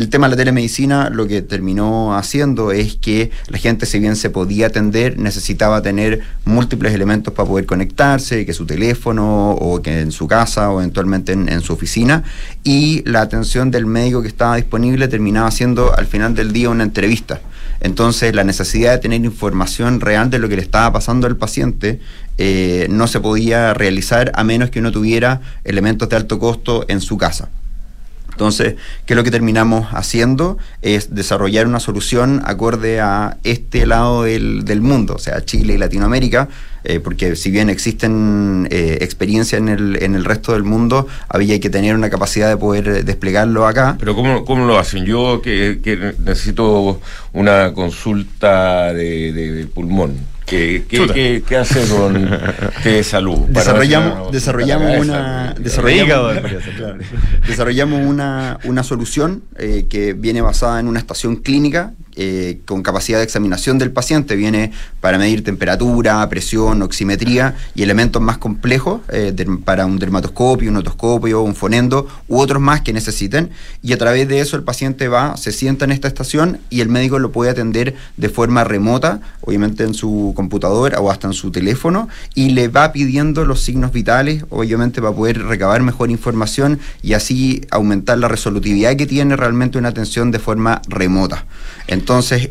el 0.00 0.08
tema 0.08 0.28
de 0.28 0.30
la 0.30 0.36
telemedicina 0.38 1.10
lo 1.10 1.26
que 1.26 1.42
terminó 1.42 2.16
haciendo 2.16 2.72
es 2.72 2.96
que 2.96 3.30
la 3.48 3.58
gente, 3.58 3.84
si 3.84 3.98
bien 3.98 4.16
se 4.16 4.30
podía 4.30 4.68
atender, 4.68 5.18
necesitaba 5.18 5.82
tener 5.82 6.20
múltiples 6.46 6.94
elementos 6.94 7.34
para 7.34 7.46
poder 7.46 7.66
conectarse, 7.66 8.46
que 8.46 8.54
su 8.54 8.64
teléfono 8.64 9.50
o 9.50 9.82
que 9.82 10.00
en 10.00 10.10
su 10.10 10.26
casa 10.26 10.70
o 10.70 10.80
eventualmente 10.80 11.32
en, 11.32 11.60
su 11.60 11.74
oficina, 11.74 12.24
y 12.64 13.02
la 13.04 13.20
atención 13.20 13.70
del 13.70 13.84
médico 13.84 14.22
que 14.22 14.28
estaba 14.28 14.56
disponible 14.56 15.06
terminaba 15.06 15.50
siendo 15.50 15.94
al 15.94 16.06
final 16.06 16.34
del 16.34 16.54
día 16.54 16.70
una 16.70 16.84
entrevista. 16.84 17.42
Entonces, 17.82 18.34
la 18.34 18.44
necesidad 18.44 18.92
de 18.92 18.98
tener 18.98 19.22
información 19.22 20.00
real 20.00 20.30
de 20.30 20.38
lo 20.38 20.48
que 20.48 20.56
le 20.56 20.62
estaba 20.62 20.94
pasando 20.94 21.26
al 21.26 21.36
paciente 21.36 22.00
eh, 22.38 22.86
no 22.88 23.06
se 23.06 23.20
podía 23.20 23.74
realizar 23.74 24.32
a 24.34 24.44
menos 24.44 24.70
que 24.70 24.78
uno 24.78 24.92
tuviera 24.92 25.42
elementos 25.62 26.08
de 26.08 26.16
alto 26.16 26.38
costo 26.38 26.86
en 26.88 27.02
su 27.02 27.18
casa. 27.18 27.50
Entonces, 28.40 28.76
¿qué 29.04 29.12
es 29.12 29.16
lo 29.18 29.22
que 29.22 29.30
terminamos 29.30 29.88
haciendo? 29.92 30.56
Es 30.80 31.14
desarrollar 31.14 31.66
una 31.66 31.78
solución 31.78 32.40
acorde 32.46 32.98
a 32.98 33.36
este 33.44 33.84
lado 33.84 34.22
del, 34.22 34.64
del 34.64 34.80
mundo, 34.80 35.16
o 35.16 35.18
sea, 35.18 35.44
Chile 35.44 35.74
y 35.74 35.76
Latinoamérica, 35.76 36.48
eh, 36.84 37.00
porque 37.00 37.36
si 37.36 37.50
bien 37.50 37.68
existen 37.68 38.66
eh, 38.70 38.96
experiencias 39.02 39.60
en 39.60 39.68
el, 39.68 40.02
en 40.02 40.14
el 40.14 40.24
resto 40.24 40.54
del 40.54 40.62
mundo, 40.62 41.06
había 41.28 41.60
que 41.60 41.68
tener 41.68 41.94
una 41.94 42.08
capacidad 42.08 42.48
de 42.48 42.56
poder 42.56 43.04
desplegarlo 43.04 43.66
acá. 43.66 43.96
Pero 44.00 44.14
¿cómo, 44.14 44.46
cómo 44.46 44.64
lo 44.64 44.78
hacen? 44.78 45.04
Yo 45.04 45.42
que, 45.42 45.80
que 45.84 46.14
necesito 46.24 46.98
una 47.34 47.74
consulta 47.74 48.94
de, 48.94 49.32
de 49.34 49.66
pulmón. 49.66 50.16
¿Qué, 50.50 50.84
qué, 50.88 51.44
qué, 51.46 51.56
hace 51.56 51.86
con 51.86 52.28
qué 52.82 53.04
salud? 53.04 53.38
Desarrollamos, 53.50 54.32
desarrollamos, 54.32 54.98
una, 54.98 55.54
desarrollamos, 55.56 56.34
desarrollamos 57.46 58.04
una, 58.04 58.58
una 58.64 58.82
solución 58.82 59.44
eh, 59.56 59.86
que 59.88 60.12
viene 60.12 60.40
basada 60.40 60.80
en 60.80 60.88
una 60.88 60.98
estación 60.98 61.36
clínica 61.36 61.94
eh, 62.16 62.60
con 62.66 62.82
capacidad 62.82 63.18
de 63.18 63.24
examinación 63.24 63.78
del 63.78 63.90
paciente. 63.90 64.36
Viene 64.36 64.72
para 65.00 65.18
medir 65.18 65.44
temperatura, 65.44 66.28
presión, 66.28 66.82
oximetría 66.82 67.54
y 67.74 67.82
elementos 67.82 68.20
más 68.20 68.38
complejos 68.38 69.00
eh, 69.10 69.34
para 69.64 69.86
un 69.86 69.98
dermatoscopio, 69.98 70.70
un 70.70 70.76
otoscopio, 70.76 71.42
un 71.42 71.54
fonendo 71.54 72.08
u 72.28 72.38
otros 72.38 72.60
más 72.60 72.80
que 72.80 72.92
necesiten. 72.92 73.50
Y 73.82 73.92
a 73.92 73.98
través 73.98 74.28
de 74.28 74.40
eso 74.40 74.56
el 74.56 74.62
paciente 74.62 75.08
va, 75.08 75.36
se 75.36 75.52
sienta 75.52 75.84
en 75.84 75.92
esta 75.92 76.08
estación 76.08 76.58
y 76.68 76.80
el 76.80 76.88
médico 76.88 77.18
lo 77.18 77.32
puede 77.32 77.50
atender 77.50 77.94
de 78.16 78.28
forma 78.28 78.64
remota, 78.64 79.20
obviamente 79.40 79.84
en 79.84 79.94
su 79.94 80.32
computadora 80.34 81.00
o 81.00 81.10
hasta 81.10 81.26
en 81.26 81.32
su 81.32 81.50
teléfono, 81.50 82.08
y 82.34 82.50
le 82.50 82.68
va 82.68 82.92
pidiendo 82.92 83.44
los 83.44 83.60
signos 83.60 83.92
vitales, 83.92 84.44
obviamente 84.50 85.00
para 85.00 85.14
poder 85.14 85.42
recabar 85.42 85.82
mejor 85.82 86.10
información 86.10 86.80
y 87.02 87.14
así 87.14 87.66
aumentar 87.70 88.18
la 88.18 88.28
resolutividad 88.28 88.96
que 88.96 89.06
tiene 89.06 89.36
realmente 89.36 89.78
una 89.78 89.88
atención 89.88 90.30
de 90.30 90.38
forma 90.38 90.82
remota. 90.88 91.46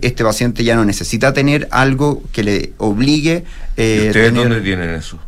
Este 0.02 0.24
paciente 0.24 0.64
ya 0.64 0.76
no 0.76 0.86
necesita 0.86 1.34
tener 1.34 1.68
algo 1.72 2.24
que 2.32 2.44
le 2.44 2.74
obligue. 2.78 3.44
Eh, 3.78 4.06
ustedes 4.08 4.34
dónde 4.34 4.62
tienen 4.62 4.90
eso? 4.90 5.20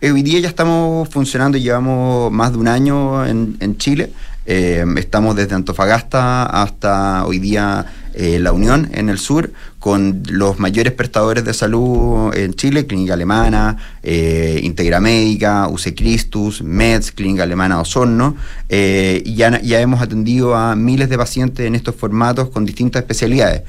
Hoy 0.00 0.22
día 0.22 0.38
ya 0.38 0.48
estamos 0.48 1.08
funcionando, 1.08 1.58
llevamos 1.58 2.30
más 2.30 2.52
de 2.52 2.58
un 2.58 2.68
año 2.68 3.26
en, 3.26 3.56
en 3.60 3.76
Chile. 3.78 4.10
Eh, 4.50 4.82
estamos 4.96 5.36
desde 5.36 5.54
Antofagasta 5.54 6.46
hasta 6.46 7.26
hoy 7.26 7.38
día 7.38 7.84
eh, 8.14 8.38
La 8.38 8.52
Unión 8.52 8.88
en 8.94 9.10
el 9.10 9.18
sur, 9.18 9.52
con 9.78 10.22
los 10.26 10.58
mayores 10.58 10.94
prestadores 10.94 11.44
de 11.44 11.52
salud 11.52 12.34
en 12.34 12.54
Chile, 12.54 12.86
Clínica 12.86 13.12
Alemana, 13.12 13.76
eh, 14.02 14.58
Integra 14.62 15.00
Médica, 15.00 15.68
UC 15.68 15.94
Christus, 15.94 16.62
MEDS, 16.62 17.12
Clínica 17.12 17.42
Alemana 17.42 17.78
Osorno, 17.78 18.36
eh, 18.70 19.22
ya, 19.26 19.60
ya 19.60 19.80
hemos 19.82 20.00
atendido 20.00 20.56
a 20.56 20.74
miles 20.74 21.10
de 21.10 21.18
pacientes 21.18 21.66
en 21.66 21.74
estos 21.74 21.94
formatos 21.94 22.48
con 22.48 22.64
distintas 22.64 23.02
especialidades. 23.02 23.64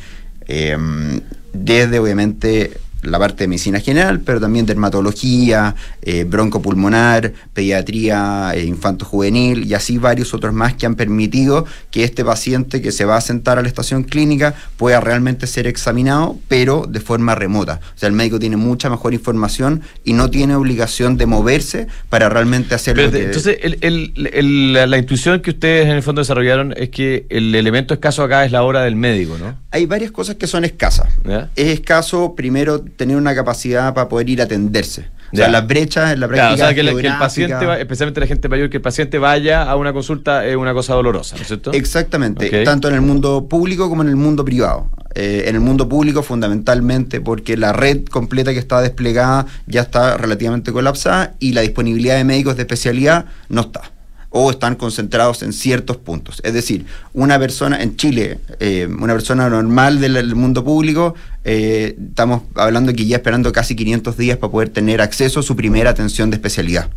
desde 1.53 1.99
obviamente 1.99 2.71
la 3.01 3.19
parte 3.19 3.43
de 3.43 3.47
medicina 3.47 3.79
general, 3.79 4.19
pero 4.21 4.39
también 4.39 4.65
dermatología, 4.65 5.75
eh, 6.01 6.25
broncopulmonar, 6.25 7.33
pediatría 7.53 8.51
eh, 8.53 8.65
infanto-juvenil 8.65 9.65
y 9.65 9.73
así 9.73 9.97
varios 9.97 10.33
otros 10.33 10.53
más 10.53 10.73
que 10.73 10.85
han 10.85 10.95
permitido 10.95 11.65
que 11.91 12.03
este 12.03 12.25
paciente 12.25 12.81
que 12.81 12.91
se 12.91 13.05
va 13.05 13.17
a 13.17 13.21
sentar 13.21 13.57
a 13.57 13.61
la 13.61 13.67
estación 13.67 14.03
clínica 14.03 14.53
pueda 14.77 14.99
realmente 14.99 15.47
ser 15.47 15.67
examinado, 15.67 16.37
pero 16.47 16.85
de 16.87 16.99
forma 16.99 17.35
remota. 17.35 17.79
O 17.95 17.97
sea, 17.97 18.07
el 18.07 18.13
médico 18.13 18.39
tiene 18.39 18.57
mucha 18.57 18.89
mejor 18.89 19.13
información 19.13 19.81
y 20.03 20.13
no 20.13 20.29
tiene 20.29 20.55
obligación 20.55 21.17
de 21.17 21.25
moverse 21.25 21.87
para 22.09 22.29
realmente 22.29 22.75
hacerlo. 22.75 23.03
Entonces, 23.03 23.57
la 23.81 24.97
intuición 24.97 25.41
que 25.41 25.51
ustedes 25.51 25.85
en 25.85 25.95
el 25.95 26.03
fondo 26.03 26.21
desarrollaron 26.21 26.73
es 26.75 26.89
que 26.89 27.25
el 27.29 27.53
elemento 27.55 27.93
escaso 27.93 28.23
acá 28.23 28.45
es 28.45 28.51
la 28.51 28.63
hora 28.63 28.81
del 28.83 28.95
médico, 28.95 29.37
¿no? 29.37 29.57
Hay 29.71 29.85
varias 29.85 30.11
cosas 30.11 30.35
que 30.35 30.47
son 30.47 30.65
escasas. 30.65 31.07
Es 31.55 31.67
escaso, 31.67 32.33
primero, 32.35 32.83
tener 32.95 33.17
una 33.17 33.35
capacidad 33.35 33.93
para 33.93 34.09
poder 34.09 34.29
ir 34.29 34.41
a 34.41 34.45
atenderse. 34.45 35.07
O 35.31 35.35
sea, 35.35 35.47
las 35.49 35.67
brechas 35.67 36.13
en 36.13 36.19
la 36.19 36.27
práctica. 36.27 36.53
o 36.53 36.57
sea, 36.57 36.73
que, 36.73 36.81
el 36.81 37.17
paciente, 37.17 37.81
especialmente 37.81 38.19
la 38.19 38.27
gente 38.27 38.49
mayor, 38.49 38.69
que 38.69 38.77
el 38.77 38.81
paciente 38.81 39.19
vaya 39.19 39.63
a 39.63 39.75
una 39.75 39.93
consulta 39.93 40.45
es 40.45 40.55
una 40.55 40.73
cosa 40.73 40.95
dolorosa, 40.95 41.35
¿no 41.35 41.41
es 41.43 41.47
cierto? 41.47 41.71
Exactamente, 41.71 42.63
tanto 42.63 42.87
en 42.87 42.95
el 42.95 43.01
mundo 43.01 43.47
público 43.47 43.89
como 43.89 44.01
en 44.01 44.09
el 44.09 44.15
mundo 44.15 44.43
privado. 44.43 44.89
Eh, 45.15 45.45
en 45.47 45.55
el 45.55 45.61
mundo 45.61 45.89
público, 45.89 46.21
fundamentalmente, 46.21 47.19
porque 47.19 47.57
la 47.57 47.73
red 47.73 48.05
completa 48.05 48.53
que 48.53 48.59
está 48.59 48.79
desplegada 48.79 49.47
ya 49.65 49.81
está 49.81 50.17
relativamente 50.17 50.71
colapsada 50.71 51.33
y 51.39 51.53
la 51.53 51.61
disponibilidad 51.61 52.15
de 52.15 52.23
médicos 52.23 52.55
de 52.55 52.61
especialidad 52.61 53.25
no 53.49 53.61
está 53.61 53.91
o 54.31 54.51
están 54.51 54.75
concentrados 54.75 55.41
en 55.41 55.53
ciertos 55.53 55.97
puntos. 55.97 56.39
Es 56.43 56.53
decir, 56.53 56.85
una 57.13 57.39
persona 57.39 57.81
en 57.81 57.95
Chile, 57.95 58.39
eh, 58.59 58.87
una 58.87 59.13
persona 59.13 59.49
normal 59.49 59.99
del 59.99 60.35
mundo 60.35 60.63
público, 60.63 61.15
eh, 61.45 61.95
estamos 62.09 62.43
hablando 62.53 62.93
que 62.93 63.05
ya 63.05 63.15
esperando 63.15 63.51
casi 63.51 63.75
500 63.75 64.17
días 64.17 64.37
para 64.37 64.51
poder 64.51 64.69
tener 64.69 65.01
acceso 65.01 65.39
a 65.39 65.43
su 65.43 65.55
primera 65.55 65.89
atención 65.89 66.29
de 66.29 66.35
especialidad. 66.35 66.89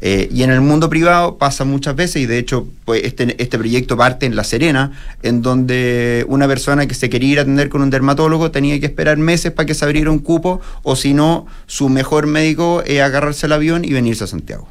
Eh, 0.00 0.28
y 0.32 0.42
en 0.42 0.50
el 0.50 0.60
mundo 0.62 0.90
privado 0.90 1.38
pasa 1.38 1.64
muchas 1.64 1.94
veces, 1.94 2.22
y 2.22 2.26
de 2.26 2.38
hecho 2.38 2.66
pues, 2.84 3.04
este, 3.04 3.40
este 3.40 3.56
proyecto 3.56 3.96
parte 3.96 4.26
en 4.26 4.34
La 4.34 4.42
Serena, 4.42 4.90
en 5.22 5.42
donde 5.42 6.24
una 6.28 6.48
persona 6.48 6.86
que 6.86 6.94
se 6.94 7.08
quería 7.08 7.32
ir 7.32 7.38
a 7.38 7.42
atender 7.42 7.68
con 7.68 7.82
un 7.82 7.90
dermatólogo 7.90 8.50
tenía 8.50 8.80
que 8.80 8.86
esperar 8.86 9.16
meses 9.16 9.52
para 9.52 9.66
que 9.66 9.74
se 9.74 9.84
abriera 9.84 10.10
un 10.10 10.18
cupo, 10.18 10.60
o 10.82 10.96
si 10.96 11.14
no, 11.14 11.46
su 11.66 11.88
mejor 11.88 12.26
médico 12.26 12.82
es 12.84 13.00
agarrarse 13.00 13.46
el 13.46 13.52
avión 13.52 13.84
y 13.84 13.92
venirse 13.92 14.24
a 14.24 14.26
Santiago. 14.26 14.68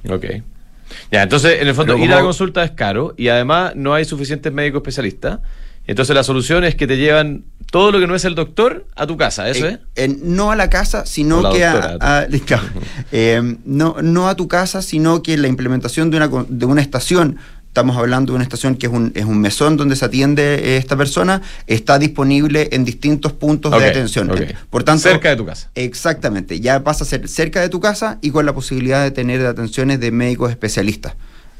Ya, 1.12 1.24
entonces, 1.24 1.62
en 1.62 1.68
el 1.68 1.76
fondo, 1.76 1.98
ir 1.98 2.12
a 2.12 2.18
la 2.18 2.22
consulta 2.22 2.64
es 2.64 2.72
caro 2.72 3.14
y 3.18 3.28
además 3.28 3.76
no 3.76 3.94
hay 3.94 4.06
suficientes 4.06 4.52
médicos 4.52 4.80
especialistas. 4.80 5.40
Entonces, 5.86 6.16
la 6.16 6.24
solución 6.24 6.64
es 6.64 6.76
que 6.76 6.88
te 6.88 6.98
llevan 6.98 7.44
todo 7.70 7.92
lo 7.92 8.00
que 8.00 8.08
no 8.08 8.16
es 8.16 8.24
el 8.24 8.36
doctor 8.36 8.86
a 8.96 9.08
tu 9.08 9.18
casa, 9.18 9.50
¿eso 9.50 9.68
es? 9.68 10.18
no 10.20 10.52
a 10.52 10.56
la 10.56 10.70
casa, 10.70 11.06
sino 11.06 11.52
que 11.52 11.66
a, 11.66 12.28
eh, 13.12 13.58
no, 13.66 13.96
no 14.02 14.30
a 14.30 14.36
tu 14.36 14.48
casa, 14.48 14.82
sino 14.82 15.24
que 15.24 15.38
la 15.38 15.48
implementación 15.48 16.12
de 16.12 16.18
una, 16.18 16.30
de 16.48 16.66
una 16.66 16.82
estación 16.82 17.38
estamos 17.74 17.98
hablando 17.98 18.34
de 18.34 18.36
una 18.36 18.44
estación 18.44 18.76
que 18.76 18.86
es 18.86 18.94
un, 18.94 19.12
es 19.16 19.26
un 19.26 19.42
mesón 19.42 19.78
donde 19.78 19.96
se 19.96 20.06
atiende 20.06 20.78
esta 20.78 20.96
persona, 20.96 21.42
está 21.66 21.98
disponible 21.98 22.70
en 22.72 22.86
distintos 22.86 23.34
puntos 23.34 23.72
de 23.72 23.84
atención. 23.84 24.32
Por 24.70 24.84
tanto, 24.84 25.10
cerca 25.10 25.30
de 25.30 25.38
tu 25.38 25.46
casa. 25.48 25.72
Exactamente, 25.74 26.60
ya 26.60 26.84
pasa 26.84 27.04
a 27.04 27.08
ser 27.08 27.28
cerca 27.28 27.62
de 27.62 27.70
tu 27.70 27.80
casa 27.80 28.20
y 28.22 28.30
con 28.30 28.46
la 28.46 28.54
posibilidad 28.54 29.02
de 29.02 29.10
tener 29.10 29.44
atenciones 29.44 30.00
de 30.00 30.12
médicos 30.12 30.52
especialistas. 30.52 31.16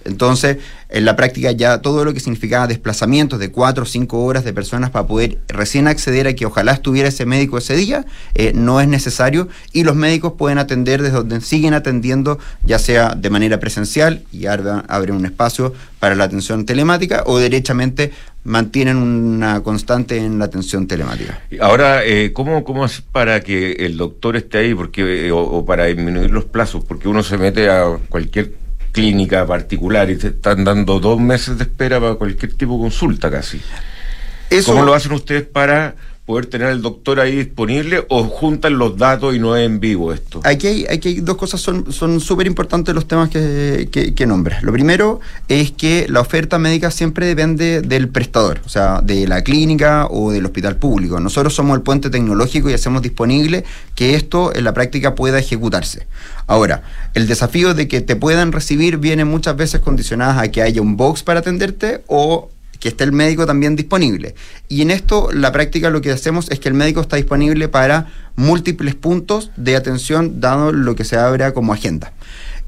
Entonces, 0.06 0.58
en 0.90 1.06
la 1.06 1.16
práctica 1.16 1.52
ya 1.52 1.80
todo 1.80 2.06
lo 2.06 2.14
que 2.14 2.20
significaba 2.20 2.68
desplazamientos 2.68 3.40
de 3.40 3.52
cuatro 3.52 3.84
o 3.84 3.86
cinco 3.86 4.24
horas 4.24 4.44
de 4.44 4.54
personas 4.54 4.92
para 4.92 5.08
poder 5.08 5.40
recién 5.48 5.88
acceder 5.88 6.28
a 6.28 6.34
que 6.34 6.46
ojalá 6.46 6.74
estuviera 6.74 7.10
ese 7.10 7.26
médico 7.26 7.58
ese 7.58 7.76
día, 7.76 8.06
eh, 8.36 8.52
no 8.54 8.80
es 8.80 8.88
necesario 8.88 9.48
y 9.72 9.84
los 9.84 9.96
médicos 9.96 10.34
pueden 10.38 10.60
atender 10.60 11.02
desde 11.02 11.18
donde 11.18 11.42
siguen 11.42 11.74
atendiendo, 11.74 12.40
ya 12.64 12.80
sea 12.80 13.16
de 13.16 13.30
manera 13.30 13.60
presencial 13.60 14.24
y 14.32 14.46
abren 14.46 15.16
un 15.16 15.26
espacio 15.26 15.74
para 16.00 16.16
la 16.16 16.26
atención 16.26 16.66
telemática 16.66 17.24
o 17.26 17.40
derechamente 17.40 18.12
mantienen 18.44 18.98
una 18.98 19.62
constante 19.62 20.18
en 20.18 20.38
la 20.38 20.46
atención 20.46 20.86
telemática. 20.86 21.42
Ahora, 21.62 22.04
eh, 22.06 22.34
¿cómo, 22.34 22.64
¿cómo 22.64 22.86
es 22.86 23.02
para 23.02 23.40
que 23.42 23.72
el 23.72 23.98
doctor 23.98 24.36
esté 24.36 24.60
ahí 24.60 24.76
porque, 24.76 25.28
eh, 25.28 25.32
o 25.32 25.66
para 25.66 25.86
disminuir 25.86 26.30
los 26.30 26.46
plazos? 26.46 26.84
Porque 26.84 27.08
uno 27.08 27.24
se 27.24 27.38
mete 27.38 27.70
a 27.70 27.98
cualquier 28.10 28.63
clínica 28.94 29.46
particular 29.46 30.10
y 30.10 30.16
te 30.16 30.28
están 30.28 30.64
dando 30.64 31.02
dos 31.02 31.20
meses 31.20 31.58
de 31.58 31.66
espera 31.66 32.00
para 32.00 32.16
cualquier 32.16 32.54
tipo 32.54 32.76
de 32.76 32.84
consulta 32.84 33.30
casi. 33.30 33.60
¿Cómo 34.66 34.84
lo 34.84 34.94
hacen 34.94 35.12
ustedes 35.12 35.44
para 35.44 35.96
poder 36.26 36.46
tener 36.46 36.68
al 36.68 36.82
doctor 36.82 37.20
ahí 37.20 37.36
disponible 37.36 38.06
o 38.08 38.24
juntan 38.24 38.78
los 38.78 38.98
datos 38.98 39.36
y 39.36 39.40
no 39.40 39.58
es 39.58 39.66
en 39.66 39.80
vivo 39.80 40.14
esto? 40.14 40.40
Aquí 40.44 40.68
hay, 40.68 40.86
aquí 40.86 41.20
dos 41.20 41.36
cosas, 41.36 41.60
son 41.60 42.20
súper 42.22 42.48
importantes 42.48 42.96
los 42.96 43.08
temas 43.08 43.30
que, 43.30 43.90
que, 44.16 44.26
nombras. 44.26 44.64
Lo 44.64 44.72
primero 44.72 45.20
es 45.50 45.72
que 45.72 46.06
la 46.08 46.22
oferta 46.22 46.58
médica 46.60 46.92
siempre 46.92 47.26
depende 47.26 47.82
del 47.82 48.08
prestador, 48.08 48.62
o 48.66 48.70
sea, 48.70 49.02
de 49.02 49.28
la 49.28 49.44
clínica 49.44 50.08
o 50.10 50.32
del 50.32 50.46
hospital 50.46 50.78
público. 50.78 51.20
Nosotros 51.20 51.54
somos 51.54 51.76
el 51.76 51.84
puente 51.84 52.10
tecnológico 52.10 52.70
y 52.70 52.74
hacemos 52.74 53.02
disponible 53.02 53.66
que 53.96 54.16
esto 54.16 54.56
en 54.56 54.64
la 54.64 54.74
práctica 54.74 55.16
pueda 55.16 55.40
ejecutarse. 55.40 56.08
Ahora, 56.48 56.84
el 57.14 57.28
desafío 57.28 57.74
de 57.74 57.88
que 57.88 58.02
te 58.02 58.16
puedan 58.16 58.52
recibir 58.52 58.98
viene 58.98 59.26
muchas 59.26 59.56
veces 59.58 59.82
condicionadas 59.82 60.38
a 60.38 60.52
que 60.52 60.62
haya 60.62 60.82
un 60.82 60.98
box 60.98 61.24
para 61.24 61.40
atenderte 61.40 62.04
o 62.08 62.50
que 62.84 62.90
esté 62.90 63.06
el 63.06 63.14
médico 63.14 63.46
también 63.46 63.78
disponible. 63.78 64.36
Y 64.68 64.82
en 64.82 64.92
esto, 64.92 65.30
la 65.32 65.54
práctica 65.54 65.90
lo 65.90 66.02
que 66.02 66.12
hacemos 66.12 66.52
es 66.52 66.60
que 66.60 66.68
el 66.68 66.76
médico 66.76 67.00
está 67.00 67.16
disponible 67.16 67.70
para 67.70 68.08
múltiples 68.36 68.94
puntos 68.94 69.52
de 69.56 69.78
atención, 69.78 70.42
dado 70.42 70.74
lo 70.74 70.94
que 70.94 71.06
se 71.06 71.16
abra 71.16 71.54
como 71.54 71.72
agenda. 71.72 72.12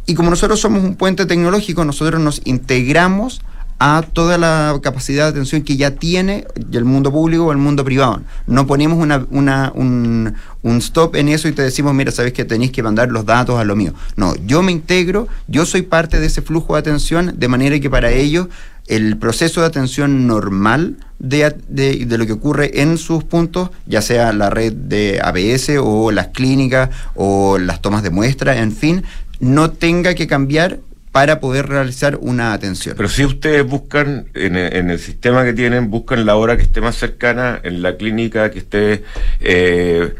Y 0.05 0.13
como 0.13 0.29
nosotros 0.29 0.61
somos 0.61 0.85
un 0.85 0.95
puente 0.95 1.25
tecnológico, 1.25 1.83
nosotros 1.83 2.21
nos 2.21 2.41
integramos 2.45 3.41
a 3.77 4.05
toda 4.13 4.37
la 4.37 4.79
capacidad 4.81 5.25
de 5.25 5.31
atención 5.31 5.63
que 5.63 5.75
ya 5.75 5.91
tiene 5.91 6.47
el 6.71 6.85
mundo 6.85 7.11
público 7.11 7.47
o 7.47 7.51
el 7.51 7.57
mundo 7.57 7.83
privado. 7.83 8.21
No 8.47 8.65
ponemos 8.65 8.97
una, 8.97 9.73
un, 9.75 10.33
un, 10.61 10.77
stop 10.77 11.17
en 11.17 11.27
eso 11.27 11.49
y 11.49 11.51
te 11.51 11.61
decimos, 11.61 11.93
mira, 11.93 12.13
sabes 12.13 12.31
que 12.31 12.45
tenéis 12.45 12.71
que 12.71 12.81
mandar 12.81 13.11
los 13.11 13.25
datos 13.25 13.59
a 13.59 13.65
lo 13.65 13.75
mío. 13.75 13.93
No, 14.15 14.33
yo 14.45 14.61
me 14.61 14.71
integro, 14.71 15.27
yo 15.49 15.65
soy 15.65 15.81
parte 15.81 16.21
de 16.21 16.27
ese 16.27 16.41
flujo 16.41 16.75
de 16.75 16.79
atención, 16.79 17.33
de 17.37 17.47
manera 17.49 17.77
que 17.81 17.89
para 17.89 18.11
ellos 18.11 18.47
el 18.87 19.17
proceso 19.17 19.61
de 19.61 19.67
atención 19.67 20.27
normal 20.27 20.97
de, 21.19 21.55
de, 21.67 22.17
lo 22.17 22.25
que 22.25 22.33
ocurre 22.33 22.81
en 22.81 22.97
sus 22.97 23.23
puntos, 23.23 23.69
ya 23.85 24.01
sea 24.01 24.33
la 24.33 24.49
red 24.49 24.73
de 24.73 25.19
ABS 25.23 25.77
o 25.79 26.11
las 26.11 26.27
clínicas 26.27 26.89
o 27.15 27.57
las 27.57 27.81
tomas 27.81 28.03
de 28.03 28.09
muestra, 28.09 28.57
en 28.57 28.71
fin, 28.71 29.03
no 29.39 29.71
tenga 29.71 30.13
que 30.13 30.27
cambiar 30.27 30.79
para 31.11 31.39
poder 31.39 31.67
realizar 31.69 32.17
una 32.19 32.51
atención. 32.51 32.95
Pero 32.97 33.07
si 33.07 33.23
ustedes 33.23 33.65
buscan 33.65 34.25
en 34.33 34.57
el, 34.57 34.99
sistema 34.99 35.45
que 35.45 35.53
tienen, 35.53 35.89
buscan 35.89 36.25
la 36.25 36.35
hora 36.35 36.57
que 36.57 36.63
esté 36.63 36.81
más 36.81 36.97
cercana, 36.97 37.59
en 37.63 37.81
la 37.81 37.95
clínica 37.95 38.51
que 38.51 38.59
esté... 38.59 39.03
Eh, 39.39 40.13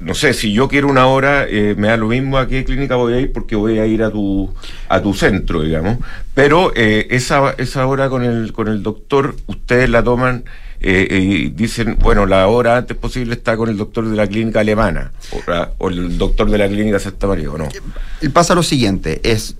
no 0.00 0.14
sé, 0.14 0.34
si 0.34 0.52
yo 0.52 0.68
quiero 0.68 0.88
una 0.88 1.06
hora, 1.06 1.46
eh, 1.48 1.74
me 1.76 1.88
da 1.88 1.96
lo 1.96 2.08
mismo 2.08 2.38
a 2.38 2.48
qué 2.48 2.64
clínica 2.64 2.96
voy 2.96 3.12
a 3.12 3.20
ir 3.20 3.32
porque 3.32 3.54
voy 3.54 3.78
a 3.78 3.86
ir 3.86 4.02
a 4.02 4.10
tu, 4.10 4.52
a 4.88 5.00
tu 5.00 5.14
centro, 5.14 5.62
digamos. 5.62 5.98
Pero 6.34 6.72
eh, 6.74 7.06
esa, 7.10 7.54
esa 7.58 7.86
hora 7.86 8.08
con 8.08 8.24
el, 8.24 8.52
con 8.52 8.68
el 8.68 8.82
doctor, 8.82 9.36
ustedes 9.46 9.88
la 9.88 10.02
toman 10.02 10.44
eh, 10.80 11.06
y 11.10 11.50
dicen, 11.50 11.98
bueno, 12.00 12.26
la 12.26 12.48
hora 12.48 12.78
antes 12.78 12.96
posible 12.96 13.34
está 13.34 13.56
con 13.56 13.68
el 13.68 13.76
doctor 13.76 14.08
de 14.08 14.16
la 14.16 14.26
clínica 14.26 14.60
alemana 14.60 15.12
o, 15.78 15.90
el 15.90 16.18
doctor 16.18 16.50
de 16.50 16.58
la 16.58 16.68
clínica 16.68 16.98
Santa 16.98 17.26
María, 17.26 17.50
¿o 17.50 17.58
no? 17.58 17.68
Pasa 18.32 18.54
lo 18.54 18.62
siguiente, 18.62 19.20
es 19.22 19.56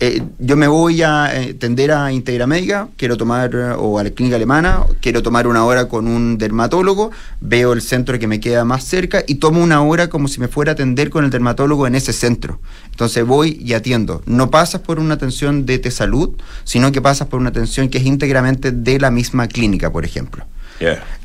eh, 0.00 0.22
yo 0.38 0.56
me 0.56 0.66
voy 0.66 1.02
a 1.02 1.30
eh, 1.34 1.54
tender 1.54 1.92
a 1.92 2.12
Integra 2.12 2.46
Médica, 2.46 2.88
quiero 2.96 3.16
tomar, 3.16 3.54
o 3.78 3.98
a 3.98 4.04
la 4.04 4.10
clínica 4.10 4.36
alemana, 4.36 4.84
quiero 5.00 5.22
tomar 5.22 5.46
una 5.46 5.64
hora 5.64 5.88
con 5.88 6.06
un 6.06 6.38
dermatólogo, 6.38 7.10
veo 7.40 7.72
el 7.72 7.82
centro 7.82 8.18
que 8.18 8.26
me 8.26 8.40
queda 8.40 8.64
más 8.64 8.84
cerca 8.84 9.22
y 9.26 9.36
tomo 9.36 9.62
una 9.62 9.82
hora 9.82 10.08
como 10.08 10.28
si 10.28 10.40
me 10.40 10.48
fuera 10.48 10.72
a 10.72 10.74
atender 10.74 11.10
con 11.10 11.24
el 11.24 11.30
dermatólogo 11.30 11.86
en 11.86 11.94
ese 11.94 12.12
centro. 12.12 12.60
Entonces 12.90 13.26
voy 13.26 13.58
y 13.60 13.74
atiendo. 13.74 14.22
No 14.26 14.50
pasas 14.50 14.80
por 14.80 14.98
una 14.98 15.14
atención 15.14 15.66
de 15.66 15.78
T 15.78 15.90
Salud, 15.90 16.30
sino 16.64 16.92
que 16.92 17.00
pasas 17.00 17.28
por 17.28 17.40
una 17.40 17.50
atención 17.50 17.88
que 17.88 17.98
es 17.98 18.04
íntegramente 18.04 18.72
de 18.72 18.98
la 18.98 19.10
misma 19.10 19.48
clínica, 19.48 19.92
por 19.92 20.04
ejemplo. 20.04 20.44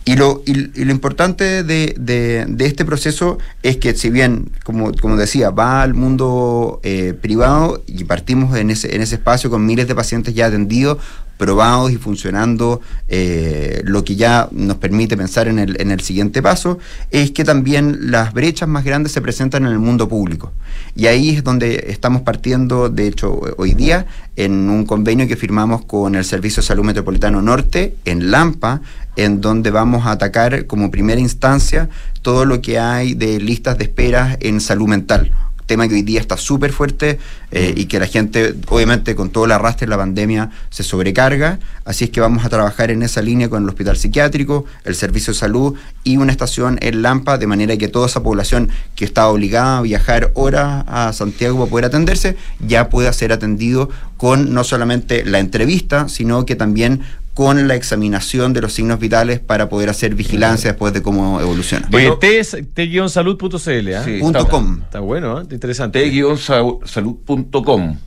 Y, 0.06 0.16
lo, 0.16 0.42
y, 0.46 0.54
lo 0.54 0.92
importante 0.92 1.64
de, 1.64 2.56
este 2.60 2.86
proceso 2.86 3.38
es 3.62 3.78
que 3.78 3.94
si 3.96 4.10
bien, 4.10 4.52
como, 4.64 4.92
como 4.94 5.18
decía, 5.18 5.50
va 5.52 5.82
al 5.82 5.94
mundo 5.94 6.80
eh, 6.84 7.14
privado 7.20 7.84
y 7.86 8.06
partimos 8.06 8.58
en 8.58 8.72
ese, 8.72 8.96
en 8.96 9.02
ese 9.02 9.16
espacio 9.16 9.50
con 9.50 9.66
miles 9.66 9.88
de 9.88 9.96
pacientes 9.96 10.34
ya 10.34 10.48
atendidos, 10.48 10.98
probados 11.40 11.90
y 11.92 11.96
funcionando, 11.96 12.82
eh, 13.08 13.82
lo 13.86 14.04
que 14.04 14.18
ya 14.18 14.50
nos 14.52 14.76
permite 14.76 15.16
pensar 15.16 15.48
en 15.48 15.58
el, 15.58 15.82
en 15.82 15.90
el 15.90 16.02
siguiente 16.02 16.42
paso, 16.42 16.80
es 17.12 17.32
que 17.32 17.46
también 17.46 18.12
las 18.12 18.34
brechas 18.34 18.68
más 18.68 18.84
grandes 18.84 19.14
se 19.14 19.22
presentan 19.22 19.66
en 19.66 19.72
el 19.72 19.80
mundo 19.80 20.10
público. 20.10 20.52
Y 20.96 21.08
ahí 21.08 21.30
es 21.30 21.42
donde 21.42 21.86
estamos 21.88 22.24
partiendo, 22.24 22.90
de 22.90 23.08
hecho, 23.08 23.40
hoy 23.58 23.74
día, 23.74 24.06
en 24.36 24.70
un 24.70 24.86
convenio 24.86 25.30
que 25.30 25.38
firmamos 25.38 25.86
con 25.86 26.16
el 26.16 26.26
Servicio 26.26 26.62
de 26.62 26.68
Salud 26.68 26.84
Metropolitano 26.84 27.42
Norte, 27.42 27.96
en 28.04 28.32
Lampa, 28.32 28.82
en 29.16 29.40
donde 29.40 29.72
vamos 29.72 30.06
a 30.06 30.12
atacar 30.12 30.66
como 30.66 30.92
primera 30.92 31.22
instancia 31.22 31.88
todo 32.22 32.44
lo 32.44 32.62
que 32.62 32.80
hay 32.80 33.14
de 33.14 33.40
listas 33.40 33.78
de 33.78 33.86
espera 33.86 34.38
en 34.42 34.60
salud 34.60 34.90
mental 34.90 35.32
tema 35.70 35.88
que 35.88 35.94
hoy 35.94 36.02
día 36.02 36.20
está 36.20 36.36
súper 36.36 36.74
fuerte 36.74 37.20
eh, 37.52 37.74
y 37.78 37.86
que 37.86 38.00
la 38.00 38.08
gente, 38.08 38.56
obviamente, 38.70 39.16
con 39.16 39.30
todo 39.30 39.46
el 39.46 39.52
arrastre 39.52 39.86
de 39.86 39.92
la 39.92 39.98
pandemia, 39.98 40.50
se 40.72 40.84
sobrecarga. 40.84 41.60
Así 41.86 42.06
es 42.06 42.10
que 42.10 42.20
vamos 42.20 42.44
a 42.44 42.50
trabajar 42.50 42.90
en 42.90 43.04
esa 43.04 43.22
línea 43.22 43.50
con 43.50 43.64
el 43.64 43.70
hospital 43.70 43.96
psiquiátrico, 43.96 44.66
el 44.84 44.96
servicio 44.96 45.32
de 45.32 45.40
salud 45.40 45.76
y 46.04 46.18
una 46.18 46.32
estación 46.32 46.80
en 46.82 47.04
Lampa, 47.04 47.38
de 47.38 47.46
manera 47.46 47.78
que 47.78 47.88
toda 47.88 48.08
esa 48.08 48.24
población 48.24 48.70
que 48.96 49.06
está 49.06 49.28
obligada 49.28 49.78
a 49.78 49.82
viajar 49.82 50.32
horas 50.34 50.84
a 50.88 51.14
Santiago 51.14 51.60
para 51.60 51.70
poder 51.70 51.86
atenderse, 51.86 52.36
ya 52.60 52.90
pueda 52.90 53.14
ser 53.14 53.32
atendido 53.32 53.90
con 54.18 54.54
no 54.54 54.64
solamente 54.64 55.24
la 55.24 55.40
entrevista, 55.40 56.10
sino 56.10 56.46
que 56.46 56.56
también 56.56 57.02
con 57.40 57.70
la 57.70 57.76
examinación 57.76 58.52
de 58.52 58.60
los 58.60 58.74
signos 58.74 59.00
vitales 59.00 59.40
para 59.40 59.70
poder 59.70 59.88
hacer 59.88 60.14
vigilancia 60.14 60.72
después 60.72 60.92
de 60.92 61.02
cómo 61.02 61.40
evoluciona. 61.40 61.88
Oye, 61.94 62.12
t-salud.cl, 62.20 63.88
¿eh? 63.88 64.02
Sí. 64.04 64.18
Punto 64.20 64.46
com. 64.50 64.82
Está 64.82 65.00
bueno, 65.00 65.40
¿eh? 65.40 65.46
interesante. 65.50 66.02
t-salud.com. 66.02 67.98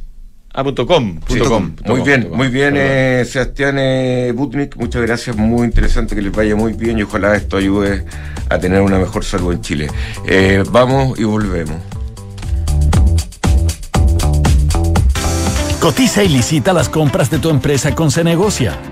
Ah, 0.53 0.63
punto 0.63 0.87
com, 0.87 1.19
punto 1.21 1.49
com, 1.49 1.73
muy 1.87 2.03
bien, 2.03 2.29
muy 2.31 2.49
bien, 2.49 2.75
eh, 2.77 3.25
Sebastián 3.27 3.77
eh, 3.79 4.35
Butnik, 4.37 4.77
muchas 4.77 5.01
gracias, 5.01 5.35
muy 5.35 5.65
interesante 5.65 6.15
que 6.15 6.21
les 6.21 6.31
vaya 6.31 6.55
muy 6.55 6.75
bien 6.75 6.99
y 6.99 7.05
ojalá 7.05 7.35
esto 7.35 7.57
ayude 7.57 8.05
a 8.51 8.59
tener 8.59 8.83
una 8.83 8.99
mejor 8.99 9.25
salud 9.25 9.55
en 9.55 9.63
Chile. 9.63 9.89
Eh, 10.27 10.63
vamos 10.71 11.19
y 11.19 11.25
volvemos. 11.25 11.77
Cotiza 15.81 16.23
y 16.23 16.29
licita 16.29 16.75
las 16.75 16.91
compras 16.91 17.31
de 17.31 17.39
tu 17.39 17.49
empresa 17.49 17.95
con 17.95 18.11
Cenegocia. 18.11 18.92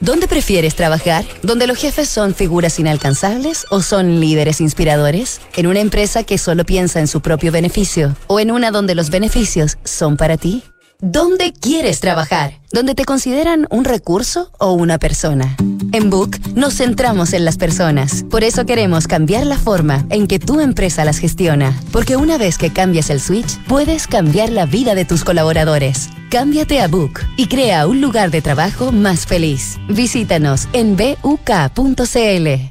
¿Dónde 0.00 0.28
prefieres 0.28 0.76
trabajar? 0.76 1.26
¿Donde 1.42 1.66
los 1.66 1.76
jefes 1.76 2.08
son 2.08 2.34
figuras 2.34 2.78
inalcanzables 2.78 3.66
o 3.68 3.82
son 3.82 4.18
líderes 4.18 4.62
inspiradores? 4.62 5.42
¿En 5.56 5.66
una 5.66 5.80
empresa 5.80 6.24
que 6.24 6.38
solo 6.38 6.64
piensa 6.64 7.00
en 7.00 7.06
su 7.06 7.20
propio 7.20 7.52
beneficio? 7.52 8.16
¿O 8.26 8.40
en 8.40 8.50
una 8.50 8.70
donde 8.70 8.94
los 8.94 9.10
beneficios 9.10 9.76
son 9.84 10.16
para 10.16 10.38
ti? 10.38 10.64
¿Dónde 11.02 11.52
quieres 11.52 12.00
trabajar? 12.00 12.60
¿Donde 12.72 12.94
te 12.94 13.04
consideran 13.04 13.66
un 13.68 13.84
recurso 13.84 14.50
o 14.58 14.72
una 14.72 14.98
persona? 14.98 15.54
En 15.92 16.08
Book 16.08 16.38
nos 16.54 16.78
centramos 16.78 17.34
en 17.34 17.44
las 17.44 17.58
personas. 17.58 18.24
Por 18.30 18.42
eso 18.42 18.64
queremos 18.64 19.06
cambiar 19.06 19.44
la 19.44 19.58
forma 19.58 20.06
en 20.08 20.26
que 20.26 20.38
tu 20.38 20.60
empresa 20.60 21.04
las 21.04 21.18
gestiona. 21.18 21.78
Porque 21.92 22.16
una 22.16 22.38
vez 22.38 22.56
que 22.56 22.72
cambias 22.72 23.10
el 23.10 23.20
switch, 23.20 23.58
puedes 23.68 24.06
cambiar 24.06 24.48
la 24.48 24.64
vida 24.64 24.94
de 24.94 25.04
tus 25.04 25.24
colaboradores. 25.24 26.08
Cámbiate 26.30 26.80
a 26.80 26.86
Book 26.86 27.22
y 27.36 27.48
crea 27.48 27.88
un 27.88 28.00
lugar 28.00 28.30
de 28.30 28.40
trabajo 28.40 28.92
más 28.92 29.26
feliz. 29.26 29.80
Visítanos 29.88 30.68
en 30.72 30.96
buk.cl. 30.96 32.70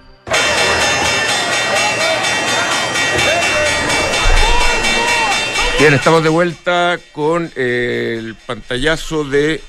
Bien, 5.81 5.95
estamos 5.95 6.21
de 6.21 6.29
vuelta 6.29 6.99
con 7.11 7.49
eh, 7.55 8.17
el 8.19 8.35
pantallazo 8.35 9.23
de, 9.23 9.61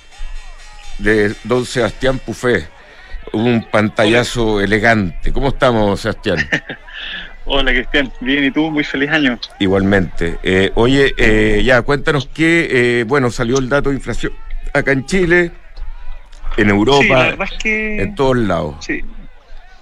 de 0.99 1.35
don 1.45 1.65
Sebastián 1.65 2.19
Pufé. 2.19 2.69
Un 3.33 3.65
pantallazo 3.71 4.61
elegante. 4.61 5.33
¿Cómo 5.33 5.49
estamos, 5.49 6.01
Sebastián? 6.01 6.37
Hola, 7.47 7.73
Cristian. 7.73 8.13
Bien, 8.21 8.45
¿y 8.45 8.51
tú? 8.51 8.71
Muy 8.71 8.85
feliz 8.85 9.09
año. 9.09 9.41
Igualmente. 9.59 10.39
Eh, 10.43 10.71
oye, 10.75 11.15
eh, 11.17 11.63
ya, 11.65 11.81
cuéntanos 11.81 12.27
que, 12.27 13.07
bueno, 13.09 13.31
salió 13.31 13.57
el 13.57 13.71
dato 13.71 13.89
de 13.89 13.97
inflación 13.97 14.35
acá 14.75 14.93
en 14.93 15.07
Chile, 15.07 15.51
en 16.59 16.69
Europa, 16.69 17.35
en 17.65 18.15
todos 18.15 18.37
lados. 18.37 18.85
Sí, 18.85 19.01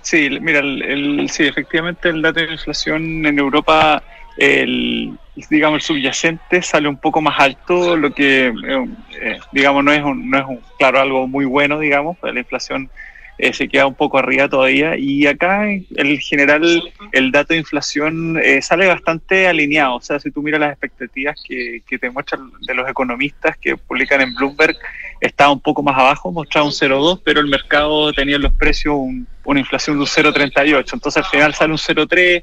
sí 0.03 0.39
mira, 0.41 0.61
el, 0.61 1.29
sí, 1.29 1.49
efectivamente 1.49 2.09
el 2.09 2.23
dato 2.23 2.39
de 2.39 2.53
inflación 2.53 3.27
en 3.27 3.37
Europa 3.37 4.01
el, 4.37 5.19
digamos, 5.49 5.77
el 5.77 5.83
subyacente 5.83 6.63
sale 6.63 6.89
un 6.89 6.97
poco 6.97 7.21
más 7.21 7.39
alto, 7.39 7.97
lo 7.97 8.13
que, 8.13 8.49
eh, 8.49 8.87
eh, 9.21 9.39
digamos, 9.53 9.85
no 9.85 9.93
es, 9.93 10.03
un, 10.03 10.31
no 10.31 10.39
es 10.39 10.45
un, 10.47 10.61
claro, 10.79 11.01
algo 11.01 11.27
muy 11.27 11.45
bueno, 11.45 11.79
digamos, 11.79 12.17
la 12.23 12.39
inflación 12.39 12.91
eh, 13.39 13.53
se 13.55 13.69
queda 13.69 13.87
un 13.87 13.95
poco 13.95 14.19
arriba 14.19 14.49
todavía, 14.49 14.97
y 14.97 15.27
acá, 15.27 15.67
en 15.69 16.19
general, 16.19 16.83
el 17.13 17.33
dato 17.33 17.55
de 17.55 17.61
inflación 17.61 18.39
sale 18.61 18.87
bastante 18.87 19.49
alineado, 19.49 19.97
o 19.97 20.01
sea, 20.01 20.21
si 20.21 20.31
tú 20.31 20.43
miras 20.43 20.61
las 20.61 20.73
expectativas 20.73 21.43
que, 21.47 21.83
que 21.89 21.99
te 21.99 22.11
muestran 22.11 22.51
de 22.61 22.75
los 22.75 22.89
economistas 22.89 23.57
que 23.57 23.77
publican 23.77 24.21
en 24.21 24.35
Bloomberg, 24.35 24.77
está 25.21 25.51
un 25.51 25.61
poco 25.61 25.83
más 25.83 25.97
abajo, 25.97 26.33
mostraba 26.33 26.67
un 26.67 26.73
0,2, 26.73 27.23
pero 27.25 27.41
el 27.41 27.47
mercado 27.47 28.13
tenía 28.13 28.37
en 28.37 28.43
los 28.43 28.53
precios 28.55 28.97
una 29.45 29.61
inflación 29.61 29.97
de 29.97 30.03
un 30.03 30.07
0,38, 30.07 30.93
entonces 30.93 31.25
al 31.25 31.31
final 31.31 31.55
sale 31.55 31.73
un 31.73 31.79
0,3, 31.79 32.43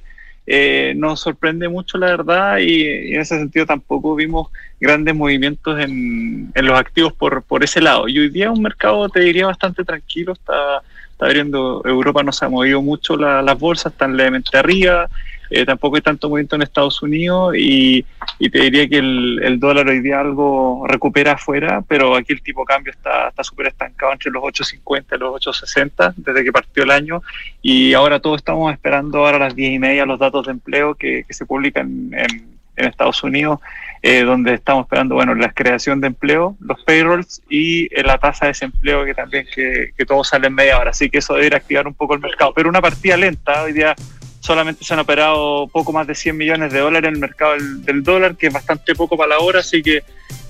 eh, 0.50 0.94
nos 0.96 1.20
sorprende 1.20 1.68
mucho, 1.68 1.98
la 1.98 2.08
verdad, 2.08 2.60
y, 2.60 2.88
en 3.14 3.20
ese 3.20 3.38
sentido 3.38 3.66
tampoco 3.66 4.16
vimos 4.16 4.48
grandes 4.80 5.14
movimientos 5.14 5.78
en, 5.78 6.54
los 6.56 6.80
activos 6.80 7.12
por, 7.12 7.44
por 7.44 7.66
ese 7.66 7.82
lado. 7.82 8.08
Y 8.08 8.18
hoy 8.18 8.30
día 8.30 8.50
un 8.50 8.62
mercado, 8.62 9.10
te 9.10 9.20
diría, 9.20 9.46
bastante 9.46 9.84
tranquilo, 9.84 10.32
está, 10.32 10.82
está 11.12 11.28
viendo, 11.28 11.82
Europa 11.84 12.24
no 12.24 12.32
se 12.32 12.46
ha 12.46 12.50
movido 12.50 12.82
mucho, 12.82 13.18
las 13.18 13.60
bolsas 13.60 13.92
están 13.92 14.16
levemente 14.16 14.58
arriba, 14.58 15.10
eh, 15.50 15.66
tampoco 15.66 15.96
hay 15.96 16.02
tanto 16.02 16.30
movimiento 16.30 16.56
en 16.56 16.62
Estados 16.62 17.02
Unidos 17.02 17.56
y, 17.58 18.06
te 18.40 18.60
diría 18.60 18.88
que 18.88 18.98
el, 18.98 19.60
dólar 19.60 19.88
hoy 19.88 20.02
día 20.02 20.20
algo 20.20 20.86
recupera 20.88 21.34
afuera, 21.34 21.84
pero 21.88 22.16
aquí 22.16 22.34
el 22.34 22.42
tipo 22.42 22.62
de 22.62 22.66
cambio 22.66 22.92
está 22.92 23.32
súper 23.44 23.68
estancado 23.68 24.14
entre 24.14 24.32
los 24.32 24.44
8.50 24.44 25.16
y 25.16 25.20
los 25.20 25.46
8.60 25.46 26.14
desde 26.18 26.44
que 26.44 26.52
partió 26.52 26.84
el 26.84 26.92
año. 26.92 27.22
Y 27.62 27.94
ahora 27.94 28.20
todos 28.20 28.38
estamos 28.38 28.72
esperando 28.72 29.20
ahora 29.20 29.38
a 29.38 29.40
las 29.42 29.56
10 29.56 29.74
y 29.74 29.80
media 29.80 30.06
los 30.06 30.20
datos 30.20 30.46
de 30.46 30.52
empleo 30.52 30.96
que, 30.96 31.26
se 31.30 31.46
publican 31.46 32.12
en, 32.14 32.58
Estados 32.76 33.24
Unidos, 33.24 33.60
eh, 34.04 34.22
donde 34.22 34.54
estamos 34.54 34.86
esperando 34.86 35.16
bueno 35.16 35.34
la 35.34 35.52
creación 35.52 36.00
de 36.00 36.08
empleo, 36.08 36.56
los 36.60 36.84
payrolls 36.84 37.42
y 37.50 37.86
eh, 37.86 38.04
la 38.04 38.20
tasa 38.20 38.46
de 38.46 38.50
desempleo 38.50 39.04
que 39.04 39.16
también 39.16 39.48
que, 39.52 39.92
todo 40.06 40.24
sale 40.24 40.46
en 40.46 40.54
media 40.54 40.78
hora, 40.78 40.92
así 40.92 41.10
que 41.10 41.18
eso 41.18 41.34
debe 41.34 41.56
activar 41.56 41.88
un 41.88 41.96
poco 41.96 42.14
el 42.14 42.20
mercado, 42.20 42.54
pero 42.56 42.70
una 42.70 42.80
partida 42.80 43.18
lenta, 43.18 43.64
hoy 43.64 43.74
día 43.74 43.96
solamente 44.48 44.86
se 44.86 44.94
han 44.94 45.02
operado 45.02 45.68
poco 45.68 45.92
más 45.92 46.08
de 46.08 46.16
100 46.16 46.38
millones 46.38 46.72
de 46.72 46.80
dólares 46.80 47.10
en 47.10 47.16
el 47.16 47.20
mercado 47.20 47.56
del, 47.60 48.02
dólar, 48.02 48.38
que 48.38 48.48
es 48.48 48.54
bastante 48.54 48.96
poco 48.96 49.18
para 49.18 49.32
la 49.32 49.40
hora, 49.40 49.60
así 49.60 49.84
que 49.84 49.98
eh, 49.98 50.04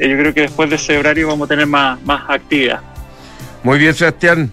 yo 0.08 0.18
creo 0.18 0.34
que 0.36 0.42
después 0.42 0.70
de 0.70 0.76
ese 0.76 0.98
horario 1.00 1.28
vamos 1.28 1.48
a 1.48 1.50
tener 1.50 1.66
más, 1.66 2.00
más 2.04 2.30
actividad. 2.30 2.80
Muy 3.64 3.80
bien, 3.80 3.96
Sebastián. 3.96 4.52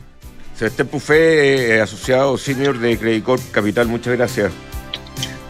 Sebastián 0.56 0.88
Pufé, 0.88 1.76
eh, 1.76 1.80
asociado 1.82 2.38
senior 2.38 2.78
de 2.78 2.96
Credit 2.96 3.22
Corp 3.22 3.42
Capital, 3.52 3.86
muchas 3.86 4.16
gracias. 4.16 4.50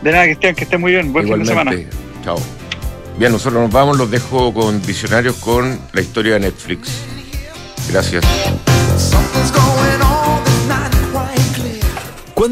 De 0.02 0.10
nada, 0.10 0.24
Cristian, 0.24 0.54
que 0.56 0.64
esté 0.64 0.76
muy 0.76 0.92
bien. 0.92 1.12
Buen 1.12 1.28
fin 1.28 1.38
de 1.38 1.46
semana. 1.46 1.72
Chao. 2.24 2.36
Bien, 3.16 3.30
nosotros 3.30 3.62
nos 3.62 3.70
vamos, 3.70 3.96
los 3.96 4.10
dejo 4.10 4.52
con 4.52 4.82
Visionarios 4.82 5.36
con 5.36 5.78
la 5.92 6.00
historia 6.00 6.34
de 6.34 6.40
Netflix. 6.40 6.90
Gracias. 7.90 8.24